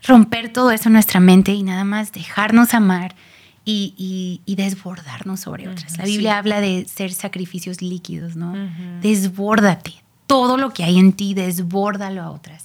romper 0.07 0.53
todo 0.53 0.71
eso 0.71 0.89
en 0.89 0.95
nuestra 0.95 1.19
mente 1.19 1.53
y 1.53 1.63
nada 1.63 1.85
más 1.85 2.13
dejarnos 2.13 2.75
amar 2.75 3.15
y, 3.65 4.41
desbordarnos 4.47 5.41
sobre 5.41 5.69
otras. 5.69 5.99
La 5.99 6.05
Biblia 6.05 6.39
habla 6.39 6.61
de 6.61 6.87
ser 6.87 7.13
sacrificios 7.13 7.83
líquidos, 7.83 8.37
¿no? 8.37 8.55
Desbórdate. 9.01 9.95
Todo 10.27 10.57
lo 10.57 10.73
que 10.73 10.85
hay 10.85 10.99
en 10.99 11.13
ti, 11.13 11.35
desbórdalo 11.35 12.23
a 12.23 12.31
otras. 12.31 12.65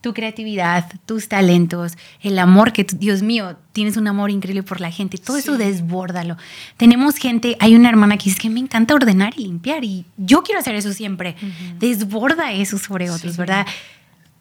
Tu 0.00 0.14
creatividad, 0.14 0.90
tus 1.04 1.28
talentos, 1.28 1.92
el 2.22 2.38
amor 2.38 2.72
que, 2.72 2.84
Dios 2.84 3.22
mío, 3.22 3.56
tienes 3.72 3.96
un 3.96 4.08
amor 4.08 4.30
increíble 4.30 4.62
por 4.62 4.80
la 4.80 4.90
gente, 4.90 5.18
todo 5.18 5.36
eso 5.36 5.58
desbórdalo. 5.58 6.38
Tenemos 6.78 7.16
gente, 7.16 7.56
hay 7.60 7.74
una 7.74 7.90
hermana 7.90 8.16
que 8.16 8.24
dice 8.24 8.40
que 8.40 8.48
me 8.48 8.60
encanta 8.60 8.94
ordenar 8.94 9.34
y 9.36 9.44
limpiar 9.44 9.84
y 9.84 10.06
yo 10.16 10.42
quiero 10.42 10.60
hacer 10.60 10.74
eso 10.74 10.92
siempre. 10.92 11.36
Desborda 11.78 12.52
eso 12.52 12.78
sobre 12.78 13.10
otros, 13.10 13.36
¿verdad? 13.36 13.66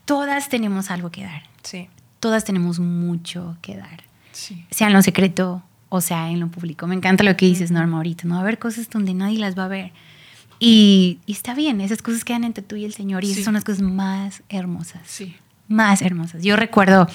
Todas 0.06 0.48
tenemos 0.48 0.92
algo 0.92 1.12
que 1.12 1.24
dar. 1.24 1.44
Sí 1.64 1.90
todas 2.20 2.44
tenemos 2.44 2.80
mucho 2.80 3.58
que 3.62 3.78
dar. 3.78 4.04
Sea 4.32 4.88
en 4.88 4.94
lo 4.94 5.02
secreto 5.02 5.64
o 5.90 6.02
sea 6.02 6.30
en 6.30 6.40
lo 6.40 6.48
público. 6.48 6.88
Me 6.88 6.96
encanta 6.96 7.24
lo 7.24 7.36
que 7.36 7.46
dices, 7.46 7.72
Norma, 7.72 7.98
ahorita. 7.98 8.28
No 8.28 8.36
va 8.36 8.40
a 8.40 8.44
haber 8.44 8.60
cosas 8.60 8.90
donde 8.90 9.14
nadie 9.14 9.40
las 9.40 9.58
va 9.58 9.66
a 9.66 9.68
ver. 9.68 9.92
Y, 10.60 11.20
está 11.28 11.54
bien, 11.54 11.82
esas 11.82 12.02
cosas 12.02 12.26
quedan 12.26 12.44
entre 12.44 12.64
tú 12.64 12.76
y 12.76 12.86
el 12.86 12.94
Señor 12.94 13.24
y 13.24 13.32
esas 13.32 13.46
son 13.46 13.54
las 13.54 13.64
cosas 13.64 13.82
más 13.82 14.44
hermosas. 14.50 15.02
Sí. 15.06 15.36
Más 15.70 16.02
hermosas. 16.02 16.44
Yo 16.44 16.58
recuerdo, 16.58 17.08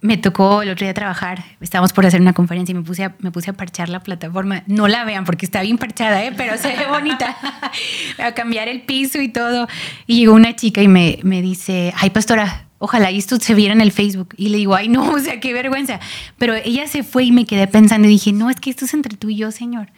me 0.00 0.16
tocó 0.16 0.62
el 0.62 0.70
otro 0.70 0.86
día 0.86 0.94
trabajar, 0.94 1.44
estábamos 1.60 1.92
por 1.92 2.06
hacer 2.06 2.20
una 2.20 2.32
conferencia 2.32 2.72
y 2.72 2.76
me 2.76 2.82
puse 2.82 3.04
a, 3.04 3.14
me 3.18 3.30
puse 3.30 3.50
a 3.50 3.52
parchar 3.52 3.90
la 3.90 4.00
plataforma. 4.00 4.62
No 4.66 4.88
la 4.88 5.04
vean 5.04 5.26
porque 5.26 5.44
está 5.44 5.60
bien 5.60 5.76
parchada, 5.76 6.24
¿eh? 6.24 6.32
pero 6.34 6.56
se 6.56 6.68
ve 6.68 6.86
bonita. 6.88 7.36
a 8.18 8.32
cambiar 8.32 8.68
el 8.68 8.82
piso 8.82 9.20
y 9.20 9.28
todo. 9.28 9.68
Y 10.06 10.20
llegó 10.20 10.32
una 10.32 10.56
chica 10.56 10.80
y 10.80 10.88
me, 10.88 11.18
me 11.24 11.42
dice, 11.42 11.92
ay, 11.96 12.08
pastora, 12.08 12.67
ojalá 12.78 13.10
esto 13.10 13.38
se 13.38 13.54
viera 13.54 13.74
en 13.74 13.80
el 13.80 13.92
Facebook. 13.92 14.34
Y 14.36 14.48
le 14.48 14.58
digo, 14.58 14.74
ay, 14.74 14.88
no, 14.88 15.10
o 15.12 15.18
sea, 15.18 15.40
qué 15.40 15.52
vergüenza. 15.52 16.00
Pero 16.38 16.54
ella 16.54 16.86
se 16.86 17.02
fue 17.02 17.24
y 17.24 17.32
me 17.32 17.46
quedé 17.46 17.66
pensando 17.66 18.08
y 18.08 18.10
dije, 18.10 18.32
no, 18.32 18.50
es 18.50 18.60
que 18.60 18.70
esto 18.70 18.84
es 18.84 18.94
entre 18.94 19.16
tú 19.16 19.28
y 19.28 19.36
yo, 19.36 19.50
Señor. 19.50 19.90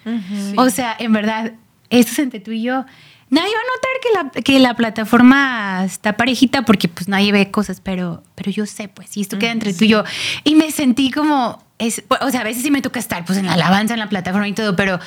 O 0.56 0.70
sea, 0.70 0.96
en 0.98 1.12
verdad, 1.12 1.52
esto 1.90 2.12
es 2.12 2.18
entre 2.18 2.40
tú 2.40 2.52
y 2.52 2.62
yo. 2.62 2.84
Nadie 3.30 3.52
va 3.52 3.60
a 3.60 4.18
notar 4.18 4.32
que 4.32 4.40
la, 4.40 4.42
que 4.42 4.58
la 4.58 4.74
plataforma 4.74 5.84
está 5.84 6.16
parejita 6.16 6.64
porque 6.64 6.88
pues 6.88 7.06
nadie 7.06 7.30
ve 7.30 7.52
cosas, 7.52 7.80
pero, 7.80 8.24
pero 8.34 8.50
yo 8.50 8.66
sé, 8.66 8.88
pues, 8.88 9.16
y 9.16 9.20
esto 9.20 9.38
queda 9.38 9.52
entre 9.52 9.72
tú 9.72 9.84
y 9.84 9.88
yo. 9.88 10.02
Y 10.42 10.56
me 10.56 10.72
sentí 10.72 11.12
como, 11.12 11.62
es, 11.78 12.02
o 12.20 12.30
sea, 12.30 12.40
a 12.40 12.44
veces 12.44 12.64
sí 12.64 12.72
me 12.72 12.82
toca 12.82 12.98
estar 12.98 13.24
pues 13.24 13.38
en 13.38 13.46
la 13.46 13.52
alabanza, 13.52 13.94
en 13.94 14.00
la 14.00 14.08
plataforma 14.08 14.48
y 14.48 14.52
todo, 14.52 14.74
pero 14.74 14.98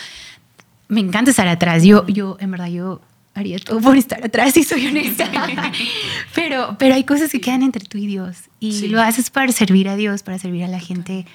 me 0.87 1.01
encanta 1.01 1.31
estar 1.31 1.49
atrás. 1.49 1.83
Yo, 1.83 2.07
yo, 2.07 2.37
en 2.39 2.51
verdad, 2.51 2.67
yo 2.67 3.01
haría 3.33 3.57
todo 3.59 3.81
por 3.81 3.97
estar 3.97 4.23
atrás, 4.23 4.53
si 4.53 4.63
soy 4.63 4.87
honesta. 4.87 5.29
pero, 6.35 6.75
pero 6.77 6.95
hay 6.95 7.03
cosas 7.03 7.31
que 7.31 7.41
quedan 7.41 7.63
entre 7.63 7.85
tú 7.85 7.97
y 7.97 8.07
Dios. 8.07 8.37
Y 8.59 8.87
lo 8.87 9.01
haces 9.01 9.29
para 9.29 9.51
servir 9.51 9.89
a 9.89 9.95
Dios, 9.95 10.23
para 10.23 10.39
servir 10.39 10.63
a 10.63 10.67
la 10.67 10.79
gente. 10.79 11.25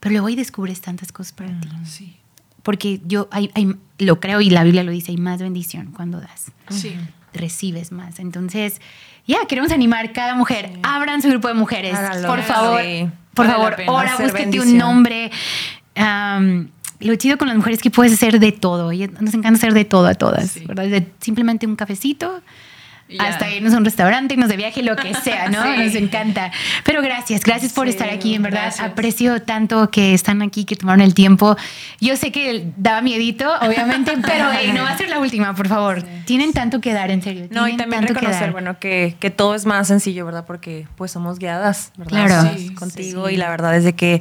Pero 0.00 0.12
luego 0.12 0.28
ahí 0.28 0.36
descubres 0.36 0.80
tantas 0.80 1.12
cosas 1.12 1.32
para 1.32 1.50
ti. 1.60 1.68
Sí. 1.84 2.16
Porque 2.62 3.00
yo 3.04 3.28
hay, 3.30 3.50
lo 3.98 4.20
creo 4.20 4.40
y 4.40 4.50
la 4.50 4.62
Biblia 4.62 4.84
lo 4.84 4.92
dice, 4.92 5.12
hay 5.12 5.16
más 5.16 5.40
bendición 5.40 5.92
cuando 5.92 6.20
das. 6.20 6.52
Sí. 6.70 6.94
Recibes 7.32 7.92
más. 7.92 8.18
Entonces, 8.18 8.80
ya, 9.26 9.46
queremos 9.46 9.72
animar 9.72 10.12
cada 10.12 10.34
mujer. 10.34 10.70
Abran 10.82 11.22
su 11.22 11.28
grupo 11.28 11.48
de 11.48 11.54
mujeres. 11.54 11.96
Por 12.26 12.42
favor. 12.42 12.82
Por 13.34 13.46
favor, 13.46 13.76
ahora 13.86 14.16
búsquete 14.18 14.60
un 14.60 14.76
nombre. 14.76 15.30
Lo 17.00 17.14
chido 17.16 17.38
con 17.38 17.48
las 17.48 17.56
mujeres 17.56 17.78
es 17.78 17.82
que 17.82 17.90
puedes 17.90 18.12
hacer 18.12 18.40
de 18.40 18.52
todo. 18.52 18.92
Y 18.92 19.06
nos 19.20 19.34
encanta 19.34 19.58
hacer 19.58 19.74
de 19.74 19.84
todo 19.84 20.06
a 20.06 20.14
todas, 20.14 20.58
¿verdad? 20.66 21.02
simplemente 21.20 21.66
un 21.66 21.76
cafecito 21.76 22.42
hasta 23.18 23.50
irnos 23.50 23.72
a 23.72 23.78
un 23.78 23.84
restaurante, 23.84 24.34
irnos 24.34 24.48
de 24.48 24.56
viaje, 24.56 24.82
lo 24.82 24.96
que 24.96 25.14
sea, 25.14 25.48
¿no? 25.48 25.64
Nos 25.82 25.94
encanta. 25.94 26.50
Pero 26.84 27.00
gracias, 27.00 27.42
gracias 27.42 27.72
por 27.72 27.88
estar 27.88 28.10
aquí, 28.10 28.34
en 28.34 28.42
verdad. 28.42 28.74
Aprecio 28.80 29.42
tanto 29.42 29.90
que 29.90 30.12
están 30.12 30.42
aquí, 30.42 30.64
que 30.64 30.76
tomaron 30.76 31.00
el 31.00 31.14
tiempo. 31.14 31.56
Yo 32.00 32.16
sé 32.16 32.32
que 32.32 32.70
daba 32.76 33.00
miedito, 33.00 33.50
obviamente, 33.60 34.12
pero 34.26 34.48
no 34.74 34.82
va 34.82 34.90
a 34.90 34.98
ser 34.98 35.08
la 35.08 35.20
última, 35.20 35.54
por 35.54 35.68
favor. 35.68 36.02
Tienen 36.26 36.52
tanto 36.52 36.80
que 36.80 36.92
dar, 36.92 37.10
en 37.10 37.22
serio. 37.22 37.48
No, 37.50 37.66
y 37.66 37.76
también 37.76 38.06
reconocer, 38.06 38.52
bueno, 38.52 38.78
que, 38.78 39.16
que, 39.18 39.30
todo 39.30 39.54
es 39.54 39.64
más 39.64 39.88
sencillo, 39.88 40.26
¿verdad? 40.26 40.44
Porque 40.46 40.86
pues 40.96 41.10
somos 41.10 41.38
guiadas, 41.38 41.92
¿verdad? 41.96 42.26
Claro. 42.26 42.74
contigo 42.74 43.30
y 43.30 43.36
la 43.36 43.48
verdad 43.48 43.76
es 43.76 43.84
de 43.84 43.94
que 43.94 44.20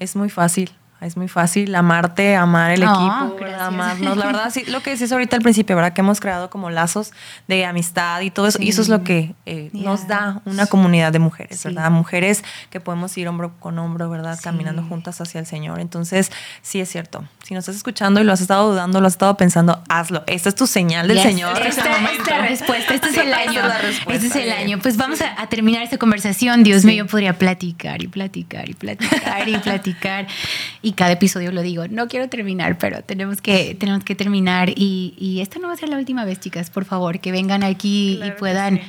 es 0.00 0.16
muy 0.16 0.30
fácil 0.30 0.70
es 1.00 1.16
muy 1.16 1.28
fácil 1.28 1.74
amarte, 1.74 2.36
amar 2.36 2.70
el 2.70 2.82
equipo, 2.82 3.36
amarnos. 3.60 4.16
La 4.16 4.26
verdad, 4.32 4.50
sí, 4.50 4.64
lo 4.66 4.82
que 4.82 4.90
decís 4.90 5.12
ahorita 5.12 5.36
al 5.36 5.42
principio, 5.42 5.76
¿verdad? 5.76 5.92
Que 5.92 6.00
hemos 6.00 6.20
creado 6.20 6.48
como 6.48 6.70
lazos 6.70 7.12
de 7.48 7.66
amistad 7.66 8.22
y 8.22 8.30
todo 8.30 8.46
eso. 8.46 8.58
Y 8.62 8.70
eso 8.70 8.80
es 8.80 8.88
lo 8.88 9.04
que 9.04 9.34
eh, 9.44 9.70
nos 9.72 10.08
da 10.08 10.40
una 10.46 10.66
comunidad 10.66 11.12
de 11.12 11.18
mujeres, 11.18 11.62
¿verdad? 11.64 11.90
Mujeres 11.90 12.42
que 12.70 12.80
podemos 12.80 13.16
ir 13.18 13.28
hombro 13.28 13.52
con 13.60 13.78
hombro, 13.78 14.08
¿verdad? 14.08 14.38
Caminando 14.42 14.82
juntas 14.82 15.20
hacia 15.20 15.38
el 15.38 15.46
Señor. 15.46 15.80
Entonces, 15.80 16.32
sí 16.62 16.80
es 16.80 16.88
cierto. 16.88 17.24
Si 17.44 17.54
nos 17.54 17.62
estás 17.62 17.76
escuchando 17.76 18.20
y 18.20 18.24
lo 18.24 18.32
has 18.32 18.40
estado 18.40 18.70
dudando, 18.70 19.00
lo 19.00 19.06
has 19.06 19.14
estado 19.14 19.36
pensando, 19.36 19.82
hazlo. 19.88 20.24
Esta 20.26 20.48
es 20.48 20.54
tu 20.54 20.66
señal 20.66 21.08
del 21.08 21.20
Señor. 21.20 21.60
Esta, 21.64 21.90
es 21.92 22.48
respuesta. 22.48 22.94
Este 22.94 23.08
es 23.08 23.16
el 23.18 23.34
año. 23.34 23.62
este 24.08 24.26
es 24.26 24.36
el 24.36 24.50
año. 24.50 24.78
Pues 24.80 24.96
vamos 24.96 25.20
a, 25.20 25.46
terminar 25.46 25.82
esta 25.82 25.98
conversación. 25.98 26.64
Dios 26.64 26.84
mío, 26.84 27.04
yo 27.04 27.06
podría 27.06 27.38
platicar 27.38 28.02
y 28.02 28.08
platicar 28.08 28.68
y 28.68 28.74
platicar 28.74 29.48
y 29.48 29.58
platicar. 29.58 30.26
Y 30.86 30.92
cada 30.92 31.10
episodio 31.10 31.50
lo 31.50 31.62
digo, 31.62 31.88
no 31.88 32.06
quiero 32.06 32.28
terminar, 32.28 32.78
pero 32.78 33.02
tenemos 33.02 33.40
que, 33.40 33.74
tenemos 33.74 34.04
que 34.04 34.14
terminar. 34.14 34.68
Y, 34.68 35.14
y 35.18 35.40
esta 35.40 35.58
no 35.58 35.66
va 35.66 35.74
a 35.74 35.76
ser 35.76 35.88
la 35.88 35.96
última 35.96 36.24
vez, 36.24 36.38
chicas, 36.38 36.70
por 36.70 36.84
favor, 36.84 37.18
que 37.18 37.32
vengan 37.32 37.64
aquí 37.64 38.20
y 38.24 38.30
puedan. 38.38 38.80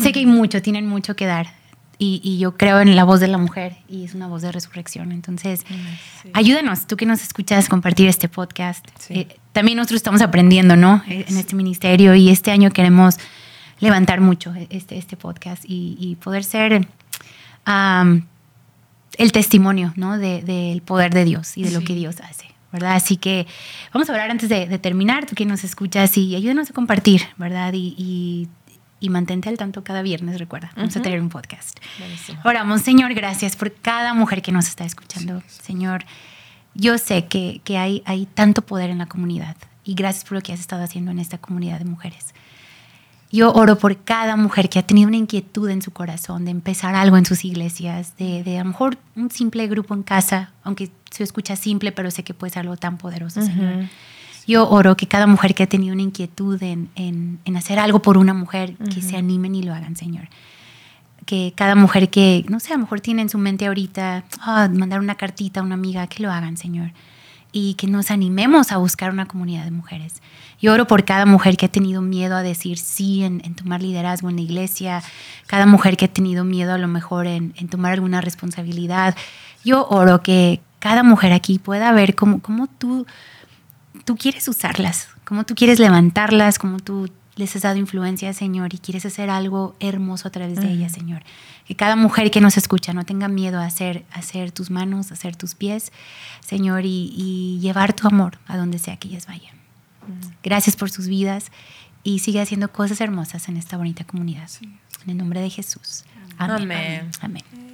Sé 0.00 0.12
que 0.12 0.20
hay 0.20 0.26
mucho, 0.26 0.62
tienen 0.62 0.86
mucho 0.86 1.16
que 1.16 1.26
dar. 1.26 1.48
Y, 1.98 2.20
y, 2.22 2.38
yo 2.38 2.56
creo 2.56 2.78
en 2.78 2.94
la 2.94 3.02
voz 3.02 3.18
de 3.18 3.26
la 3.26 3.36
mujer 3.36 3.78
y 3.88 4.04
es 4.04 4.14
una 4.14 4.28
voz 4.28 4.42
de 4.42 4.52
resurrección. 4.52 5.10
Entonces, 5.10 5.64
ayúdanos, 6.34 6.86
tú 6.86 6.96
que 6.96 7.04
nos 7.04 7.20
escuchas, 7.20 7.68
compartir 7.68 8.06
este 8.06 8.28
podcast. 8.28 8.86
Eh, 9.08 9.26
también 9.50 9.76
nosotros 9.76 9.96
estamos 9.96 10.22
aprendiendo, 10.22 10.76
¿no? 10.76 11.02
En 11.08 11.36
este 11.36 11.56
ministerio 11.56 12.14
y 12.14 12.30
este 12.30 12.52
año 12.52 12.70
queremos 12.70 13.16
levantar 13.80 14.20
mucho 14.20 14.54
este, 14.70 14.98
este 14.98 15.16
podcast 15.16 15.64
y, 15.66 15.96
y 15.98 16.14
poder 16.14 16.44
ser 16.44 16.86
el 19.20 19.32
testimonio 19.32 19.92
¿no? 19.96 20.16
del 20.16 20.46
de, 20.46 20.82
poder 20.84 21.12
de 21.12 21.26
Dios 21.26 21.58
y 21.58 21.64
de 21.64 21.72
lo 21.72 21.82
que 21.82 21.94
Dios 21.94 22.16
hace. 22.22 22.46
¿verdad? 22.72 22.94
Así 22.94 23.18
que 23.18 23.46
vamos 23.92 24.08
a 24.08 24.12
hablar 24.12 24.30
antes 24.30 24.48
de, 24.48 24.78
terminar, 24.78 25.26
tú 25.26 25.34
que 25.34 25.44
nos 25.44 25.62
escuchas 25.62 26.16
y 26.16 26.34
ayúdanos 26.34 26.70
a 26.70 26.72
compartir, 26.72 27.22
¿verdad? 27.36 27.72
Y, 27.74 28.48
y, 29.00 29.08
mantente 29.10 29.48
al 29.48 29.58
tanto 29.58 29.84
cada 29.84 30.02
viernes, 30.02 30.38
recuerda, 30.38 30.72
vamos 30.76 30.96
a 30.96 31.02
tener 31.02 31.20
un 31.20 31.28
podcast. 31.28 31.78
Oramos, 32.44 32.80
Señor, 32.80 33.12
gracias 33.12 33.56
por 33.56 33.74
cada 33.74 34.14
mujer 34.14 34.40
que 34.40 34.52
nos 34.52 34.68
está 34.68 34.84
escuchando. 34.84 35.42
Señor, 35.48 36.04
yo 36.74 36.96
sé 36.96 37.26
que, 37.26 37.60
que 37.64 37.76
hay, 37.76 38.02
hay 38.06 38.26
tanto 38.26 38.62
poder 38.62 38.88
en 38.88 38.98
la 38.98 39.06
comunidad 39.06 39.56
y 39.84 39.94
gracias 39.94 40.24
por 40.24 40.34
lo 40.34 40.40
que 40.40 40.52
has 40.52 40.60
estado 40.60 40.82
haciendo 40.82 41.10
en 41.10 41.18
esta 41.18 41.38
comunidad 41.38 41.78
de 41.80 41.86
mujeres. 41.86 42.34
Yo 43.32 43.52
oro 43.52 43.78
por 43.78 43.96
cada 44.02 44.36
mujer 44.36 44.68
que 44.68 44.80
ha 44.80 44.82
tenido 44.82 45.06
una 45.06 45.16
inquietud 45.16 45.68
en 45.70 45.82
su 45.82 45.92
corazón 45.92 46.44
de 46.44 46.50
empezar 46.50 46.96
algo 46.96 47.16
en 47.16 47.24
sus 47.24 47.44
iglesias, 47.44 48.16
de, 48.16 48.42
de 48.42 48.58
a 48.58 48.64
lo 48.64 48.70
mejor 48.70 48.98
un 49.14 49.30
simple 49.30 49.68
grupo 49.68 49.94
en 49.94 50.02
casa, 50.02 50.50
aunque 50.64 50.90
se 51.10 51.22
escucha 51.22 51.54
simple, 51.54 51.92
pero 51.92 52.10
sé 52.10 52.24
que 52.24 52.34
puede 52.34 52.52
ser 52.52 52.62
algo 52.62 52.76
tan 52.76 52.98
poderoso, 52.98 53.40
Señor. 53.42 53.84
Yo 54.48 54.68
oro 54.68 54.96
que 54.96 55.06
cada 55.06 55.28
mujer 55.28 55.54
que 55.54 55.62
ha 55.62 55.68
tenido 55.68 55.92
una 55.92 56.02
inquietud 56.02 56.60
en, 56.60 56.88
en, 56.96 57.38
en 57.44 57.56
hacer 57.56 57.78
algo 57.78 58.02
por 58.02 58.18
una 58.18 58.34
mujer, 58.34 58.76
que 58.92 59.00
se 59.00 59.16
animen 59.16 59.54
y 59.54 59.62
lo 59.62 59.72
hagan, 59.72 59.94
Señor. 59.94 60.28
Que 61.24 61.52
cada 61.54 61.76
mujer 61.76 62.10
que, 62.10 62.44
no 62.48 62.58
sé, 62.58 62.72
a 62.72 62.76
lo 62.76 62.82
mejor 62.82 63.00
tiene 63.00 63.22
en 63.22 63.28
su 63.28 63.38
mente 63.38 63.66
ahorita, 63.66 64.24
ah, 64.40 64.68
mandar 64.72 64.98
una 64.98 65.14
cartita 65.14 65.60
a 65.60 65.62
una 65.62 65.74
amiga, 65.74 66.06
que 66.08 66.22
lo 66.22 66.32
hagan, 66.32 66.56
Señor. 66.56 66.90
Y 67.52 67.74
que 67.74 67.86
nos 67.86 68.10
animemos 68.10 68.72
a 68.72 68.76
buscar 68.76 69.10
una 69.10 69.26
comunidad 69.26 69.64
de 69.64 69.70
mujeres 69.70 70.20
yo 70.60 70.74
oro 70.74 70.86
por 70.86 71.04
cada 71.04 71.24
mujer 71.24 71.56
que 71.56 71.66
ha 71.66 71.70
tenido 71.70 72.02
miedo 72.02 72.36
a 72.36 72.42
decir 72.42 72.78
sí 72.78 73.22
en, 73.22 73.40
tomar 73.54 73.82
liderazgo 73.82 74.28
en 74.28 74.36
la 74.36 74.42
iglesia, 74.42 75.02
cada 75.46 75.64
mujer 75.64 75.96
que 75.96 76.04
ha 76.04 76.12
tenido 76.12 76.44
miedo 76.44 76.74
a 76.74 76.78
lo 76.78 76.86
mejor 76.86 77.26
en, 77.26 77.52
tomar 77.70 77.92
alguna 77.92 78.20
responsabilidad. 78.20 79.16
Yo 79.64 79.86
oro 79.88 80.22
que 80.22 80.60
cada 80.78 81.02
mujer 81.02 81.32
aquí 81.32 81.58
pueda 81.58 81.92
ver 81.92 82.14
cómo, 82.14 82.40
cómo 82.40 82.66
tú, 82.66 83.06
tú 84.04 84.16
quieres 84.16 84.46
usarlas, 84.48 85.08
cómo 85.24 85.44
tú 85.44 85.54
quieres 85.54 85.78
levantarlas, 85.78 86.58
cómo 86.58 86.78
tú 86.78 87.10
les 87.36 87.56
has 87.56 87.62
dado 87.62 87.76
influencia, 87.76 88.34
Señor, 88.34 88.74
y 88.74 88.78
quieres 88.78 89.06
hacer 89.06 89.30
algo 89.30 89.74
hermoso 89.80 90.28
a 90.28 90.30
través 90.30 90.60
de 90.60 90.70
ellas, 90.70 90.92
Señor. 90.92 91.22
Que 91.66 91.76
cada 91.76 91.96
mujer 91.96 92.30
que 92.30 92.40
nos 92.40 92.56
escucha 92.56 92.92
no 92.92 93.04
tenga 93.04 93.28
miedo 93.28 93.60
a 93.60 93.66
hacer, 93.66 94.04
hacer 94.12 94.50
tus 94.52 94.70
manos, 94.70 95.10
a 95.10 95.14
hacer 95.14 95.36
tus 95.36 95.54
pies, 95.54 95.92
Señor, 96.40 96.84
y, 96.84 97.12
y 97.16 97.58
llevar 97.60 97.92
tu 97.92 98.08
amor 98.08 98.38
a 98.46 98.56
donde 98.56 98.78
sea 98.78 98.96
que 98.96 99.08
ellas 99.08 99.26
vayan. 99.26 99.60
Gracias 100.42 100.76
por 100.76 100.90
sus 100.90 101.06
vidas 101.06 101.52
y 102.02 102.20
sigue 102.20 102.40
haciendo 102.40 102.72
cosas 102.72 103.00
hermosas 103.00 103.48
en 103.48 103.56
esta 103.56 103.76
bonita 103.76 104.04
comunidad. 104.04 104.48
En 104.62 105.10
el 105.10 105.16
nombre 105.16 105.40
de 105.40 105.50
Jesús. 105.50 106.04
Amén. 106.38 107.10
Amén. 107.20 107.69